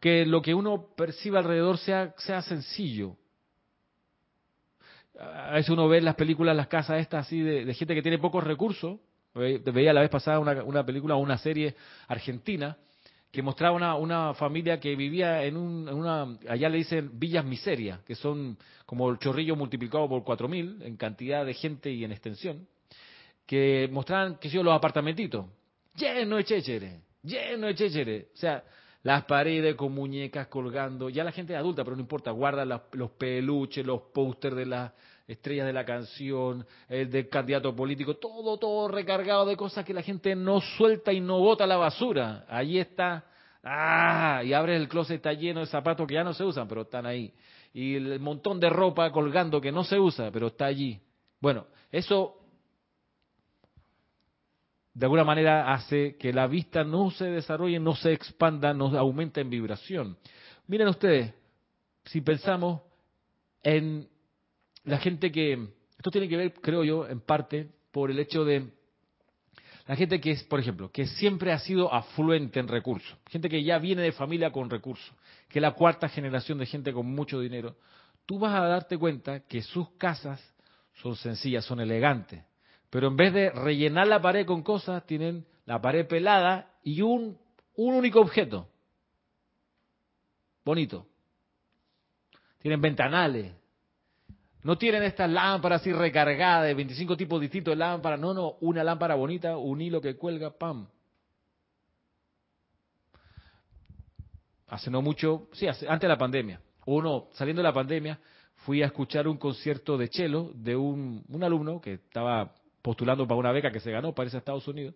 que 0.00 0.26
lo 0.26 0.42
que 0.42 0.54
uno 0.54 0.88
percibe 0.96 1.38
alrededor 1.38 1.78
sea, 1.78 2.14
sea 2.18 2.42
sencillo. 2.42 3.16
A 5.18 5.52
veces 5.52 5.70
uno 5.70 5.88
ve 5.88 5.98
en 5.98 6.04
las 6.04 6.14
películas 6.14 6.56
las 6.56 6.68
casas 6.68 7.00
estas 7.00 7.26
así 7.26 7.40
de, 7.40 7.72
gente 7.74 7.94
que 7.94 8.02
tiene 8.02 8.18
pocos 8.18 8.42
recursos. 8.42 8.98
Veía 9.34 9.92
la 9.92 10.00
vez 10.00 10.10
pasada 10.10 10.38
una, 10.38 10.62
una 10.64 10.84
película 10.84 11.14
o 11.14 11.18
una 11.18 11.38
serie 11.38 11.74
argentina 12.08 12.76
que 13.32 13.42
mostraba 13.42 13.74
una, 13.74 13.94
una 13.94 14.34
familia 14.34 14.78
que 14.78 14.94
vivía 14.94 15.42
en, 15.44 15.56
un, 15.56 15.88
una, 15.88 16.36
allá 16.46 16.68
le 16.68 16.76
dicen 16.76 17.18
villas 17.18 17.44
miseria, 17.44 18.00
que 18.06 18.14
son 18.14 18.58
como 18.84 19.08
el 19.08 19.18
chorrillo 19.18 19.56
multiplicado 19.56 20.06
por 20.06 20.22
4.000 20.22 20.84
en 20.84 20.96
cantidad 20.98 21.46
de 21.46 21.54
gente 21.54 21.90
y 21.90 22.04
en 22.04 22.12
extensión, 22.12 22.68
que 23.46 23.88
mostraban, 23.90 24.36
que 24.36 24.50
yo, 24.50 24.62
los 24.62 24.74
apartamentitos, 24.74 25.46
lleno 25.96 26.36
de 26.36 26.44
chéchere, 26.44 27.00
lleno 27.22 27.68
de 27.68 27.74
chéchere. 27.74 28.28
O 28.34 28.36
sea, 28.36 28.62
las 29.02 29.24
paredes 29.24 29.74
con 29.74 29.92
muñecas 29.92 30.46
colgando, 30.46 31.08
ya 31.08 31.24
la 31.24 31.32
gente 31.32 31.52
es 31.52 31.58
adulta, 31.58 31.82
pero 31.82 31.96
no 31.96 32.02
importa, 32.02 32.30
guarda 32.30 32.64
los 32.64 33.10
peluches, 33.12 33.84
los 33.84 34.02
pósters 34.12 34.56
de 34.56 34.66
las 34.66 34.92
estrellas 35.26 35.66
de 35.66 35.72
la 35.72 35.84
canción, 35.84 36.64
el 36.88 37.10
del 37.10 37.28
candidato 37.28 37.74
político, 37.74 38.16
todo, 38.16 38.58
todo 38.58 38.88
recargado 38.88 39.46
de 39.46 39.56
cosas 39.56 39.84
que 39.84 39.94
la 39.94 40.02
gente 40.02 40.36
no 40.36 40.60
suelta 40.60 41.12
y 41.12 41.20
no 41.20 41.40
bota 41.40 41.64
a 41.64 41.66
la 41.66 41.76
basura. 41.76 42.44
Allí 42.48 42.78
está, 42.78 43.24
ah, 43.64 44.42
y 44.44 44.52
abres 44.52 44.80
el 44.80 44.88
closet, 44.88 45.16
está 45.16 45.32
lleno 45.32 45.60
de 45.60 45.66
zapatos 45.66 46.06
que 46.06 46.14
ya 46.14 46.24
no 46.24 46.34
se 46.34 46.44
usan, 46.44 46.68
pero 46.68 46.82
están 46.82 47.06
ahí. 47.06 47.32
Y 47.74 47.96
el 47.96 48.20
montón 48.20 48.60
de 48.60 48.68
ropa 48.68 49.10
colgando 49.10 49.60
que 49.60 49.72
no 49.72 49.82
se 49.82 49.98
usa, 49.98 50.30
pero 50.30 50.48
está 50.48 50.66
allí. 50.66 51.00
Bueno, 51.40 51.66
eso 51.90 52.41
de 54.94 55.06
alguna 55.06 55.24
manera 55.24 55.72
hace 55.72 56.16
que 56.18 56.32
la 56.32 56.46
vista 56.46 56.84
no 56.84 57.10
se 57.10 57.24
desarrolle, 57.24 57.80
no 57.80 57.94
se 57.94 58.12
expanda, 58.12 58.74
no 58.74 58.86
aumente 58.98 59.40
en 59.40 59.50
vibración. 59.50 60.18
Miren 60.66 60.88
ustedes, 60.88 61.32
si 62.04 62.20
pensamos 62.20 62.82
en 63.62 64.08
la 64.84 64.98
gente 64.98 65.32
que, 65.32 65.68
esto 65.96 66.10
tiene 66.10 66.28
que 66.28 66.36
ver, 66.36 66.54
creo 66.54 66.84
yo, 66.84 67.08
en 67.08 67.20
parte 67.20 67.70
por 67.90 68.10
el 68.10 68.18
hecho 68.18 68.44
de 68.44 68.70
la 69.86 69.96
gente 69.96 70.20
que 70.20 70.32
es, 70.32 70.44
por 70.44 70.60
ejemplo, 70.60 70.90
que 70.90 71.06
siempre 71.06 71.52
ha 71.52 71.58
sido 71.58 71.92
afluente 71.92 72.60
en 72.60 72.68
recursos, 72.68 73.16
gente 73.28 73.48
que 73.48 73.62
ya 73.64 73.78
viene 73.78 74.02
de 74.02 74.12
familia 74.12 74.52
con 74.52 74.70
recursos, 74.70 75.12
que 75.48 75.58
es 75.58 75.62
la 75.62 75.72
cuarta 75.72 76.08
generación 76.08 76.58
de 76.58 76.66
gente 76.66 76.92
con 76.92 77.06
mucho 77.06 77.40
dinero, 77.40 77.76
tú 78.26 78.38
vas 78.38 78.54
a 78.54 78.66
darte 78.66 78.96
cuenta 78.96 79.40
que 79.40 79.62
sus 79.62 79.90
casas 79.92 80.40
son 80.94 81.16
sencillas, 81.16 81.64
son 81.64 81.80
elegantes, 81.80 82.44
pero 82.92 83.08
en 83.08 83.16
vez 83.16 83.32
de 83.32 83.48
rellenar 83.48 84.06
la 84.06 84.20
pared 84.20 84.44
con 84.44 84.62
cosas, 84.62 85.06
tienen 85.06 85.46
la 85.64 85.80
pared 85.80 86.06
pelada 86.06 86.74
y 86.84 87.00
un, 87.00 87.38
un 87.74 87.94
único 87.94 88.20
objeto. 88.20 88.68
Bonito. 90.62 91.06
Tienen 92.58 92.82
ventanales. 92.82 93.50
No 94.62 94.76
tienen 94.76 95.04
estas 95.04 95.30
lámparas 95.30 95.80
así 95.80 95.90
recargadas 95.90 96.66
de 96.66 96.74
25 96.74 97.16
tipos 97.16 97.40
distintos 97.40 97.72
de 97.72 97.76
lámparas. 97.76 98.20
No, 98.20 98.34
no, 98.34 98.56
una 98.60 98.84
lámpara 98.84 99.14
bonita, 99.14 99.56
un 99.56 99.80
hilo 99.80 100.02
que 100.02 100.18
cuelga, 100.18 100.50
pam. 100.50 100.86
Hace 104.66 104.90
no 104.90 105.00
mucho, 105.00 105.48
sí, 105.54 105.66
antes 105.66 106.00
de 106.02 106.08
la 106.08 106.18
pandemia. 106.18 106.60
Uno, 106.84 107.28
saliendo 107.32 107.62
de 107.62 107.68
la 107.68 107.72
pandemia, 107.72 108.20
fui 108.66 108.82
a 108.82 108.86
escuchar 108.86 109.26
un 109.26 109.38
concierto 109.38 109.96
de 109.96 110.08
cello 110.08 110.50
de 110.52 110.76
un, 110.76 111.24
un 111.26 111.42
alumno 111.42 111.80
que 111.80 111.94
estaba 111.94 112.52
postulando 112.82 113.26
para 113.26 113.38
una 113.38 113.52
beca 113.52 113.70
que 113.70 113.80
se 113.80 113.90
ganó 113.90 114.14
para 114.14 114.26
irse 114.26 114.36
a 114.36 114.40
Estados 114.40 114.66
Unidos 114.68 114.94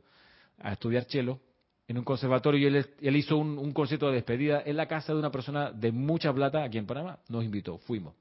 a 0.59 0.73
estudiar 0.73 1.05
cello 1.05 1.41
en 1.89 1.99
un 1.99 2.05
conservatorio 2.05 2.69
y 2.69 2.85
él, 3.07 3.17
hizo 3.17 3.37
un, 3.37 3.73
concierto 3.73 4.09
de 4.09 4.15
despedida 4.15 4.61
en 4.65 4.77
la 4.77 4.89
casa 4.89 5.13
de 5.13 5.21
una 5.21 5.31
persona 5.31 5.71
de 5.71 5.93
mucha 5.93 6.33
plata 6.33 6.65
aquí 6.65 6.79
en 6.79 6.87
Panamá. 6.87 7.21
Nos 7.29 7.45
invitó, 7.45 7.79
fuimos. 7.79 8.15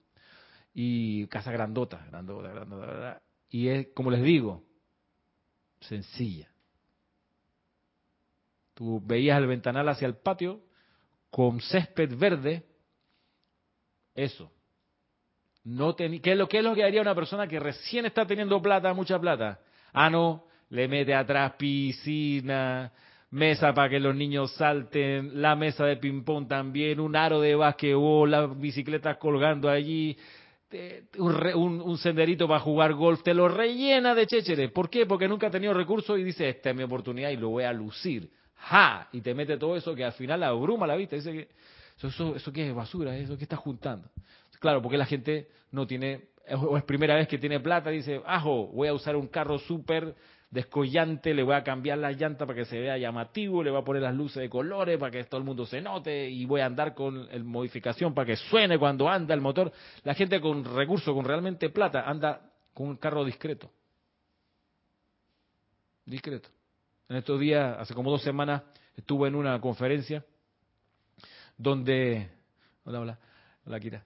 Y 0.74 1.26
casa 1.28 1.52
grandota, 1.52 2.06
grandota, 2.10 2.50
grandota. 2.50 3.22
Y 3.50 3.70
es, 3.70 3.88
como 3.96 4.12
les 4.12 4.22
digo, 4.22 4.64
sencilla. 5.80 6.48
Tú 8.76 9.02
veías 9.04 9.40
el 9.40 9.48
ventanal 9.48 9.90
hacia 9.90 10.06
el 10.06 10.16
patio 10.16 10.62
con 11.32 11.60
césped 11.60 12.16
verde, 12.18 12.64
eso, 14.14 14.52
no 15.66 15.96
¿Qué, 15.96 16.06
es 16.24 16.38
lo, 16.38 16.48
¿Qué 16.48 16.60
es 16.60 16.64
lo 16.64 16.76
que 16.76 16.84
haría 16.84 17.02
una 17.02 17.16
persona 17.16 17.48
que 17.48 17.60
recién 17.60 18.06
está 18.06 18.26
teniendo 18.26 18.62
plata, 18.62 18.94
mucha 18.94 19.20
plata? 19.20 19.60
Ah, 19.94 20.10
no, 20.10 20.46
le 20.70 20.88
mete 20.88 21.14
atrás 21.14 21.54
piscina, 21.58 22.92
mesa 23.32 23.74
para 23.74 23.90
que 23.90 24.00
los 24.00 24.16
niños 24.16 24.52
salten, 24.54 25.42
la 25.42 25.56
mesa 25.56 25.86
de 25.86 25.98
ping-pong 25.98 26.48
también, 26.48 27.00
un 27.00 27.16
aro 27.16 27.42
de 27.42 27.56
basquetbol, 27.56 28.30
las 28.30 28.60
bicicletas 28.60 29.18
colgando 29.18 29.68
allí, 29.68 30.16
un, 31.18 31.82
un, 31.82 31.98
senderito 31.98 32.48
para 32.48 32.60
jugar 32.60 32.94
golf, 32.94 33.24
te 33.24 33.34
lo 33.34 33.48
rellena 33.48 34.14
de 34.14 34.28
chéchere. 34.28 34.70
¿Por 34.70 34.90
qué? 34.90 35.08
Porque 35.08 35.28
nunca 35.28 35.48
ha 35.48 35.52
tenido 35.52 35.74
recursos 35.74 36.20
y 36.20 36.24
dice, 36.24 36.48
esta 36.48 36.70
es 36.70 36.76
mi 36.76 36.84
oportunidad 36.84 37.30
y 37.32 37.38
lo 37.38 37.50
voy 37.50 37.64
a 37.64 37.74
lucir. 37.74 38.30
¡Ja! 38.56 39.08
Y 39.12 39.22
te 39.22 39.34
mete 39.34 39.58
todo 39.58 39.76
eso 39.76 39.96
que 39.96 40.04
al 40.04 40.14
final 40.14 40.44
abruma 40.44 40.86
la 40.86 40.96
vista. 40.96 41.16
Dice 41.16 41.32
que, 41.32 41.48
eso, 41.98 42.08
eso, 42.08 42.36
eso 42.36 42.52
qué 42.52 42.68
es 42.68 42.76
basura, 42.76 43.18
eso 43.18 43.38
que 43.38 43.44
estás 43.44 43.60
juntando. 43.60 44.10
Claro, 44.66 44.82
porque 44.82 44.98
la 44.98 45.06
gente 45.06 45.48
no 45.70 45.86
tiene, 45.86 46.30
o 46.50 46.76
es 46.76 46.84
primera 46.86 47.14
vez 47.14 47.28
que 47.28 47.38
tiene 47.38 47.60
plata, 47.60 47.92
dice, 47.92 48.20
ajo, 48.26 48.66
voy 48.70 48.88
a 48.88 48.94
usar 48.96 49.16
un 49.16 49.28
carro 49.28 49.60
súper 49.60 50.16
descollante, 50.50 51.36
le 51.36 51.44
voy 51.44 51.54
a 51.54 51.64
cambiar 51.64 52.00
la 52.00 52.12
llanta 52.12 52.48
para 52.48 52.58
que 52.58 52.66
se 52.66 52.80
vea 52.80 52.98
llamativo, 52.98 53.62
le 53.62 53.70
voy 53.70 53.80
a 53.80 53.86
poner 53.86 54.02
las 54.02 54.16
luces 54.16 54.42
de 54.42 54.50
colores 54.50 54.98
para 54.98 55.12
que 55.12 55.24
todo 55.26 55.38
el 55.38 55.46
mundo 55.46 55.68
se 55.68 55.82
note 55.82 56.28
y 56.28 56.46
voy 56.46 56.62
a 56.62 56.66
andar 56.66 56.96
con 56.96 57.28
el 57.30 57.44
modificación 57.44 58.16
para 58.16 58.26
que 58.26 58.38
suene 58.38 58.80
cuando 58.80 59.08
anda 59.08 59.36
el 59.36 59.42
motor. 59.42 59.72
La 60.04 60.16
gente 60.16 60.42
con 60.42 60.66
recursos, 60.66 61.14
con 61.14 61.26
realmente 61.26 61.70
plata, 61.70 62.02
anda 62.02 62.42
con 62.74 62.88
un 62.88 62.96
carro 62.98 63.24
discreto. 63.24 63.70
Discreto. 66.08 66.50
En 67.08 67.18
estos 67.18 67.40
días, 67.40 67.78
hace 67.78 67.94
como 67.94 68.10
dos 68.10 68.24
semanas, 68.24 68.64
estuve 68.98 69.28
en 69.28 69.36
una 69.36 69.62
conferencia 69.62 70.26
donde... 71.56 72.32
Hola, 72.84 73.02
hola, 73.02 73.20
hola, 73.64 73.80
Kira 73.80 74.04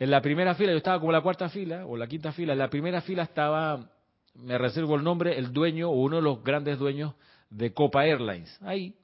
en 0.00 0.10
la 0.10 0.22
primera 0.22 0.54
fila, 0.54 0.72
yo 0.72 0.78
estaba 0.78 0.98
como 0.98 1.12
la 1.12 1.20
cuarta 1.20 1.50
fila 1.50 1.84
o 1.84 1.94
la 1.94 2.06
quinta 2.06 2.32
fila, 2.32 2.54
en 2.54 2.58
la 2.58 2.70
primera 2.70 3.02
fila 3.02 3.22
estaba, 3.22 3.86
me 4.34 4.56
reservo 4.56 4.96
el 4.96 5.04
nombre, 5.04 5.38
el 5.38 5.52
dueño 5.52 5.90
o 5.90 6.00
uno 6.00 6.16
de 6.16 6.22
los 6.22 6.42
grandes 6.42 6.78
dueños 6.78 7.14
de 7.50 7.74
Copa 7.74 8.06
Airlines. 8.06 8.58
Ahí, 8.62 8.96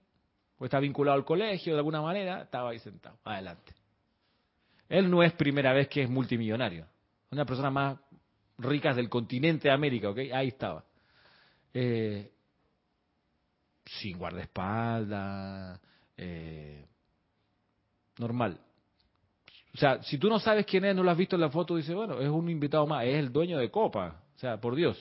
pues 0.56 0.68
está 0.68 0.80
vinculado 0.80 1.18
al 1.18 1.26
colegio 1.26 1.74
de 1.74 1.80
alguna 1.80 2.00
manera, 2.00 2.40
estaba 2.40 2.70
ahí 2.70 2.78
sentado, 2.78 3.18
adelante. 3.24 3.74
Él 4.88 5.10
no 5.10 5.22
es 5.22 5.34
primera 5.34 5.74
vez 5.74 5.86
que 5.88 6.02
es 6.02 6.08
multimillonario, 6.08 6.86
una 7.30 7.44
persona 7.44 7.70
más 7.70 7.98
rica 8.56 8.94
del 8.94 9.10
continente 9.10 9.68
de 9.68 9.74
América, 9.74 10.08
¿ok? 10.08 10.18
Ahí 10.32 10.48
estaba. 10.48 10.82
Eh, 11.74 12.32
sin 13.84 14.16
guardaespaldas, 14.16 15.78
eh, 16.16 16.86
normal. 18.16 18.58
O 19.76 19.78
sea, 19.78 20.02
si 20.02 20.16
tú 20.16 20.30
no 20.30 20.38
sabes 20.38 20.64
quién 20.64 20.86
es, 20.86 20.96
no 20.96 21.02
lo 21.02 21.10
has 21.10 21.18
visto 21.18 21.36
en 21.36 21.42
la 21.42 21.50
foto, 21.50 21.76
dice, 21.76 21.92
bueno, 21.92 22.18
es 22.18 22.30
un 22.30 22.48
invitado 22.48 22.86
más, 22.86 23.04
es 23.04 23.16
el 23.16 23.30
dueño 23.30 23.58
de 23.58 23.70
Copa. 23.70 24.22
O 24.34 24.38
sea, 24.38 24.58
por 24.58 24.74
Dios. 24.74 24.96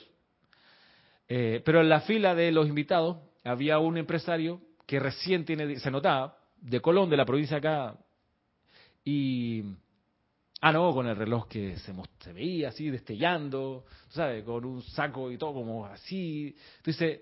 Eh, 1.26 1.62
pero 1.64 1.80
en 1.80 1.88
la 1.88 2.02
fila 2.02 2.34
de 2.34 2.52
los 2.52 2.68
invitados 2.68 3.16
había 3.42 3.78
un 3.78 3.96
empresario 3.96 4.60
que 4.86 5.00
recién 5.00 5.46
tiene, 5.46 5.76
se 5.76 5.90
notaba, 5.90 6.36
de 6.60 6.80
Colón, 6.80 7.08
de 7.08 7.16
la 7.16 7.24
provincia 7.24 7.56
acá, 7.56 7.96
y... 9.02 9.64
Ah, 10.60 10.72
no, 10.72 10.92
con 10.92 11.06
el 11.06 11.16
reloj 11.16 11.48
que 11.48 11.76
se, 11.78 11.94
se 12.20 12.32
veía 12.34 12.68
así, 12.68 12.90
destellando, 12.90 13.86
¿sabes? 14.08 14.44
Con 14.44 14.64
un 14.64 14.82
saco 14.82 15.30
y 15.30 15.38
todo 15.38 15.54
como 15.54 15.86
así. 15.86 16.54
Entonces, 16.78 17.20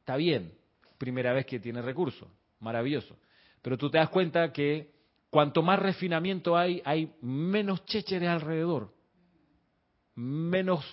está 0.00 0.16
bien, 0.16 0.52
primera 0.98 1.32
vez 1.32 1.46
que 1.46 1.60
tiene 1.60 1.82
recursos, 1.82 2.28
maravilloso. 2.60 3.16
Pero 3.62 3.76
tú 3.78 3.90
te 3.90 3.98
das 3.98 4.08
cuenta 4.08 4.52
que 4.52 4.95
Cuanto 5.30 5.62
más 5.62 5.78
refinamiento 5.78 6.56
hay, 6.56 6.80
hay 6.84 7.14
menos 7.20 7.84
chécheres 7.84 8.28
alrededor. 8.28 8.92
Menos... 10.14 10.84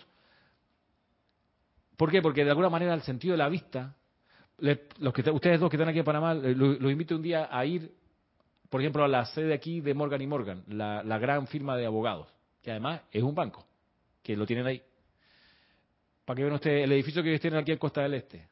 ¿Por 1.97 2.11
qué? 2.11 2.21
Porque 2.21 2.43
de 2.43 2.49
alguna 2.49 2.69
manera 2.69 2.93
el 2.93 3.03
sentido 3.03 3.33
de 3.33 3.37
la 3.37 3.49
vista, 3.49 3.95
los 4.57 5.13
que 5.13 5.29
ustedes 5.29 5.59
dos 5.59 5.69
que 5.69 5.77
están 5.77 5.89
aquí 5.89 5.99
en 5.99 6.05
Panamá, 6.05 6.33
los, 6.33 6.91
invito 6.91 7.15
un 7.15 7.21
día 7.21 7.47
a 7.51 7.65
ir, 7.65 7.93
por 8.69 8.81
ejemplo, 8.81 9.03
a 9.03 9.07
la 9.07 9.25
sede 9.25 9.53
aquí 9.53 9.79
de 9.79 9.93
Morgan 9.93 10.21
y 10.21 10.27
Morgan, 10.27 10.63
la, 10.67 11.03
la 11.03 11.19
gran 11.19 11.47
firma 11.47 11.77
de 11.77 11.85
abogados, 11.85 12.27
que 12.61 12.71
además 12.71 13.01
es 13.11 13.23
un 13.23 13.35
banco, 13.35 13.65
que 14.23 14.35
lo 14.35 14.45
tienen 14.45 14.65
ahí. 14.65 14.81
Para 16.25 16.37
que 16.37 16.43
vean 16.43 16.55
ustedes 16.55 16.83
el 16.83 16.91
edificio 16.91 17.21
que 17.21 17.37
tienen 17.39 17.59
aquí 17.59 17.71
en 17.71 17.77
Costa 17.77 18.01
del 18.01 18.15
Este. 18.15 18.47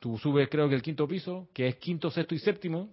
Tú 0.00 0.18
subes 0.18 0.48
creo 0.48 0.68
que 0.68 0.74
el 0.74 0.82
quinto 0.82 1.06
piso, 1.06 1.48
que 1.52 1.68
es 1.68 1.76
quinto, 1.76 2.10
sexto 2.10 2.34
y 2.34 2.38
séptimo, 2.38 2.90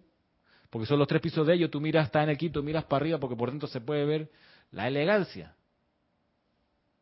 porque 0.72 0.88
son 0.88 0.98
los 0.98 1.08
tres 1.08 1.22
pisos 1.22 1.46
de 1.46 1.54
ellos, 1.54 1.70
tú 1.70 1.82
miras, 1.82 2.06
está 2.06 2.24
en 2.24 2.30
el 2.30 2.38
quinto, 2.38 2.64
miras 2.64 2.86
para 2.86 3.04
arriba 3.04 3.20
porque 3.20 3.36
por 3.36 3.52
dentro 3.52 3.68
se 3.68 3.82
puede 3.82 4.06
ver 4.06 4.32
la 4.72 4.88
elegancia, 4.88 5.54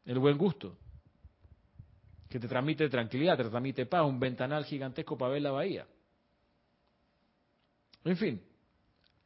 el 0.05 0.17
buen 0.17 0.38
gusto, 0.39 0.76
que 2.28 2.39
te 2.39 2.47
transmite 2.47 2.89
tranquilidad, 2.89 3.38
te 3.38 3.43
transmite 3.43 3.86
paz, 3.86 4.05
un 4.05 4.20
ventanal 4.20 4.65
gigantesco 4.65 5.15
para 5.15 5.34
ver 5.34 5.43
la 5.43 5.51
bahía. 5.51 5.86
En 8.03 8.17
fin, 8.17 8.41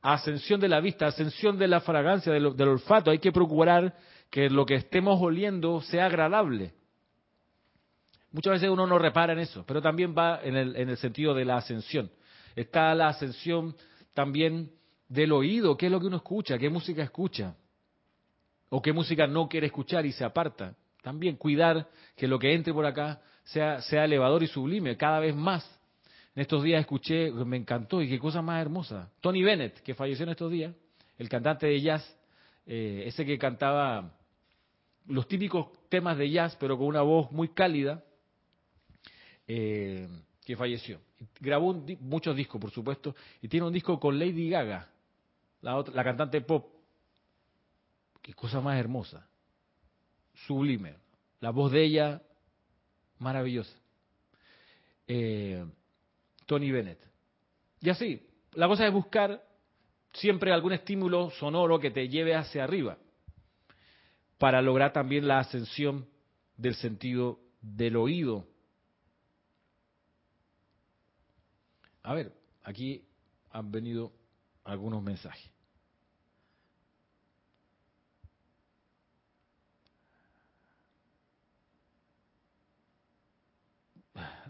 ascensión 0.01 0.59
de 0.59 0.67
la 0.67 0.81
vista, 0.81 1.07
ascensión 1.07 1.57
de 1.57 1.69
la 1.69 1.79
fragancia, 1.79 2.33
del, 2.33 2.45
olfato. 2.45 3.11
Hay 3.11 3.19
que 3.19 3.31
procurar 3.31 3.95
que 4.29 4.49
lo 4.49 4.65
que 4.65 4.75
estemos 4.75 5.21
oliendo 5.21 5.79
sea 5.83 6.07
agradable. 6.07 6.73
Muchas 8.31 8.53
veces 8.53 8.69
uno 8.69 8.85
no 8.87 8.99
repara 8.99 9.31
en 9.31 9.39
eso, 9.39 9.63
pero 9.65 9.81
también 9.81 10.13
va 10.17 10.41
en 10.43 10.55
el 10.55 10.97
sentido 10.97 11.33
de 11.33 11.45
la 11.45 11.57
ascensión. 11.57 12.11
Está 12.55 12.93
la 12.93 13.07
ascensión 13.07 13.75
también 14.13 14.71
del 15.07 15.31
oído, 15.31 15.77
qué 15.77 15.87
es 15.87 15.91
lo 15.91 15.99
que 15.99 16.07
uno 16.07 16.17
escucha, 16.17 16.57
qué 16.57 16.69
música 16.69 17.03
escucha, 17.03 17.55
o 18.69 18.81
qué 18.81 18.93
música 18.93 19.27
no 19.27 19.47
quiere 19.47 19.67
escuchar 19.67 20.05
y 20.05 20.11
se 20.11 20.23
aparta. 20.23 20.75
También 21.01 21.35
cuidar 21.35 21.89
que 22.15 22.27
lo 22.27 22.39
que 22.39 22.53
entre 22.53 22.73
por 22.73 22.85
acá 22.85 23.21
sea, 23.43 23.81
sea 23.81 24.05
elevador 24.05 24.41
y 24.41 24.47
sublime, 24.47 24.97
cada 24.97 25.19
vez 25.19 25.35
más. 25.35 25.63
En 26.35 26.41
estos 26.41 26.63
días 26.63 26.79
escuché, 26.79 27.31
me 27.31 27.57
encantó 27.57 28.01
y 28.01 28.09
qué 28.09 28.17
cosa 28.17 28.41
más 28.41 28.61
hermosa. 28.61 29.11
Tony 29.21 29.43
Bennett, 29.43 29.81
que 29.81 29.93
falleció 29.93 30.23
en 30.23 30.29
estos 30.29 30.51
días, 30.51 30.73
el 31.17 31.29
cantante 31.29 31.67
de 31.67 31.79
jazz, 31.81 32.17
eh, 32.65 33.03
ese 33.05 33.25
que 33.25 33.37
cantaba 33.37 34.17
los 35.05 35.27
típicos 35.27 35.67
temas 35.89 36.17
de 36.17 36.31
jazz, 36.31 36.55
pero 36.59 36.77
con 36.77 36.87
una 36.87 37.01
voz 37.01 37.31
muy 37.31 37.49
cálida, 37.49 38.03
eh, 39.47 40.07
que 40.45 40.55
falleció. 40.55 40.99
Grabó 41.39 41.73
muchos 41.99 42.35
discos, 42.35 42.59
por 42.59 42.71
supuesto, 42.71 43.15
y 43.41 43.47
tiene 43.47 43.65
un 43.65 43.73
disco 43.73 43.99
con 43.99 44.17
Lady 44.17 44.49
Gaga, 44.49 44.89
la, 45.61 45.83
la 45.93 46.03
cantante 46.03 46.41
pop. 46.41 46.67
Qué 48.21 48.33
cosa 48.33 48.61
más 48.61 48.77
hermosa, 48.77 49.27
sublime. 50.47 50.95
La 51.39 51.49
voz 51.49 51.71
de 51.71 51.83
ella, 51.83 52.21
maravillosa. 53.19 53.77
Eh, 55.07 55.65
Tony 56.45 56.71
Bennett. 56.71 56.99
Y 57.81 57.89
así, 57.89 58.25
la 58.53 58.67
cosa 58.67 58.87
es 58.87 58.93
buscar 58.93 59.43
siempre 60.13 60.53
algún 60.53 60.73
estímulo 60.73 61.31
sonoro 61.31 61.79
que 61.79 61.91
te 61.91 62.07
lleve 62.07 62.35
hacia 62.35 62.63
arriba 62.63 62.97
para 64.37 64.61
lograr 64.61 64.93
también 64.93 65.27
la 65.27 65.39
ascensión 65.39 66.07
del 66.57 66.75
sentido 66.75 67.39
del 67.61 67.95
oído. 67.95 68.47
A 72.03 72.13
ver, 72.13 72.33
aquí 72.63 73.05
han 73.51 73.71
venido 73.71 74.11
algunos 74.65 75.01
mensajes. 75.01 75.49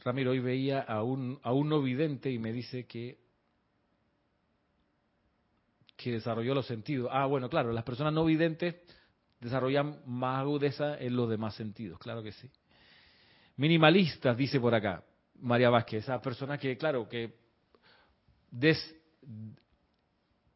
Ramiro, 0.03 0.31
hoy 0.31 0.39
veía 0.39 0.81
a 0.81 1.03
un, 1.03 1.39
a 1.43 1.53
un 1.53 1.69
no 1.69 1.81
vidente 1.81 2.29
y 2.29 2.37
me 2.37 2.51
dice 2.51 2.85
que, 2.85 3.19
que 5.95 6.11
desarrolló 6.11 6.53
los 6.53 6.67
sentidos. 6.67 7.09
Ah, 7.11 7.25
bueno, 7.25 7.49
claro, 7.49 7.71
las 7.71 7.85
personas 7.85 8.13
no 8.13 8.25
videntes 8.25 8.75
desarrollan 9.39 10.01
más 10.05 10.41
agudeza 10.41 10.97
en 10.97 11.15
los 11.15 11.29
demás 11.29 11.55
sentidos, 11.55 11.99
claro 11.99 12.21
que 12.23 12.33
sí. 12.33 12.49
Minimalistas, 13.55 14.35
dice 14.35 14.59
por 14.59 14.73
acá 14.73 15.03
María 15.35 15.69
Vázquez, 15.69 16.03
esas 16.03 16.21
personas 16.21 16.59
que, 16.59 16.77
claro, 16.77 17.07
que 17.07 17.42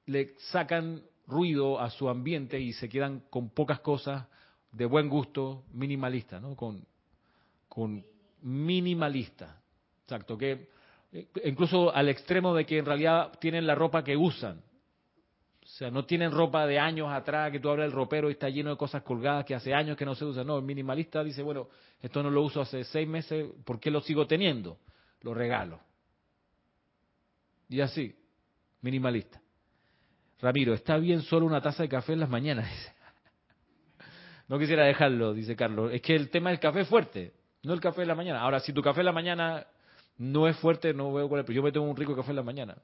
le 0.05 0.35
sacan 0.51 1.01
ruido 1.27 1.79
a 1.79 1.89
su 1.89 2.09
ambiente 2.09 2.59
y 2.59 2.73
se 2.73 2.87
quedan 2.87 3.21
con 3.29 3.49
pocas 3.49 3.79
cosas 3.81 4.25
de 4.71 4.85
buen 4.85 5.09
gusto, 5.09 5.63
minimalista, 5.73 6.39
¿no? 6.39 6.55
Con, 6.55 6.85
con 7.67 8.03
minimalista, 8.41 9.59
exacto, 10.03 10.37
que 10.37 10.69
eh, 11.11 11.27
incluso 11.45 11.93
al 11.93 12.09
extremo 12.09 12.53
de 12.53 12.65
que 12.65 12.77
en 12.77 12.85
realidad 12.85 13.31
tienen 13.39 13.65
la 13.65 13.75
ropa 13.75 14.03
que 14.03 14.15
usan, 14.15 14.61
o 15.63 15.69
sea, 15.69 15.91
no 15.91 16.05
tienen 16.05 16.31
ropa 16.31 16.65
de 16.65 16.79
años 16.79 17.11
atrás 17.11 17.51
que 17.51 17.59
tú 17.59 17.69
abres 17.69 17.87
el 17.87 17.91
ropero 17.91 18.29
y 18.29 18.33
está 18.33 18.47
lleno 18.47 18.69
de 18.69 18.77
cosas 18.77 19.03
colgadas 19.03 19.43
que 19.43 19.53
hace 19.53 19.73
años 19.73 19.97
que 19.97 20.05
no 20.05 20.15
se 20.15 20.23
usan. 20.23 20.47
No, 20.47 20.57
el 20.57 20.63
minimalista 20.63 21.21
dice, 21.25 21.43
bueno, 21.43 21.67
esto 22.01 22.23
no 22.23 22.29
lo 22.29 22.41
uso 22.43 22.61
hace 22.61 22.85
seis 22.85 23.05
meses, 23.05 23.51
¿por 23.65 23.77
qué 23.77 23.91
lo 23.91 23.99
sigo 23.99 24.25
teniendo? 24.25 24.77
Lo 25.21 25.33
regalo. 25.33 25.81
Y 27.70 27.82
así, 27.82 28.15
minimalista. 28.82 29.41
Ramiro, 30.39 30.74
está 30.74 30.97
bien 30.97 31.22
solo 31.22 31.45
una 31.45 31.61
taza 31.61 31.84
de 31.84 31.89
café 31.89 32.13
en 32.13 32.22
las 32.22 32.30
mañanas. 32.30 32.70
No 34.49 34.57
quisiera 34.57 34.86
dejarlo, 34.86 35.34
dice 35.34 35.57
Carlos. 35.57 35.91
Es 35.91 36.01
que 36.01 36.15
el 36.15 36.30
tema 36.30 36.51
del 36.51 36.59
café 36.61 36.80
es 36.80 36.88
fuerte, 36.88 37.34
no 37.63 37.74
el 37.74 37.82
café 37.82 37.99
de 37.99 38.07
la 38.07 38.15
mañana. 38.15 38.39
Ahora, 38.39 38.61
si 38.61 38.72
tu 38.72 38.82
café 38.82 39.01
en 39.01 39.07
la 39.07 39.11
mañana 39.11 39.68
no 40.18 40.47
es 40.47 40.55
fuerte, 40.59 40.93
no 40.93 41.11
veo 41.11 41.28
cuál 41.28 41.41
es. 41.41 41.53
Yo 41.53 41.61
me 41.61 41.74
tomo 41.74 41.89
un 41.89 41.97
rico 41.97 42.15
café 42.15 42.30
en 42.30 42.38
la 42.38 42.43
mañana 42.43 42.78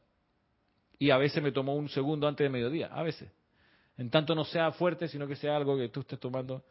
y 1.00 1.10
a 1.10 1.18
veces 1.18 1.42
me 1.42 1.52
tomo 1.52 1.76
un 1.76 1.90
segundo 1.90 2.28
antes 2.28 2.46
de 2.46 2.50
mediodía, 2.50 2.88
a 2.88 3.04
veces. 3.04 3.32
En 3.98 4.10
tanto 4.10 4.36
no 4.36 4.44
sea 4.44 4.72
fuerte, 4.72 5.08
sino 5.08 5.28
que 5.28 5.36
sea 5.36 5.56
algo 5.56 5.78
que 5.78 5.90
tú 5.90 6.02
estés 6.02 6.20
tomando 6.20 6.64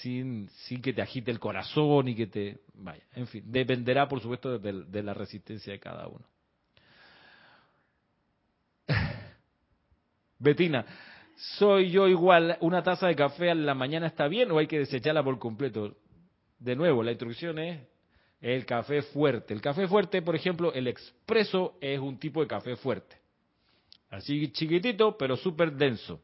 sin, 0.00 0.48
sin 0.66 0.82
que 0.82 0.92
te 0.92 1.02
agite 1.02 1.30
el 1.30 1.38
corazón 1.38 2.08
y 2.08 2.14
que 2.14 2.26
te... 2.26 2.58
Vaya, 2.74 3.02
en 3.14 3.26
fin, 3.26 3.44
dependerá 3.46 4.08
por 4.08 4.20
supuesto 4.20 4.58
de, 4.58 4.84
de 4.84 5.02
la 5.02 5.14
resistencia 5.14 5.72
de 5.72 5.78
cada 5.78 6.08
uno. 6.08 6.24
Betina, 10.38 10.86
¿soy 11.58 11.90
yo 11.90 12.06
igual? 12.06 12.56
¿Una 12.60 12.82
taza 12.82 13.08
de 13.08 13.16
café 13.16 13.50
a 13.50 13.54
la 13.54 13.74
mañana 13.74 14.06
está 14.06 14.28
bien 14.28 14.50
o 14.50 14.58
hay 14.58 14.66
que 14.66 14.78
desecharla 14.78 15.22
por 15.22 15.38
completo? 15.38 15.96
De 16.58 16.76
nuevo, 16.76 17.02
la 17.02 17.10
instrucción 17.10 17.58
es 17.58 17.80
el 18.40 18.64
café 18.64 19.02
fuerte. 19.02 19.52
El 19.52 19.60
café 19.60 19.88
fuerte, 19.88 20.22
por 20.22 20.36
ejemplo, 20.36 20.72
el 20.72 20.86
expreso 20.86 21.76
es 21.80 21.98
un 21.98 22.18
tipo 22.18 22.40
de 22.40 22.46
café 22.46 22.76
fuerte. 22.76 23.16
Así 24.10 24.50
chiquitito, 24.52 25.16
pero 25.16 25.36
súper 25.36 25.72
denso. 25.72 26.20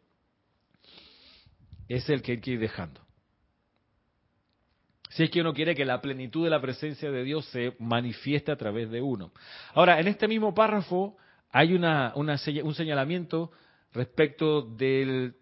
Es 1.89 2.09
el 2.09 2.23
que 2.23 2.33
hay 2.33 2.41
que 2.41 2.53
ir 2.53 2.61
dejando. 2.61 3.01
Si 5.11 5.23
es 5.23 5.31
que 5.31 5.41
uno 5.41 5.53
quiere 5.53 5.77
que 5.77 5.85
la 5.85 6.01
plenitud 6.01 6.45
de 6.45 6.51
la 6.51 6.61
presencia 6.61 7.11
de 7.11 7.23
Dios 7.23 7.45
se 7.47 7.77
manifieste 7.79 8.51
a 8.51 8.57
través 8.57 8.91
de 8.91 9.01
uno. 9.01 9.33
Ahora, 9.75 10.01
en 10.01 10.09
este 10.09 10.27
mismo 10.27 10.55
párrafo 10.55 11.17
hay 11.51 11.75
una, 11.75 12.13
un 12.17 12.75
señalamiento 12.75 13.53
respecto 13.95 14.63
del 14.63 15.35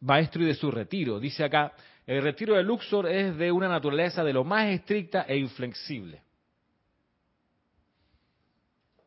maestro 0.00 0.42
y 0.42 0.46
de 0.46 0.54
su 0.54 0.70
retiro. 0.70 1.18
Dice 1.18 1.44
acá, 1.44 1.72
el 2.06 2.22
retiro 2.22 2.56
de 2.56 2.62
Luxor 2.62 3.08
es 3.08 3.36
de 3.36 3.50
una 3.50 3.68
naturaleza 3.68 4.22
de 4.22 4.32
lo 4.32 4.44
más 4.44 4.66
estricta 4.66 5.22
e 5.22 5.38
inflexible. 5.38 6.22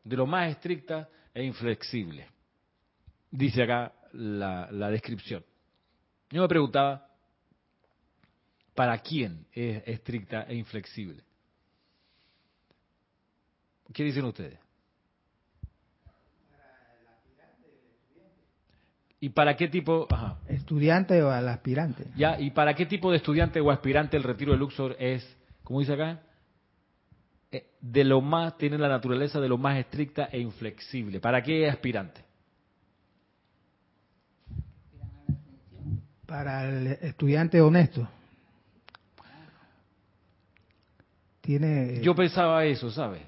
De 0.02 0.16
lo 0.16 0.26
más 0.26 0.50
estricta 0.50 1.08
e 1.32 1.44
inflexible 1.44 2.34
dice 3.34 3.62
acá 3.62 3.92
la, 4.12 4.90
descripción. 4.90 5.44
Yo 6.30 6.42
me 6.42 6.48
preguntaba, 6.48 7.08
¿para 8.74 8.98
quién 8.98 9.46
es 9.52 9.82
estricta 9.86 10.44
e 10.44 10.54
inflexible? 10.54 11.22
¿Qué 13.92 14.04
dicen 14.04 14.24
ustedes? 14.24 14.58
¿Y 19.24 19.30
para 19.30 19.56
qué 19.56 19.68
tipo? 19.68 20.06
Estudiante 20.48 21.22
o 21.22 21.30
al 21.30 21.48
aspirante. 21.48 22.08
Ya, 22.14 22.38
¿y 22.38 22.50
para 22.50 22.74
qué 22.74 22.84
tipo 22.84 23.10
de 23.10 23.16
estudiante 23.16 23.58
o 23.58 23.70
aspirante 23.70 24.18
el 24.18 24.22
retiro 24.22 24.52
de 24.52 24.58
Luxor 24.58 24.96
es, 24.98 25.26
como 25.62 25.80
dice 25.80 25.94
acá? 25.94 26.20
Eh, 27.50 27.64
de 27.80 28.04
lo 28.04 28.20
más, 28.20 28.58
tiene 28.58 28.76
la 28.76 28.88
naturaleza 28.88 29.40
de 29.40 29.48
lo 29.48 29.56
más 29.56 29.78
estricta 29.78 30.28
e 30.30 30.40
inflexible. 30.40 31.20
¿Para 31.20 31.42
qué 31.42 31.66
aspirante? 31.70 32.20
para 36.26 36.68
el 36.68 36.86
estudiante 36.88 37.62
honesto. 37.62 38.06
Tiene... 41.40 42.02
Yo 42.02 42.14
pensaba 42.14 42.62
eso, 42.66 42.90
¿sabes? 42.90 43.22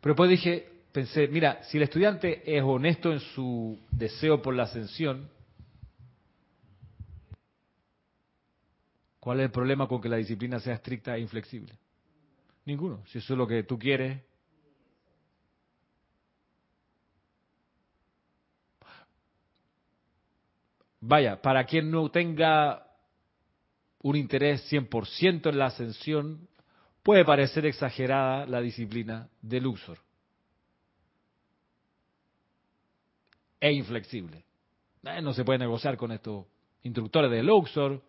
Pero 0.00 0.12
después 0.12 0.30
dije, 0.30 0.71
pensé, 0.92 1.26
mira, 1.28 1.62
si 1.64 1.78
el 1.78 1.84
estudiante 1.84 2.42
es 2.44 2.62
honesto 2.62 3.12
en 3.12 3.20
su 3.20 3.80
deseo 3.90 4.42
por 4.42 4.54
la 4.54 4.64
ascensión, 4.64 5.28
¿cuál 9.18 9.40
es 9.40 9.46
el 9.46 9.50
problema 9.50 9.88
con 9.88 10.00
que 10.00 10.08
la 10.08 10.16
disciplina 10.16 10.60
sea 10.60 10.74
estricta 10.74 11.16
e 11.16 11.20
inflexible? 11.20 11.78
Ninguno. 12.64 13.02
Si 13.06 13.18
eso 13.18 13.32
es 13.32 13.38
lo 13.38 13.46
que 13.46 13.62
tú 13.64 13.78
quieres, 13.78 14.20
vaya, 21.00 21.40
para 21.40 21.64
quien 21.64 21.90
no 21.90 22.10
tenga 22.10 22.86
un 24.02 24.16
interés 24.16 24.70
100% 24.70 25.48
en 25.48 25.58
la 25.58 25.66
ascensión, 25.66 26.48
puede 27.02 27.24
parecer 27.24 27.66
exagerada 27.66 28.46
la 28.46 28.60
disciplina 28.60 29.28
de 29.40 29.60
Luxor. 29.60 29.98
E 33.62 33.70
inflexible. 33.70 34.44
Eh, 35.04 35.22
no 35.22 35.32
se 35.32 35.44
puede 35.44 35.60
negociar 35.60 35.96
con 35.96 36.10
estos 36.10 36.46
instructores 36.82 37.30
de 37.30 37.44
Luxor. 37.44 38.02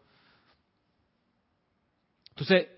Entonces, 2.30 2.70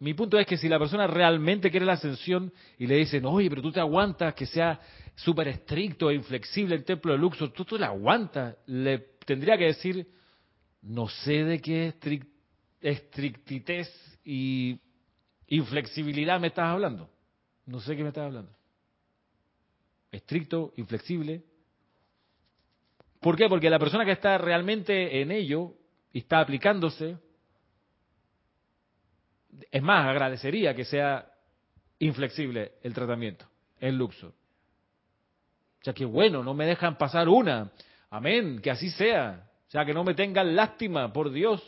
mi 0.00 0.12
punto 0.12 0.36
es 0.36 0.44
que 0.44 0.56
si 0.56 0.68
la 0.68 0.80
persona 0.80 1.06
realmente 1.06 1.70
quiere 1.70 1.86
la 1.86 1.92
ascensión 1.92 2.52
y 2.78 2.88
le 2.88 2.96
dicen, 2.96 3.24
oye, 3.26 3.48
pero 3.48 3.62
tú 3.62 3.70
te 3.70 3.78
aguantas 3.78 4.34
que 4.34 4.44
sea 4.44 4.80
súper 5.14 5.46
estricto 5.46 6.10
e 6.10 6.14
inflexible 6.14 6.74
el 6.74 6.84
templo 6.84 7.12
de 7.12 7.18
Luxor, 7.18 7.52
tú, 7.52 7.64
tú 7.64 7.78
le 7.78 7.86
aguantas, 7.86 8.56
le 8.66 8.98
tendría 9.24 9.56
que 9.56 9.66
decir, 9.66 10.04
no 10.82 11.08
sé 11.08 11.44
de 11.44 11.60
qué 11.60 11.94
estrictitez 12.80 13.88
y 14.24 14.80
inflexibilidad 15.46 16.40
me 16.40 16.48
estás 16.48 16.66
hablando. 16.66 17.08
No 17.66 17.78
sé 17.78 17.96
qué 17.96 18.02
me 18.02 18.08
estás 18.08 18.24
hablando. 18.24 18.50
Estricto, 20.10 20.72
inflexible. 20.76 21.53
¿Por 23.24 23.36
qué? 23.38 23.48
Porque 23.48 23.70
la 23.70 23.78
persona 23.78 24.04
que 24.04 24.12
está 24.12 24.36
realmente 24.36 25.22
en 25.22 25.30
ello 25.30 25.72
y 26.12 26.18
está 26.18 26.40
aplicándose, 26.40 27.16
es 29.70 29.82
más, 29.82 30.06
agradecería 30.06 30.74
que 30.74 30.84
sea 30.84 31.32
inflexible 32.00 32.72
el 32.82 32.92
tratamiento, 32.92 33.46
el 33.80 33.96
luxo. 33.96 34.26
O 34.26 35.84
sea, 35.84 35.94
que 35.94 36.04
bueno, 36.04 36.44
no 36.44 36.52
me 36.52 36.66
dejan 36.66 36.98
pasar 36.98 37.30
una. 37.30 37.72
Amén, 38.10 38.60
que 38.60 38.70
así 38.70 38.90
sea. 38.90 39.48
O 39.68 39.70
sea, 39.70 39.86
que 39.86 39.94
no 39.94 40.04
me 40.04 40.12
tengan 40.12 40.54
lástima, 40.54 41.10
por 41.10 41.30
Dios. 41.30 41.62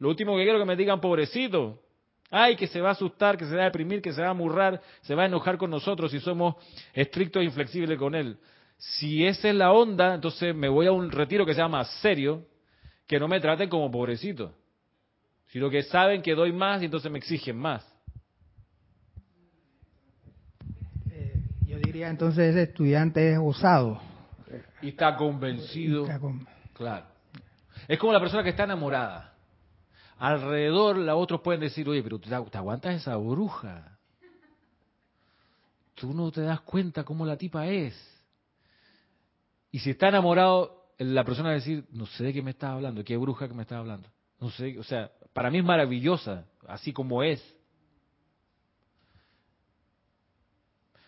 Lo 0.00 0.08
último 0.08 0.36
que 0.36 0.42
quiero 0.42 0.58
es 0.58 0.62
que 0.62 0.68
me 0.68 0.74
digan 0.74 1.00
pobrecito. 1.00 1.84
Ay, 2.32 2.56
que 2.56 2.66
se 2.66 2.80
va 2.80 2.88
a 2.88 2.92
asustar, 2.92 3.38
que 3.38 3.44
se 3.44 3.54
va 3.54 3.62
a 3.62 3.66
deprimir, 3.66 4.02
que 4.02 4.12
se 4.12 4.22
va 4.22 4.26
a 4.26 4.32
amurrar, 4.32 4.82
se 5.02 5.14
va 5.14 5.22
a 5.22 5.26
enojar 5.26 5.56
con 5.56 5.70
nosotros 5.70 6.10
si 6.10 6.18
somos 6.18 6.56
estrictos 6.92 7.42
e 7.42 7.44
inflexibles 7.44 7.96
con 7.96 8.16
él. 8.16 8.36
Si 8.80 9.26
esa 9.26 9.50
es 9.50 9.54
la 9.54 9.72
onda, 9.72 10.14
entonces 10.14 10.54
me 10.54 10.70
voy 10.70 10.86
a 10.86 10.92
un 10.92 11.10
retiro 11.10 11.44
que 11.44 11.52
sea 11.52 11.68
más 11.68 11.86
serio, 12.00 12.46
que 13.06 13.20
no 13.20 13.28
me 13.28 13.38
traten 13.38 13.68
como 13.68 13.90
pobrecito, 13.90 14.54
sino 15.48 15.68
que 15.68 15.82
saben 15.82 16.22
que 16.22 16.34
doy 16.34 16.50
más 16.50 16.80
y 16.80 16.86
entonces 16.86 17.12
me 17.12 17.18
exigen 17.18 17.58
más. 17.58 17.86
Eh, 21.10 21.42
yo 21.66 21.78
diría 21.78 22.08
entonces 22.08 22.54
ese 22.54 22.62
estudiante 22.62 23.32
es 23.32 23.38
osado. 23.38 24.00
Y 24.80 24.88
está 24.88 25.14
convencido. 25.14 26.06
Claro. 26.72 27.04
Es 27.86 27.98
como 27.98 28.14
la 28.14 28.20
persona 28.20 28.42
que 28.42 28.48
está 28.48 28.64
enamorada. 28.64 29.34
Alrededor, 30.16 30.96
la 30.96 31.16
otros 31.16 31.42
pueden 31.42 31.60
decir, 31.60 31.86
oye, 31.86 32.02
pero 32.02 32.18
te 32.18 32.34
aguantas 32.34 32.94
esa 32.94 33.14
bruja. 33.16 33.98
Tú 35.96 36.14
no 36.14 36.30
te 36.30 36.40
das 36.40 36.62
cuenta 36.62 37.04
cómo 37.04 37.26
la 37.26 37.36
tipa 37.36 37.66
es. 37.66 38.19
Y 39.72 39.78
si 39.78 39.90
está 39.90 40.08
enamorado, 40.08 40.80
la 40.98 41.24
persona 41.24 41.48
va 41.48 41.54
a 41.54 41.58
decir, 41.58 41.84
no 41.92 42.06
sé 42.06 42.24
de 42.24 42.32
qué 42.32 42.42
me 42.42 42.50
estás 42.50 42.70
hablando, 42.70 43.04
qué 43.04 43.16
bruja 43.16 43.48
que 43.48 43.54
me 43.54 43.62
estás 43.62 43.78
hablando. 43.78 44.08
No 44.40 44.50
sé, 44.50 44.78
o 44.78 44.82
sea, 44.82 45.10
para 45.32 45.50
mí 45.50 45.58
es 45.58 45.64
maravillosa, 45.64 46.46
así 46.66 46.92
como 46.92 47.22
es. 47.22 47.40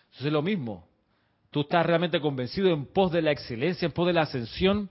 Entonces 0.05 0.27
es 0.27 0.33
lo 0.33 0.41
mismo. 0.41 0.87
Tú 1.49 1.61
estás 1.61 1.85
realmente 1.85 2.19
convencido 2.21 2.69
en 2.69 2.85
pos 2.85 3.11
de 3.11 3.21
la 3.21 3.31
excelencia, 3.31 3.85
en 3.85 3.91
pos 3.91 4.07
de 4.07 4.13
la 4.13 4.21
ascensión. 4.21 4.89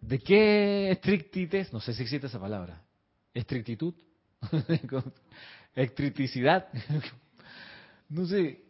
¿De 0.00 0.18
qué 0.18 0.90
estrictitez? 0.90 1.72
No 1.72 1.80
sé 1.80 1.94
si 1.94 2.02
existe 2.02 2.26
esa 2.26 2.40
palabra. 2.40 2.82
¿Estrictitud? 3.32 3.94
¿Estricticidad? 5.74 6.68
no 8.08 8.26
sé. 8.26 8.62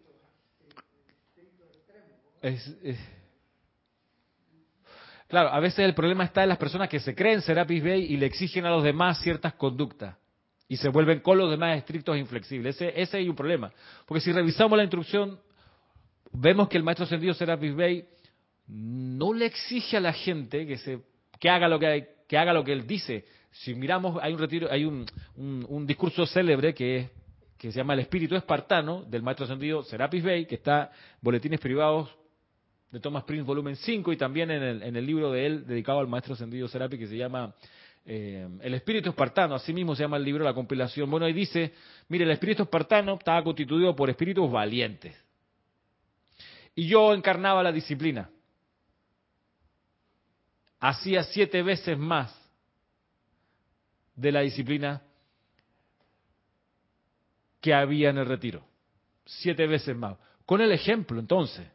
es, 2.43 2.77
Claro, 5.35 5.49
a 5.49 5.59
veces 5.59 5.81
el 5.81 5.95
problema 5.95 6.23
está 6.23 6.45
en 6.45 6.49
las 6.49 6.59
personas 6.59 6.89
que 6.89 7.01
se 7.01 7.13
creen 7.13 7.43
Serapis 7.43 7.83
Bay 7.83 8.05
y 8.05 8.17
le 8.17 8.27
exigen 8.27 8.67
a 8.67 8.71
los 8.71 8.85
demás 8.85 9.21
ciertas 9.21 9.55
conductas 9.55 10.17
y 10.69 10.77
se 10.77 10.89
vuelven 10.91 11.19
con 11.19 11.37
los 11.37 11.51
demás 11.51 11.77
estrictos 11.77 12.15
e 12.15 12.21
inflexibles. 12.21 12.77
Ese, 12.77 12.93
ese 13.03 13.21
es 13.21 13.29
un 13.29 13.35
problema. 13.35 13.73
Porque 14.07 14.21
si 14.21 14.31
revisamos 14.31 14.77
la 14.77 14.85
instrucción, 14.85 15.41
vemos 16.31 16.69
que 16.69 16.77
el 16.77 16.85
maestro 16.85 17.05
ascendido 17.05 17.35
Serapis 17.35 17.75
Bay 17.75 18.05
no 18.69 19.33
le 19.33 19.47
exige 19.47 19.97
a 19.97 20.01
la 20.01 20.13
gente 20.13 20.69
que 20.69 20.79
se 20.79 21.01
que 21.41 21.51
haga 21.51 21.67
lo 21.67 21.81
que, 21.81 22.07
haga 22.39 22.53
lo 22.53 22.63
que 22.63 22.73
él 22.73 22.87
dice. 22.87 23.25
Si 23.51 23.75
miramos, 23.75 24.23
hay 24.23 24.35
un 24.35 24.39
retiro, 24.39 24.71
hay 24.71 24.85
un, 24.85 25.05
un, 25.35 25.85
discurso 25.85 26.27
célebre 26.27 26.73
que 26.75 26.97
es 26.97 27.11
que 27.59 27.73
se 27.73 27.79
llama 27.79 27.95
El 27.95 27.99
espíritu 27.99 28.37
espartano 28.37 29.03
del 29.03 29.25
maestro 29.25 29.47
ascendido 29.47 29.83
Serapis 29.83 30.23
Bay, 30.23 30.47
que 30.47 30.55
está 30.55 30.93
boletines 31.21 31.59
privados 31.59 32.09
de 32.95 33.01
Thomas 33.01 33.25
Prince, 33.25 33.45
volumen 33.45 33.75
5, 33.75 34.13
y 34.13 34.17
también 34.17 34.53
en 34.53 34.63
el, 34.63 34.83
en 34.85 34.95
el 34.95 35.05
libro 35.05 35.33
de 35.33 35.45
él 35.45 35.67
dedicado 35.67 35.99
al 35.99 36.07
maestro 36.07 36.35
ascendido 36.35 36.69
Serapi, 36.69 36.97
que 36.97 37.09
se 37.09 37.17
llama 37.17 37.53
eh, 38.05 38.49
El 38.61 38.73
espíritu 38.75 39.11
espartano, 39.11 39.57
así 39.57 39.73
mismo 39.73 39.97
se 39.97 40.05
llama 40.05 40.17
el 40.17 40.23
libro, 40.23 40.45
la 40.45 40.55
compilación. 40.55 41.11
Bueno, 41.11 41.27
ahí 41.27 41.33
dice, 41.33 41.75
mire, 42.09 42.23
el 42.25 42.31
espíritu 42.31 42.63
espartano 42.63 43.15
estaba 43.15 43.43
constituido 43.43 43.97
por 43.97 44.11
espíritus 44.11 44.49
valientes. 44.49 45.13
Y 46.77 46.87
yo 46.87 47.13
encarnaba 47.13 47.65
la 47.65 47.73
disciplina. 47.73 48.31
Hacía 50.79 51.25
siete 51.25 51.65
veces 51.65 51.99
más 51.99 52.33
de 54.15 54.31
la 54.31 54.43
disciplina 54.43 55.03
que 57.61 57.75
había 57.75 58.11
en 58.11 58.19
el 58.19 58.27
retiro. 58.27 58.65
Siete 59.25 59.67
veces 59.67 59.97
más. 59.97 60.17
Con 60.47 60.61
el 60.61 60.71
ejemplo, 60.71 61.19
entonces. 61.19 61.67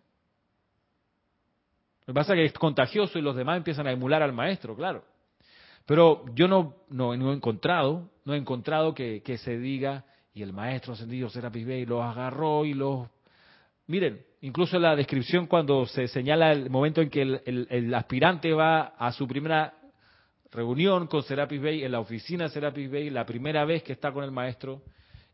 Lo 2.10 2.14
que 2.14 2.22
pasa 2.22 2.34
es 2.34 2.38
que 2.38 2.46
es 2.46 2.54
contagioso 2.54 3.20
y 3.20 3.22
los 3.22 3.36
demás 3.36 3.58
empiezan 3.58 3.86
a 3.86 3.92
emular 3.92 4.24
al 4.24 4.34
maestro, 4.34 4.76
claro. 4.76 5.04
Pero 5.86 6.26
yo 6.34 6.48
no, 6.48 6.74
no, 6.90 7.14
he 7.14 7.36
encontrado, 7.36 8.10
no 8.26 8.34
he 8.34 8.38
encontrado 8.38 8.96
que, 8.96 9.22
se 9.38 9.60
diga, 9.60 10.06
y 10.34 10.42
el 10.42 10.52
maestro 10.52 10.94
ascendido 10.94 11.30
Serapis 11.30 11.68
Bey 11.68 11.86
los 11.86 12.02
agarró 12.02 12.66
y 12.66 12.74
los... 12.74 13.08
Miren, 13.86 14.26
incluso 14.42 14.80
la 14.80 14.96
descripción 14.96 15.46
cuando 15.46 15.86
se 15.86 16.08
señala 16.08 16.52
el 16.52 16.72
momento 16.72 17.00
en 17.00 17.12
que 17.12 17.22
el, 17.22 17.94
aspirante 17.94 18.54
va 18.54 18.96
a 18.98 19.12
su 19.12 19.28
primera 19.28 19.76
reunión 20.52 21.06
con 21.06 21.22
Serapis 21.22 21.62
Bey, 21.62 21.84
en 21.84 21.92
la 21.92 22.00
oficina 22.00 22.46
de 22.46 22.50
Serapis 22.50 22.90
Bey, 22.90 23.12
la 23.12 23.28
primera 23.28 23.66
vez 23.66 23.84
que 23.84 23.94
está 23.94 24.12
con 24.12 24.24
el 24.24 24.32
maestro, 24.32 24.82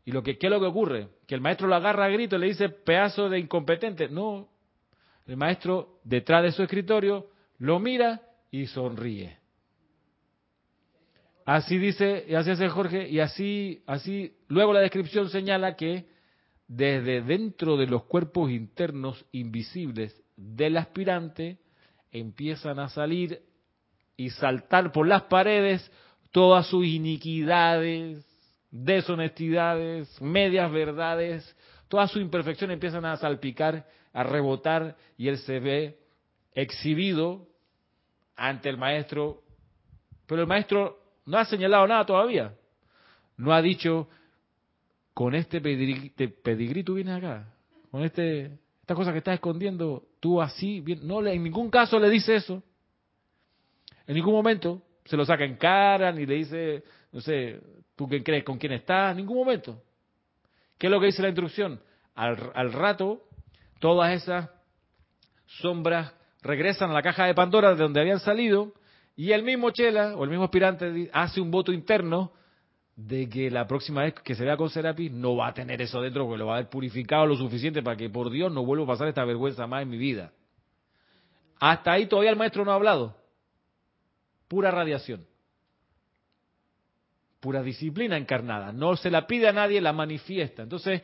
y 0.04 0.12
lo 0.12 0.22
que, 0.22 0.36
¿qué 0.36 0.48
es 0.48 0.50
lo 0.50 0.60
que 0.60 0.66
ocurre? 0.66 1.08
Que 1.26 1.36
el 1.36 1.40
maestro 1.40 1.68
lo 1.68 1.74
agarra 1.74 2.04
a 2.04 2.10
grito 2.10 2.36
y 2.36 2.38
le 2.38 2.48
dice, 2.48 2.68
pedazo 2.68 3.30
de 3.30 3.38
incompetente. 3.38 4.10
No, 4.10 4.50
el 5.26 5.36
maestro, 5.36 6.00
detrás 6.04 6.42
de 6.42 6.52
su 6.52 6.62
escritorio, 6.62 7.28
lo 7.58 7.78
mira 7.78 8.22
y 8.50 8.66
sonríe. 8.66 9.38
Así 11.44 11.78
dice, 11.78 12.24
y 12.28 12.34
así 12.34 12.50
hace 12.50 12.68
Jorge, 12.68 13.08
y 13.08 13.20
así, 13.20 13.82
así, 13.86 14.36
luego 14.48 14.72
la 14.72 14.80
descripción 14.80 15.28
señala 15.30 15.76
que 15.76 16.06
desde 16.66 17.22
dentro 17.22 17.76
de 17.76 17.86
los 17.86 18.04
cuerpos 18.04 18.50
internos 18.50 19.24
invisibles 19.30 20.20
del 20.36 20.76
aspirante 20.76 21.58
empiezan 22.10 22.80
a 22.80 22.88
salir 22.88 23.42
y 24.16 24.30
saltar 24.30 24.90
por 24.90 25.06
las 25.06 25.22
paredes 25.22 25.90
todas 26.32 26.66
sus 26.66 26.84
iniquidades, 26.84 28.26
deshonestidades, 28.70 30.20
medias 30.20 30.70
verdades, 30.72 31.56
todas 31.96 32.10
sus 32.10 32.20
imperfecciones 32.20 32.74
empiezan 32.74 33.06
a 33.06 33.16
salpicar 33.16 33.86
a 34.12 34.22
rebotar 34.22 34.98
y 35.16 35.28
él 35.28 35.38
se 35.38 35.58
ve 35.60 35.98
exhibido 36.52 37.48
ante 38.36 38.68
el 38.68 38.76
maestro, 38.76 39.42
pero 40.26 40.42
el 40.42 40.46
maestro 40.46 40.98
no 41.24 41.38
ha 41.38 41.46
señalado 41.46 41.86
nada 41.86 42.04
todavía. 42.04 42.54
No 43.38 43.54
ha 43.54 43.62
dicho, 43.62 44.10
con 45.14 45.34
este 45.34 45.62
pedigrí, 45.62 46.84
tú 46.84 46.96
vienes 46.96 47.16
acá, 47.16 47.50
con 47.90 48.04
este, 48.04 48.58
esta 48.82 48.94
cosa 48.94 49.10
que 49.10 49.18
estás 49.18 49.36
escondiendo, 49.36 50.06
tú 50.20 50.42
así, 50.42 50.80
bien, 50.82 51.00
no, 51.02 51.26
en 51.26 51.42
ningún 51.42 51.70
caso 51.70 51.98
le 51.98 52.10
dice 52.10 52.36
eso. 52.36 52.62
En 54.06 54.16
ningún 54.16 54.34
momento 54.34 54.82
se 55.06 55.16
lo 55.16 55.24
saca 55.24 55.46
en 55.46 55.56
cara, 55.56 56.12
ni 56.12 56.26
le 56.26 56.34
dice, 56.34 56.84
no 57.10 57.22
sé, 57.22 57.58
tú 57.94 58.06
qué 58.06 58.22
crees, 58.22 58.44
con 58.44 58.58
quién 58.58 58.72
estás, 58.72 59.12
en 59.12 59.16
ningún 59.16 59.38
momento. 59.38 59.82
¿Qué 60.78 60.86
es 60.86 60.90
lo 60.90 61.00
que 61.00 61.06
dice 61.06 61.22
la 61.22 61.28
instrucción? 61.28 61.80
Al, 62.14 62.72
rato 62.72 63.22
todas 63.78 64.12
esas 64.14 64.50
sombras 65.46 66.14
regresan 66.42 66.90
a 66.90 66.94
la 66.94 67.02
caja 67.02 67.26
de 67.26 67.34
Pandora 67.34 67.74
de 67.74 67.82
donde 67.82 68.00
habían 68.00 68.20
salido 68.20 68.72
y 69.16 69.32
el 69.32 69.42
mismo 69.42 69.70
Chela 69.70 70.16
o 70.16 70.24
el 70.24 70.30
mismo 70.30 70.44
aspirante 70.44 71.10
hace 71.12 71.40
un 71.40 71.50
voto 71.50 71.72
interno 71.72 72.32
de 72.96 73.28
que 73.28 73.50
la 73.50 73.66
próxima 73.66 74.02
vez 74.02 74.14
que 74.14 74.34
se 74.34 74.44
vea 74.44 74.56
con 74.56 74.70
Serapis 74.70 75.12
no 75.12 75.36
va 75.36 75.48
a 75.48 75.54
tener 75.54 75.82
eso 75.82 76.00
dentro 76.00 76.24
porque 76.24 76.38
lo 76.38 76.46
va 76.46 76.54
a 76.54 76.56
haber 76.58 76.70
purificado 76.70 77.26
lo 77.26 77.36
suficiente 77.36 77.82
para 77.82 77.96
que 77.96 78.08
por 78.08 78.30
Dios 78.30 78.50
no 78.50 78.64
vuelva 78.64 78.84
a 78.84 78.88
pasar 78.88 79.08
esta 79.08 79.24
vergüenza 79.24 79.66
más 79.66 79.82
en 79.82 79.90
mi 79.90 79.98
vida. 79.98 80.32
Hasta 81.60 81.92
ahí 81.92 82.06
todavía 82.06 82.30
el 82.30 82.36
maestro 82.36 82.64
no 82.64 82.72
ha 82.72 82.74
hablado. 82.74 83.16
Pura 84.48 84.70
radiación. 84.70 85.26
Pura 87.46 87.62
disciplina 87.62 88.16
encarnada. 88.16 88.72
No 88.72 88.96
se 88.96 89.08
la 89.08 89.24
pide 89.24 89.46
a 89.46 89.52
nadie, 89.52 89.80
la 89.80 89.92
manifiesta. 89.92 90.64
Entonces, 90.64 91.00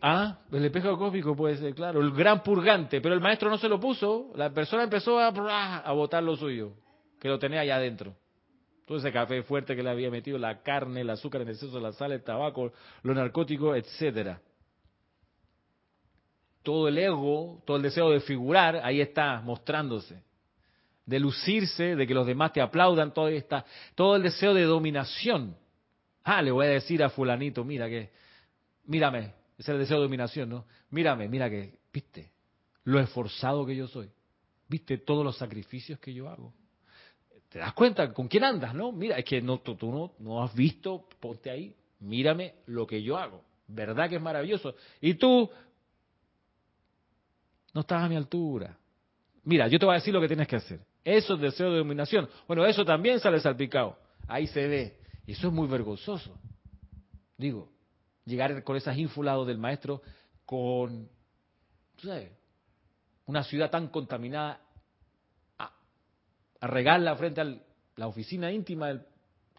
Ah, 0.00 0.38
el 0.52 0.64
espejo 0.64 0.96
cósmico 0.96 1.34
puede 1.34 1.56
ser, 1.56 1.74
claro, 1.74 2.00
el 2.00 2.12
gran 2.12 2.44
purgante, 2.44 3.00
pero 3.00 3.12
el 3.14 3.20
maestro 3.20 3.50
no 3.50 3.58
se 3.58 3.68
lo 3.68 3.78
puso, 3.80 4.32
la 4.36 4.50
persona 4.50 4.84
empezó 4.84 5.18
a, 5.18 5.28
a 5.78 5.92
botar 5.92 6.22
lo 6.22 6.36
suyo, 6.36 6.74
que 7.20 7.28
lo 7.28 7.38
tenía 7.40 7.60
allá 7.60 7.76
adentro. 7.76 8.14
todo 8.84 8.98
ese 8.98 9.12
café 9.12 9.42
fuerte 9.44 9.74
que 9.76 9.82
le 9.82 9.90
había 9.90 10.10
metido, 10.10 10.38
la 10.38 10.62
carne, 10.62 11.00
el 11.02 11.10
azúcar 11.10 11.42
en 11.42 11.48
exceso, 11.50 11.78
la 11.80 11.92
sal, 11.92 12.12
el 12.12 12.22
tabaco, 12.22 12.72
los 13.02 13.16
narcóticos, 13.16 13.76
etcétera. 13.76 14.40
Todo 16.62 16.86
el 16.88 16.98
ego, 16.98 17.62
todo 17.64 17.76
el 17.76 17.82
deseo 17.82 18.10
de 18.10 18.20
figurar, 18.20 18.80
ahí 18.84 19.00
está 19.00 19.40
mostrándose. 19.40 20.22
De 21.04 21.18
lucirse, 21.18 21.96
de 21.96 22.06
que 22.06 22.14
los 22.14 22.26
demás 22.26 22.52
te 22.52 22.60
aplaudan, 22.60 23.12
todo, 23.12 23.28
está, 23.28 23.64
todo 23.94 24.16
el 24.16 24.22
deseo 24.22 24.54
de 24.54 24.62
dominación. 24.62 25.56
Ah, 26.22 26.40
le 26.42 26.50
voy 26.50 26.66
a 26.66 26.70
decir 26.70 27.02
a 27.02 27.10
fulanito, 27.10 27.64
mira 27.64 27.88
que, 27.88 28.10
mírame, 28.84 29.32
ese 29.58 29.62
es 29.62 29.68
el 29.68 29.78
deseo 29.78 29.98
de 29.98 30.04
dominación, 30.04 30.48
¿no? 30.48 30.64
Mírame, 30.90 31.28
mira 31.28 31.50
que, 31.50 31.78
viste, 31.92 32.30
lo 32.84 33.00
esforzado 33.00 33.66
que 33.66 33.76
yo 33.76 33.88
soy. 33.88 34.10
Viste 34.68 34.98
todos 34.98 35.24
los 35.24 35.36
sacrificios 35.36 35.98
que 35.98 36.14
yo 36.14 36.28
hago. 36.28 36.52
¿Te 37.48 37.58
das 37.58 37.74
cuenta 37.74 38.12
con 38.14 38.28
quién 38.28 38.44
andas, 38.44 38.74
no? 38.74 38.92
Mira, 38.92 39.18
es 39.18 39.24
que 39.24 39.42
no, 39.42 39.58
tú, 39.58 39.76
no, 39.82 40.14
no 40.18 40.42
has 40.42 40.54
visto, 40.54 41.06
ponte 41.20 41.50
ahí, 41.50 41.74
mírame 42.00 42.54
lo 42.66 42.86
que 42.86 43.02
yo 43.02 43.18
hago. 43.18 43.44
¿Verdad 43.66 44.08
que 44.08 44.16
es 44.16 44.22
maravilloso? 44.22 44.74
Y 45.00 45.14
tú 45.14 45.50
no 47.74 47.80
estás 47.82 48.02
a 48.02 48.08
mi 48.08 48.16
altura. 48.16 48.76
Mira, 49.44 49.68
yo 49.68 49.78
te 49.78 49.84
voy 49.84 49.94
a 49.94 49.98
decir 49.98 50.14
lo 50.14 50.20
que 50.20 50.28
tienes 50.28 50.48
que 50.48 50.56
hacer. 50.56 50.80
Eso 51.04 51.34
es 51.34 51.40
deseo 51.40 51.70
de 51.72 51.78
dominación. 51.78 52.28
Bueno, 52.46 52.64
eso 52.64 52.84
también 52.84 53.20
sale 53.20 53.40
salpicado. 53.40 53.98
Ahí 54.28 54.46
se 54.46 54.66
ve. 54.66 54.98
Y 55.26 55.32
eso 55.32 55.48
es 55.48 55.52
muy 55.52 55.66
vergonzoso. 55.68 56.38
Digo, 57.36 57.72
llegar 58.24 58.62
con 58.62 58.76
esas 58.76 58.96
ínfulas 58.96 59.46
del 59.46 59.58
maestro 59.58 60.02
con, 60.44 61.08
¿sabes? 61.98 62.30
Una 63.26 63.42
ciudad 63.42 63.70
tan 63.70 63.88
contaminada 63.88 64.60
a 65.58 66.66
regarla 66.66 67.16
frente 67.16 67.40
a 67.40 67.56
la 67.96 68.06
oficina 68.06 68.52
íntima 68.52 68.88
del 68.88 69.04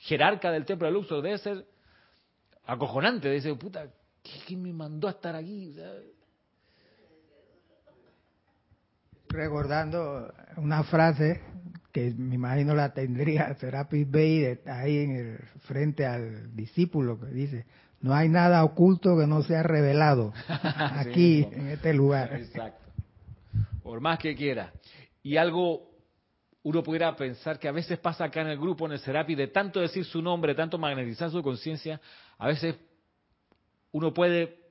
jerarca 0.04 0.52
del 0.52 0.66
templo 0.66 0.88
de 0.88 0.94
Luxor, 0.94 1.22
debe 1.22 1.38
ser 1.38 1.66
acojonante, 2.66 3.28
debe 3.30 3.42
ser, 3.42 3.58
puta, 3.58 3.88
¿quién 4.46 4.62
me 4.62 4.74
mandó 4.74 5.08
a 5.08 5.12
estar 5.12 5.36
aquí? 5.36 5.74
Recordando 9.34 10.32
una 10.58 10.84
frase 10.84 11.42
que 11.92 12.12
me 12.12 12.36
imagino 12.36 12.76
la 12.76 12.94
tendría 12.94 13.56
Serapis 13.56 14.10
Bey 14.10 14.60
ahí 14.68 14.98
en 15.00 15.16
el 15.16 15.38
frente 15.62 16.06
al 16.06 16.56
discípulo 16.56 17.20
que 17.20 17.26
dice, 17.28 17.66
no 18.00 18.14
hay 18.14 18.30
nada 18.30 18.64
oculto 18.64 19.18
que 19.18 19.26
no 19.26 19.42
sea 19.42 19.64
revelado 19.64 20.34
aquí, 20.48 21.48
en 21.52 21.70
este 21.70 21.96
lugar. 21.96 22.32
Exacto. 22.36 22.86
Por 23.82 24.02
más 24.02 24.20
que 24.20 24.36
quiera. 24.36 24.72
Y 25.24 25.38
algo 25.38 25.90
uno 26.62 26.84
pudiera 26.84 27.16
pensar 27.16 27.58
que 27.58 27.68
a 27.68 27.72
veces 27.72 27.98
pasa 27.98 28.26
acá 28.26 28.42
en 28.42 28.50
el 28.50 28.60
grupo, 28.60 28.86
en 28.86 28.92
el 28.92 29.00
Serapi, 29.00 29.34
de 29.34 29.48
tanto 29.48 29.80
decir 29.80 30.06
su 30.06 30.22
nombre, 30.22 30.54
tanto 30.54 30.78
magnetizar 30.78 31.32
su 31.32 31.42
conciencia, 31.42 32.00
a 32.38 32.48
veces 32.48 32.76
uno 33.92 34.14
puede 34.14 34.63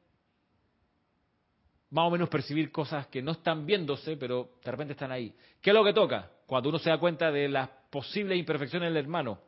más 1.92 2.08
o 2.08 2.10
menos 2.10 2.28
percibir 2.28 2.72
cosas 2.72 3.06
que 3.06 3.22
no 3.22 3.32
están 3.32 3.64
viéndose, 3.64 4.16
pero 4.16 4.50
de 4.64 4.70
repente 4.70 4.92
están 4.94 5.12
ahí. 5.12 5.32
¿Qué 5.60 5.70
es 5.70 5.74
lo 5.74 5.84
que 5.84 5.92
toca? 5.92 6.30
Cuando 6.46 6.70
uno 6.70 6.78
se 6.78 6.90
da 6.90 6.98
cuenta 6.98 7.30
de 7.30 7.48
las 7.48 7.68
posibles 7.90 8.38
imperfecciones 8.38 8.88
del 8.88 9.04
hermano, 9.04 9.38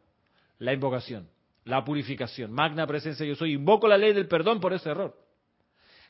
la 0.59 0.73
invocación, 0.73 1.29
la 1.65 1.85
purificación, 1.85 2.53
magna 2.53 2.87
presencia 2.87 3.27
yo 3.27 3.35
soy, 3.35 3.55
invoco 3.55 3.89
la 3.89 3.99
ley 3.99 4.13
del 4.13 4.29
perdón 4.29 4.61
por 4.61 4.73
ese 4.73 4.91
error 4.91 5.25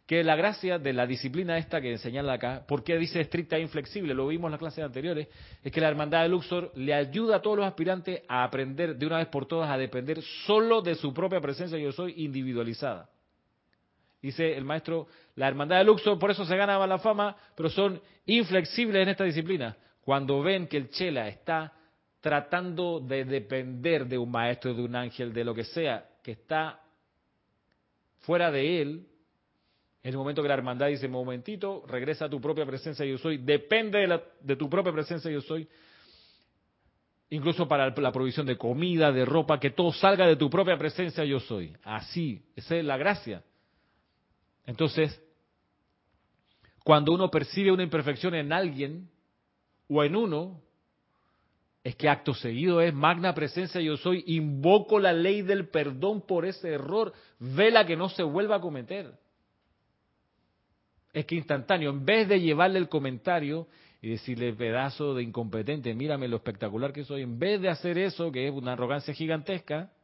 que 0.07 0.23
la 0.23 0.37
gracia 0.37 0.79
de 0.79 0.93
la 0.93 1.07
disciplina 1.07 1.57
esta 1.57 1.81
que 1.81 1.97
señala 1.97 2.35
acá, 2.35 2.65
¿por 2.67 2.85
qué 2.85 2.99
dice 2.99 3.21
estricta 3.21 3.57
e 3.57 3.63
inflexible? 3.63 4.13
Lo 4.13 4.27
vimos 4.27 4.49
en 4.49 4.53
las 4.53 4.61
clases 4.61 4.85
anteriores, 4.85 5.29
es 5.63 5.73
que 5.73 5.81
la 5.81 5.89
hermandad 5.89 6.23
de 6.23 6.29
Luxor 6.29 6.73
le 6.75 6.93
ayuda 6.93 7.37
a 7.37 7.43
todos 7.43 7.57
los 7.57 7.67
aspirantes 7.67 8.23
a 8.29 8.45
aprender 8.45 8.97
de 8.97 9.07
una 9.07 9.19
vez 9.19 9.29
por 9.29 9.47
todas 9.47 9.71
a 9.71 9.79
depender 9.79 10.21
solo 10.47 10.83
de 10.83 10.95
su 10.95 11.15
propia 11.15 11.41
presencia 11.41 11.79
yo 11.79 11.91
soy 11.91 12.13
individualizada. 12.19 13.09
Dice 14.25 14.57
el 14.57 14.65
maestro, 14.65 15.07
la 15.35 15.49
hermandad 15.49 15.77
de 15.77 15.85
Luxor 15.85 16.19
por 16.19 16.31
eso 16.31 16.47
se 16.47 16.57
gana 16.57 16.87
la 16.87 16.99
fama, 16.99 17.37
pero 17.55 17.69
son 17.69 18.01
inflexibles 18.25 19.03
en 19.03 19.11
esta 19.11 19.25
disciplina. 19.25 19.77
Cuando 20.01 20.41
ven 20.41 20.67
que 20.67 20.79
el 20.79 20.89
Chela 20.89 21.29
está 21.29 21.75
tratando 22.23 23.01
de 23.01 23.27
depender 23.27 24.07
de 24.07 24.17
un 24.17 24.31
maestro, 24.31 24.73
de 24.73 24.83
un 24.83 24.97
ángel, 24.97 25.31
de 25.35 25.45
lo 25.45 25.55
que 25.55 25.65
sea, 25.65 26.09
que 26.23 26.33
está 26.33 26.81
fuera 28.21 28.51
de 28.51 28.81
él, 28.81 29.07
en 30.03 30.11
el 30.11 30.17
momento 30.17 30.41
que 30.41 30.49
la 30.49 30.55
hermandad 30.55 30.87
dice, 30.87 31.07
momentito, 31.07 31.85
regresa 31.87 32.25
a 32.25 32.31
tu 32.31 32.41
propia 32.41 32.65
presencia 32.65 33.05
yo 33.05 33.19
soy, 33.19 33.37
depende 33.37 34.09
de, 34.41 34.57
tu 34.57 34.71
propia 34.71 34.91
presencia 34.91 35.31
yo 35.31 35.43
soy, 35.43 35.69
incluso 37.29 37.69
para 37.69 37.91
la 37.95 38.11
provisión 38.11 38.47
de 38.47 38.57
comida, 38.57 39.13
de 39.13 39.27
ropa, 39.27 39.61
que 39.61 39.73
todo 39.73 39.93
salga 39.93 40.27
de 40.27 40.37
tu 40.37 40.49
propia 40.49 40.79
presencia 40.79 41.27
yo 41.27 41.41
soy. 41.41 41.77
Así, 41.83 42.43
esa 42.57 42.75
es 42.77 42.85
la 42.87 42.97
gracia. 42.97 43.43
Entonces, 44.67 45.21
cuando 46.83 47.13
uno 47.13 47.31
percibe 47.31 47.73
una 47.73 47.83
imperfección 47.83 48.35
en 48.35 48.53
alguien 48.53 49.09
o 49.89 50.03
en 50.05 50.17
uno, 50.17 50.61
es 51.83 51.97
que 51.97 52.09
acto 52.09 52.33
seguido 52.35 52.81
es 52.81 52.95
magna 52.95 53.35
presencia 53.35 53.81
yo 53.81 53.97
soy, 53.99 54.25
invoco 54.27 54.99
la 54.99 55.13
ley 55.13 55.43
del 55.43 55.69
perdón 55.69 56.23
por 56.23 56.47
ese 56.47 56.71
error, 56.71 57.13
vela 57.39 57.85
que 57.85 57.97
no 57.97 58.09
se 58.09 58.23
vuelva 58.23 58.57
a 58.57 58.61
cometer. 58.61 59.13
Es 61.13 61.27
que 61.27 61.37
instantáneo, 61.37 61.91
en 61.91 62.05
vez 62.05 62.29
de 62.29 62.41
llevarle 62.41 62.79
el 62.79 62.89
comentario 62.89 63.69
y 64.01 64.09
decirle 64.09 64.53
pedazo 64.55 65.15
de 65.15 65.23
incompetente, 65.23 65.95
mírame 65.95 66.27
lo 66.27 66.37
espectacular 66.37 66.93
que 66.93 67.05
soy, 67.05 67.23
en 67.23 67.39
vez 67.39 67.61
de 67.61 67.69
hacer 67.69 67.99
eso, 67.99 68.33
que 68.33 68.49
es 68.49 68.53
una 68.53 68.73
arrogancia 68.73 69.15
gigantesca, 69.15 69.83
es 69.83 70.04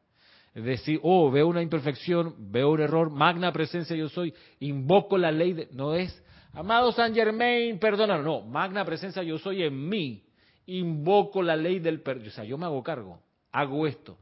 decir, 0.54 1.00
oh, 1.02 1.30
veo 1.30 1.48
una 1.48 1.62
imperfección, 1.62 2.34
veo 2.38 2.70
un 2.70 2.80
error, 2.80 3.10
magna 3.10 3.52
presencia 3.52 3.96
yo 3.96 4.08
soy, 4.08 4.34
invoco 4.58 5.16
la 5.16 5.30
ley 5.30 5.52
de... 5.52 5.68
No 5.72 5.94
es, 5.94 6.24
amado 6.52 6.92
San 6.92 7.14
Germain, 7.14 7.78
perdona, 7.78 8.18
no, 8.18 8.42
magna 8.42 8.84
presencia 8.84 9.22
yo 9.22 9.38
soy 9.38 9.62
en 9.62 9.88
mí, 9.88 10.24
invoco 10.66 11.42
la 11.42 11.56
ley 11.56 11.78
del 11.78 12.02
perdón, 12.02 12.28
o 12.28 12.30
sea, 12.30 12.44
yo 12.44 12.58
me 12.58 12.66
hago 12.66 12.82
cargo, 12.82 13.20
hago 13.52 13.86
esto 13.86 14.18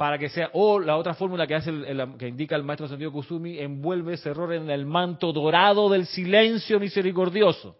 para 0.00 0.16
que 0.16 0.30
sea, 0.30 0.48
o 0.54 0.80
la 0.80 0.96
otra 0.96 1.12
fórmula 1.12 1.46
que 1.46 1.54
hace 1.54 1.70
que 2.18 2.26
indica 2.26 2.56
el 2.56 2.64
maestro 2.64 2.88
Santiago 2.88 3.12
Kusumi, 3.12 3.58
envuelve 3.58 4.14
ese 4.14 4.30
error 4.30 4.50
en 4.54 4.70
el 4.70 4.86
manto 4.86 5.30
dorado 5.30 5.90
del 5.90 6.06
silencio 6.06 6.80
misericordioso. 6.80 7.76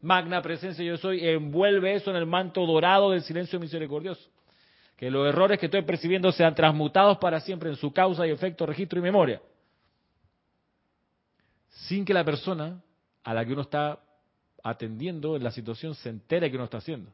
Magna 0.00 0.42
presencia 0.42 0.84
yo 0.84 0.96
soy, 0.96 1.24
envuelve 1.24 1.94
eso 1.94 2.10
en 2.10 2.16
el 2.16 2.26
manto 2.26 2.66
dorado 2.66 3.12
del 3.12 3.22
silencio 3.22 3.60
misericordioso. 3.60 4.28
Que 4.96 5.10
los 5.10 5.28
errores 5.28 5.58
que 5.58 5.66
estoy 5.66 5.82
percibiendo 5.82 6.32
sean 6.32 6.54
transmutados 6.54 7.18
para 7.18 7.40
siempre 7.40 7.68
en 7.68 7.76
su 7.76 7.92
causa 7.92 8.26
y 8.26 8.30
efecto, 8.30 8.64
registro 8.64 8.98
y 8.98 9.02
memoria. 9.02 9.40
Sin 11.68 12.04
que 12.04 12.14
la 12.14 12.24
persona 12.24 12.80
a 13.22 13.34
la 13.34 13.44
que 13.44 13.52
uno 13.52 13.62
está 13.62 13.98
atendiendo 14.62 15.36
en 15.36 15.44
la 15.44 15.50
situación 15.50 15.94
se 15.94 16.08
entere 16.08 16.50
que 16.50 16.56
uno 16.56 16.64
está 16.64 16.78
haciendo. 16.78 17.10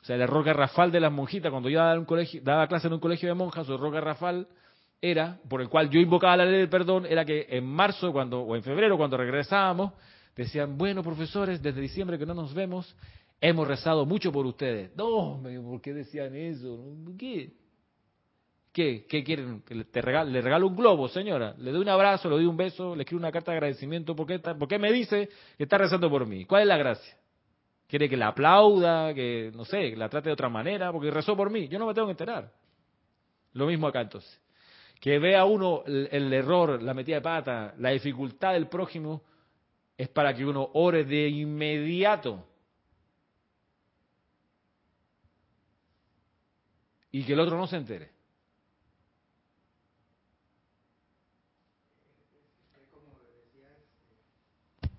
O 0.00 0.04
sea, 0.06 0.16
el 0.16 0.22
error 0.22 0.44
garrafal 0.44 0.92
de 0.92 1.00
las 1.00 1.12
monjitas, 1.12 1.50
cuando 1.50 1.68
yo 1.68 1.78
daba, 1.78 1.98
un 1.98 2.04
clase 2.04 2.86
en 2.86 2.92
un 2.92 3.00
colegio 3.00 3.28
de 3.28 3.34
monjas, 3.34 3.66
su 3.66 3.74
error 3.74 3.92
garrafal 3.92 4.46
era, 5.00 5.38
por 5.48 5.60
el 5.60 5.68
cual 5.68 5.90
yo 5.90 6.00
invocaba 6.00 6.38
la 6.38 6.44
ley 6.44 6.60
del 6.60 6.68
perdón, 6.68 7.06
era 7.06 7.24
que 7.24 7.46
en 7.50 7.66
marzo 7.66 8.12
cuando 8.12 8.40
o 8.40 8.56
en 8.56 8.62
febrero, 8.62 8.96
cuando 8.96 9.16
regresábamos, 9.16 9.92
decían, 10.34 10.78
bueno, 10.78 11.02
profesores, 11.02 11.60
desde 11.60 11.80
diciembre 11.80 12.18
que 12.18 12.26
no 12.26 12.34
nos 12.34 12.54
vemos, 12.54 12.94
hemos 13.40 13.66
rezado 13.66 14.06
mucho 14.06 14.32
por 14.32 14.46
ustedes. 14.46 14.94
No, 14.96 15.40
¿por 15.64 15.80
qué 15.80 15.92
decían 15.92 16.34
eso? 16.34 16.94
¿Qué? 17.18 17.52
¿Qué? 18.72 19.06
¿Qué 19.08 19.24
quieren? 19.24 19.62
¿Te 19.90 20.02
regalo, 20.02 20.30
¿Le 20.30 20.40
regalo 20.40 20.66
un 20.66 20.76
globo, 20.76 21.08
señora? 21.08 21.54
¿Le 21.58 21.70
doy 21.72 21.80
un 21.80 21.88
abrazo, 21.88 22.28
le 22.28 22.36
doy 22.36 22.46
un 22.46 22.56
beso, 22.56 22.94
le 22.94 23.02
escribo 23.02 23.20
una 23.20 23.32
carta 23.32 23.52
de 23.52 23.58
agradecimiento? 23.58 24.14
¿Por 24.14 24.26
qué, 24.26 24.38
¿Por 24.38 24.68
qué 24.68 24.78
me 24.78 24.92
dice 24.92 25.28
que 25.56 25.64
está 25.64 25.78
rezando 25.78 26.10
por 26.10 26.26
mí? 26.26 26.44
¿Cuál 26.44 26.62
es 26.62 26.68
la 26.68 26.76
gracia? 26.76 27.16
quiere 27.88 28.08
que 28.08 28.16
la 28.16 28.28
aplauda, 28.28 29.14
que 29.14 29.52
no 29.54 29.64
sé, 29.64 29.90
que 29.90 29.96
la 29.96 30.08
trate 30.08 30.28
de 30.28 30.32
otra 30.32 30.48
manera, 30.48 30.92
porque 30.92 31.10
rezó 31.10 31.36
por 31.36 31.50
mí. 31.50 31.68
Yo 31.68 31.78
no 31.78 31.86
me 31.86 31.94
tengo 31.94 32.08
que 32.08 32.12
enterar. 32.12 32.52
Lo 33.52 33.66
mismo 33.66 33.86
acá 33.86 34.00
entonces. 34.00 34.40
Que 35.00 35.18
vea 35.18 35.44
uno 35.44 35.82
el, 35.86 36.32
error, 36.32 36.82
la 36.82 36.94
metida 36.94 37.16
de 37.16 37.22
pata, 37.22 37.74
la 37.78 37.90
dificultad 37.90 38.54
del 38.54 38.68
prójimo, 38.68 39.22
es 39.96 40.08
para 40.08 40.34
que 40.34 40.44
uno 40.44 40.70
ore 40.74 41.04
de 41.04 41.28
inmediato. 41.28 42.44
Y 47.10 47.24
que 47.24 47.32
el 47.32 47.40
otro 47.40 47.56
no 47.56 47.66
se 47.66 47.76
entere. 47.76 48.10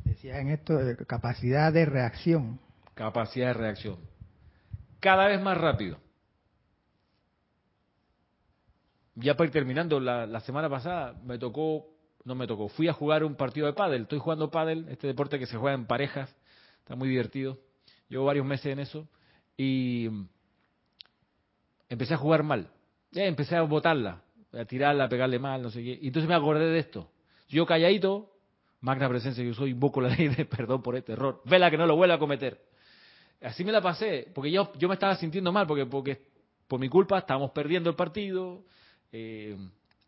Decía 0.03 0.39
en 0.39 0.49
esto, 0.49 0.77
capacidad 1.07 1.71
de 1.71 1.85
reacción 1.85 2.59
capacidad 2.97 3.47
de 3.47 3.53
reacción. 3.53 3.97
Cada 4.99 5.27
vez 5.27 5.39
más 5.39 5.57
rápido. 5.57 5.97
Ya 9.15 9.37
para 9.37 9.47
ir 9.47 9.53
terminando, 9.53 9.99
la, 9.99 10.39
semana 10.41 10.69
pasada 10.69 11.13
me 11.23 11.37
tocó, 11.37 11.87
no 12.25 12.35
me 12.35 12.47
tocó, 12.47 12.67
fui 12.69 12.87
a 12.87 12.93
jugar 12.93 13.23
un 13.23 13.35
partido 13.35 13.67
de 13.67 13.73
pádel. 13.73 14.03
Estoy 14.03 14.19
jugando 14.19 14.51
pádel, 14.51 14.87
este 14.89 15.07
deporte 15.07 15.39
que 15.39 15.45
se 15.45 15.57
juega 15.57 15.75
en 15.75 15.85
parejas, 15.85 16.35
está 16.79 16.95
muy 16.95 17.07
divertido. 17.07 17.57
Llevo 18.09 18.25
varios 18.25 18.45
meses 18.45 18.67
en 18.67 18.79
eso 18.79 19.07
y 19.55 20.09
empecé 21.89 22.13
a 22.13 22.17
jugar 22.17 22.43
mal. 22.43 22.69
Empecé 23.13 23.55
a 23.55 23.61
botarla, 23.61 24.21
a 24.53 24.65
tirarla, 24.65 25.05
a 25.05 25.09
pegarle 25.09 25.39
mal, 25.39 25.61
no 25.61 25.69
sé 25.69 25.83
qué. 25.83 25.99
Y 26.01 26.07
entonces 26.07 26.27
me 26.27 26.35
acordé 26.35 26.65
de 26.65 26.79
esto. 26.79 27.09
Yo 27.47 27.65
calladito, 27.65 28.31
magna 28.81 29.07
presencia, 29.09 29.43
yo 29.43 29.53
soy, 29.53 29.71
invoco 29.71 30.01
la 30.01 30.09
ley 30.09 30.27
de 30.27 30.45
perdón 30.57 30.81
por 30.81 30.95
este 30.95 31.13
error. 31.13 31.41
Vela 31.45 31.71
que 31.71 31.77
no 31.77 31.85
lo 31.85 31.95
vuelva 31.95 32.15
a 32.15 32.19
cometer. 32.19 32.61
Así 33.41 33.63
me 33.63 33.71
la 33.71 33.81
pasé, 33.81 34.27
porque 34.33 34.51
yo, 34.51 34.71
yo 34.77 34.87
me 34.87 34.95
estaba 34.95 35.15
sintiendo 35.15 35.51
mal, 35.51 35.67
porque, 35.67 35.85
porque 35.85 36.21
por 36.67 36.79
mi 36.79 36.89
culpa 36.89 37.19
estábamos 37.19 37.51
perdiendo 37.51 37.89
el 37.89 37.95
partido, 37.95 38.63
eh, 39.11 39.55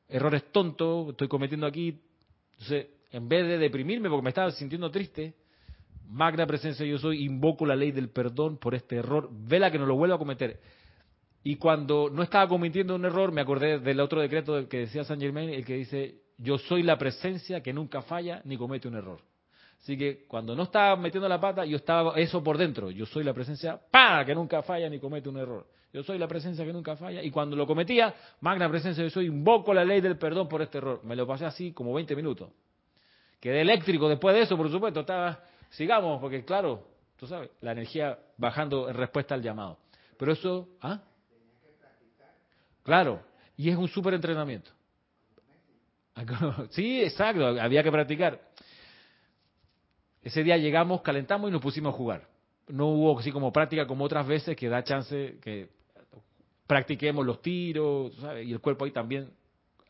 errores 0.07 0.51
tontos, 0.51 1.09
estoy 1.11 1.27
cometiendo 1.27 1.67
aquí. 1.67 2.01
Entonces, 2.53 2.87
en 3.11 3.29
vez 3.29 3.47
de 3.47 3.57
deprimirme 3.57 4.09
porque 4.09 4.23
me 4.23 4.29
estaba 4.29 4.51
sintiendo 4.51 4.89
triste, 4.91 5.35
magna 6.07 6.45
presencia 6.45 6.85
yo 6.85 6.97
soy, 6.97 7.23
invoco 7.23 7.65
la 7.65 7.75
ley 7.75 7.91
del 7.91 8.09
perdón 8.09 8.57
por 8.57 8.75
este 8.75 8.97
error, 8.97 9.29
vela 9.31 9.71
que 9.71 9.79
no 9.79 9.85
lo 9.85 9.95
vuelva 9.95 10.15
a 10.15 10.19
cometer. 10.19 10.59
Y 11.43 11.55
cuando 11.55 12.09
no 12.09 12.21
estaba 12.21 12.47
cometiendo 12.47 12.95
un 12.95 13.05
error, 13.05 13.31
me 13.31 13.41
acordé 13.41 13.79
del 13.79 13.99
otro 13.99 14.21
decreto 14.21 14.67
que 14.67 14.79
decía 14.79 15.03
San 15.03 15.19
Germain, 15.19 15.49
el 15.49 15.65
que 15.65 15.75
dice, 15.75 16.21
yo 16.37 16.57
soy 16.57 16.83
la 16.83 16.97
presencia 16.97 17.61
que 17.61 17.73
nunca 17.73 18.01
falla 18.01 18.41
ni 18.45 18.57
comete 18.57 18.87
un 18.87 18.95
error. 18.95 19.21
Así 19.81 19.97
que 19.97 20.25
cuando 20.27 20.55
no 20.55 20.63
estaba 20.63 20.95
metiendo 20.97 21.29
la 21.29 21.39
pata, 21.39 21.65
yo 21.65 21.77
estaba 21.77 22.13
eso 22.19 22.43
por 22.43 22.57
dentro. 22.57 22.91
Yo 22.91 23.05
soy 23.05 23.23
la 23.23 23.33
presencia, 23.33 23.79
¡pa! 23.89 24.25
que 24.25 24.35
nunca 24.35 24.61
falla 24.61 24.89
ni 24.89 24.99
comete 24.99 25.29
un 25.29 25.37
error. 25.37 25.65
Yo 25.93 26.03
soy 26.03 26.17
la 26.17 26.27
presencia 26.27 26.65
que 26.65 26.73
nunca 26.73 26.95
falla. 26.95 27.23
Y 27.23 27.31
cuando 27.31 27.55
lo 27.55 27.65
cometía, 27.65 28.13
magna 28.41 28.69
presencia, 28.69 29.03
yo 29.03 29.09
soy, 29.09 29.27
invoco 29.27 29.73
la 29.73 29.85
ley 29.85 30.01
del 30.01 30.17
perdón 30.17 30.47
por 30.47 30.61
este 30.61 30.77
error. 30.77 31.01
Me 31.03 31.15
lo 31.15 31.25
pasé 31.25 31.45
así 31.45 31.71
como 31.71 31.93
20 31.93 32.15
minutos. 32.15 32.49
Quedé 33.39 33.61
eléctrico 33.61 34.09
después 34.09 34.35
de 34.35 34.41
eso, 34.41 34.57
por 34.57 34.69
supuesto. 34.69 34.99
Estaba, 34.99 35.41
sigamos, 35.69 36.19
porque 36.19 36.43
claro, 36.43 36.85
tú 37.15 37.25
sabes, 37.25 37.49
la 37.61 37.71
energía 37.71 38.19
bajando 38.37 38.89
en 38.89 38.95
respuesta 38.95 39.33
al 39.33 39.41
llamado. 39.41 39.79
Pero 40.17 40.33
eso, 40.33 40.67
¿ah? 40.81 41.01
Claro, 42.89 43.21
y 43.55 43.69
es 43.69 43.77
un 43.77 43.87
súper 43.87 44.15
entrenamiento. 44.15 44.71
Sí, 46.71 47.03
exacto, 47.03 47.45
había 47.61 47.83
que 47.83 47.91
practicar. 47.91 48.41
Ese 50.23 50.43
día 50.43 50.57
llegamos, 50.57 51.03
calentamos 51.03 51.49
y 51.49 51.51
nos 51.51 51.61
pusimos 51.61 51.93
a 51.93 51.97
jugar. 51.97 52.27
No 52.67 52.87
hubo 52.87 53.19
así 53.19 53.31
como 53.31 53.53
práctica 53.53 53.85
como 53.85 54.05
otras 54.05 54.25
veces 54.25 54.55
que 54.55 54.69
da 54.69 54.83
chance 54.83 55.37
que 55.39 55.69
practiquemos 56.65 57.23
los 57.23 57.43
tiros, 57.43 58.15
¿sabes? 58.15 58.47
y 58.47 58.53
el 58.53 58.59
cuerpo 58.59 58.85
ahí 58.85 58.91
también 58.91 59.29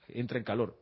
entra 0.10 0.38
en 0.38 0.44
calor. 0.44 0.76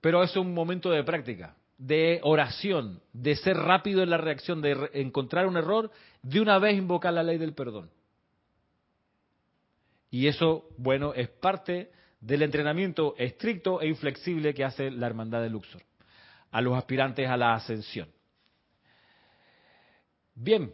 Pero 0.00 0.24
es 0.24 0.36
un 0.36 0.52
momento 0.52 0.90
de 0.90 1.04
práctica, 1.04 1.54
de 1.78 2.18
oración, 2.24 3.00
de 3.12 3.36
ser 3.36 3.56
rápido 3.56 4.02
en 4.02 4.10
la 4.10 4.18
reacción, 4.18 4.60
de 4.60 4.90
encontrar 4.94 5.46
un 5.46 5.56
error, 5.56 5.92
de 6.20 6.40
una 6.40 6.58
vez 6.58 6.76
invocar 6.76 7.12
la 7.12 7.22
ley 7.22 7.38
del 7.38 7.54
perdón. 7.54 7.90
Y 10.16 10.28
eso, 10.28 10.70
bueno, 10.78 11.12
es 11.12 11.28
parte 11.28 11.90
del 12.22 12.40
entrenamiento 12.40 13.14
estricto 13.18 13.82
e 13.82 13.86
inflexible 13.86 14.54
que 14.54 14.64
hace 14.64 14.90
la 14.90 15.08
Hermandad 15.08 15.42
de 15.42 15.50
Luxor 15.50 15.82
a 16.52 16.62
los 16.62 16.74
aspirantes 16.74 17.28
a 17.28 17.36
la 17.36 17.52
ascensión. 17.52 18.08
Bien, 20.34 20.72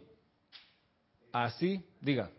así, 1.33 1.85
diga. 1.99 2.29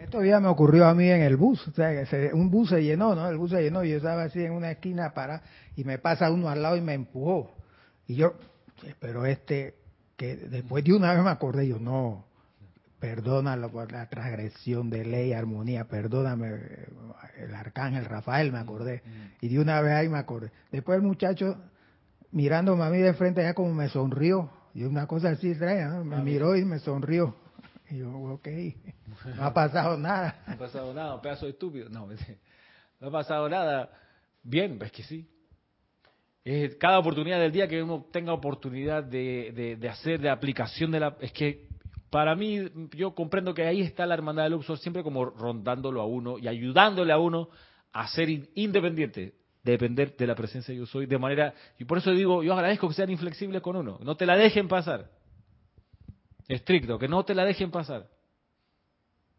Esto 0.00 0.24
ya 0.24 0.40
me 0.40 0.48
ocurrió 0.48 0.86
a 0.86 0.94
mí 0.94 1.10
en 1.10 1.20
el 1.20 1.36
bus, 1.36 1.68
o 1.68 1.72
sea, 1.72 1.92
un 2.32 2.50
bus 2.50 2.70
se 2.70 2.82
llenó, 2.82 3.14
¿no? 3.14 3.28
El 3.28 3.36
bus 3.36 3.50
se 3.50 3.60
llenó 3.60 3.84
yo 3.84 3.98
estaba 3.98 4.22
así 4.22 4.42
en 4.42 4.52
una 4.52 4.70
esquina 4.70 5.12
para 5.12 5.42
y 5.76 5.84
me 5.84 5.98
pasa 5.98 6.30
uno 6.30 6.48
al 6.48 6.62
lado 6.62 6.78
y 6.78 6.80
me 6.80 6.94
empujó. 6.94 7.54
Y 8.06 8.14
yo, 8.14 8.32
pero 8.98 9.26
este, 9.26 9.74
que 10.16 10.36
después 10.36 10.82
de 10.84 10.94
una 10.94 11.12
vez 11.12 11.22
me 11.22 11.28
acordé, 11.28 11.68
yo 11.68 11.78
no, 11.78 12.27
perdónalo 12.98 13.70
por 13.70 13.92
la 13.92 14.08
transgresión 14.08 14.90
de 14.90 15.04
ley, 15.04 15.32
armonía, 15.32 15.84
perdóname, 15.86 16.50
el 17.38 17.54
arcángel 17.54 18.04
Rafael, 18.04 18.52
me 18.52 18.58
acordé. 18.58 19.02
Mm. 19.04 19.44
Y 19.46 19.48
de 19.48 19.58
una 19.60 19.80
vez 19.80 19.92
ahí 19.92 20.08
me 20.08 20.18
acordé. 20.18 20.50
Después 20.72 20.96
el 20.96 21.02
muchacho, 21.02 21.56
mirándome 22.32 22.84
a 22.84 22.90
mí 22.90 22.98
de 22.98 23.14
frente, 23.14 23.42
ya 23.42 23.54
como 23.54 23.72
me 23.72 23.88
sonrió. 23.88 24.50
Y 24.74 24.84
una 24.84 25.06
cosa 25.06 25.30
así 25.30 25.50
extraña, 25.50 26.02
me 26.02 26.20
miró 26.22 26.56
y 26.56 26.64
me 26.64 26.78
sonrió. 26.78 27.36
Y 27.90 27.98
yo, 27.98 28.10
ok, 28.10 28.48
no 29.36 29.44
ha 29.44 29.54
pasado 29.54 29.96
nada. 29.96 30.42
No 30.46 30.54
ha 30.54 30.58
pasado 30.58 30.94
nada, 30.94 31.14
un 31.14 31.22
pedazo 31.22 31.46
de 31.46 31.52
estúpido. 31.52 31.88
No, 31.88 32.08
no 33.00 33.08
ha 33.08 33.10
pasado 33.10 33.48
nada. 33.48 33.90
Bien, 34.42 34.78
es 34.82 34.92
que 34.92 35.02
sí. 35.04 35.28
Es 36.44 36.76
cada 36.76 36.98
oportunidad 36.98 37.38
del 37.38 37.52
día 37.52 37.68
que 37.68 37.82
uno 37.82 38.06
tenga 38.10 38.32
oportunidad 38.32 39.04
de, 39.04 39.52
de, 39.54 39.76
de 39.76 39.88
hacer, 39.88 40.20
de 40.20 40.30
aplicación 40.30 40.90
de 40.90 41.00
la... 41.00 41.16
Es 41.20 41.32
que 41.32 41.67
para 42.10 42.34
mí, 42.34 42.70
yo 42.92 43.14
comprendo 43.14 43.52
que 43.52 43.66
ahí 43.66 43.82
está 43.82 44.06
la 44.06 44.14
hermandad 44.14 44.44
de 44.44 44.50
Luxor 44.50 44.78
siempre 44.78 45.02
como 45.02 45.26
rondándolo 45.26 46.00
a 46.00 46.06
uno 46.06 46.38
y 46.38 46.48
ayudándole 46.48 47.12
a 47.12 47.18
uno 47.18 47.50
a 47.92 48.08
ser 48.08 48.28
independiente, 48.54 49.34
depender 49.62 50.16
de 50.16 50.26
la 50.26 50.34
presencia 50.34 50.72
de 50.72 50.80
yo 50.80 50.86
soy, 50.86 51.06
de 51.06 51.18
manera, 51.18 51.54
y 51.78 51.84
por 51.84 51.98
eso 51.98 52.10
digo, 52.12 52.42
yo 52.42 52.54
agradezco 52.54 52.88
que 52.88 52.94
sean 52.94 53.10
inflexibles 53.10 53.60
con 53.60 53.76
uno, 53.76 53.98
no 54.02 54.16
te 54.16 54.24
la 54.24 54.36
dejen 54.36 54.68
pasar. 54.68 55.10
Estricto, 56.46 56.98
que 56.98 57.08
no 57.08 57.24
te 57.24 57.34
la 57.34 57.44
dejen 57.44 57.70
pasar. 57.70 58.08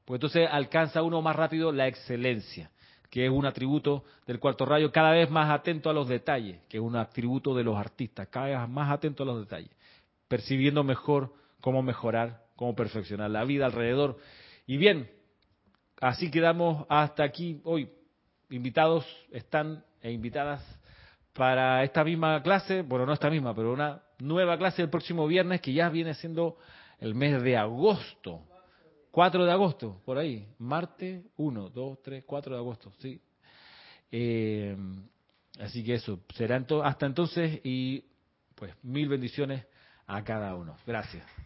Porque 0.06 0.18
entonces 0.18 0.48
alcanza 0.52 1.02
uno 1.02 1.22
más 1.24 1.36
rápido 1.36 1.72
la 1.72 1.88
excelencia, 1.88 2.70
que 3.10 3.26
es 3.26 3.32
un 3.32 3.48
atributo 3.48 4.04
del 4.28 4.40
cuarto 4.40 4.66
rayo, 4.66 4.92
cada 4.92 5.12
vez 5.12 5.30
más 5.32 5.50
atento 5.50 5.90
a 5.90 5.94
los 5.94 6.08
detalles, 6.08 6.62
que 6.70 6.78
es 6.78 6.84
un 6.84 6.96
atributo 6.96 7.56
de 7.56 7.64
los 7.64 7.76
artistas, 7.76 8.28
cada 8.28 8.46
vez 8.48 8.70
más 8.70 8.92
atento 8.92 9.24
a 9.24 9.26
los 9.26 9.40
detalles, 9.40 9.72
percibiendo 10.28 10.84
mejor 10.84 11.34
cómo 11.62 11.82
mejorar 11.82 12.49
cómo 12.60 12.76
perfeccionar 12.76 13.32
la 13.32 13.46
vida 13.46 13.68
alrededor. 13.68 14.18
Y 14.68 14.76
bien, 14.76 15.10
así 16.02 16.30
quedamos 16.30 16.86
hasta 16.90 17.24
aquí 17.24 17.62
hoy. 17.64 17.90
Invitados 18.50 19.06
están 19.32 19.86
e 20.02 20.12
invitadas 20.12 20.62
para 21.32 21.86
esta 21.86 22.04
misma 22.04 22.44
clase, 22.44 22.82
bueno, 22.82 23.06
no 23.06 23.14
esta 23.14 23.30
misma, 23.30 23.56
pero 23.56 23.72
una 23.72 24.04
nueva 24.18 24.58
clase 24.58 24.82
el 24.82 24.90
próximo 24.90 25.26
viernes 25.26 25.62
que 25.62 25.72
ya 25.72 25.88
viene 25.88 26.14
siendo 26.16 26.58
el 27.00 27.16
mes 27.16 27.42
de 27.42 27.56
agosto. 27.56 28.42
4 29.12 29.46
de 29.46 29.52
agosto, 29.54 30.02
por 30.04 30.18
ahí. 30.18 30.46
Martes 30.58 31.24
1, 31.38 31.70
2, 31.70 32.02
3, 32.04 32.24
4 32.26 32.56
de 32.56 32.60
agosto, 32.60 32.92
sí. 32.98 33.22
Eh, 34.12 34.76
así 35.62 35.82
que 35.82 35.94
eso, 35.94 36.20
será 36.36 36.62
hasta 36.84 37.06
entonces 37.06 37.62
y 37.64 38.04
pues 38.54 38.74
mil 38.84 39.08
bendiciones 39.08 39.66
a 40.06 40.22
cada 40.26 40.54
uno. 40.56 40.76
Gracias. 40.86 41.24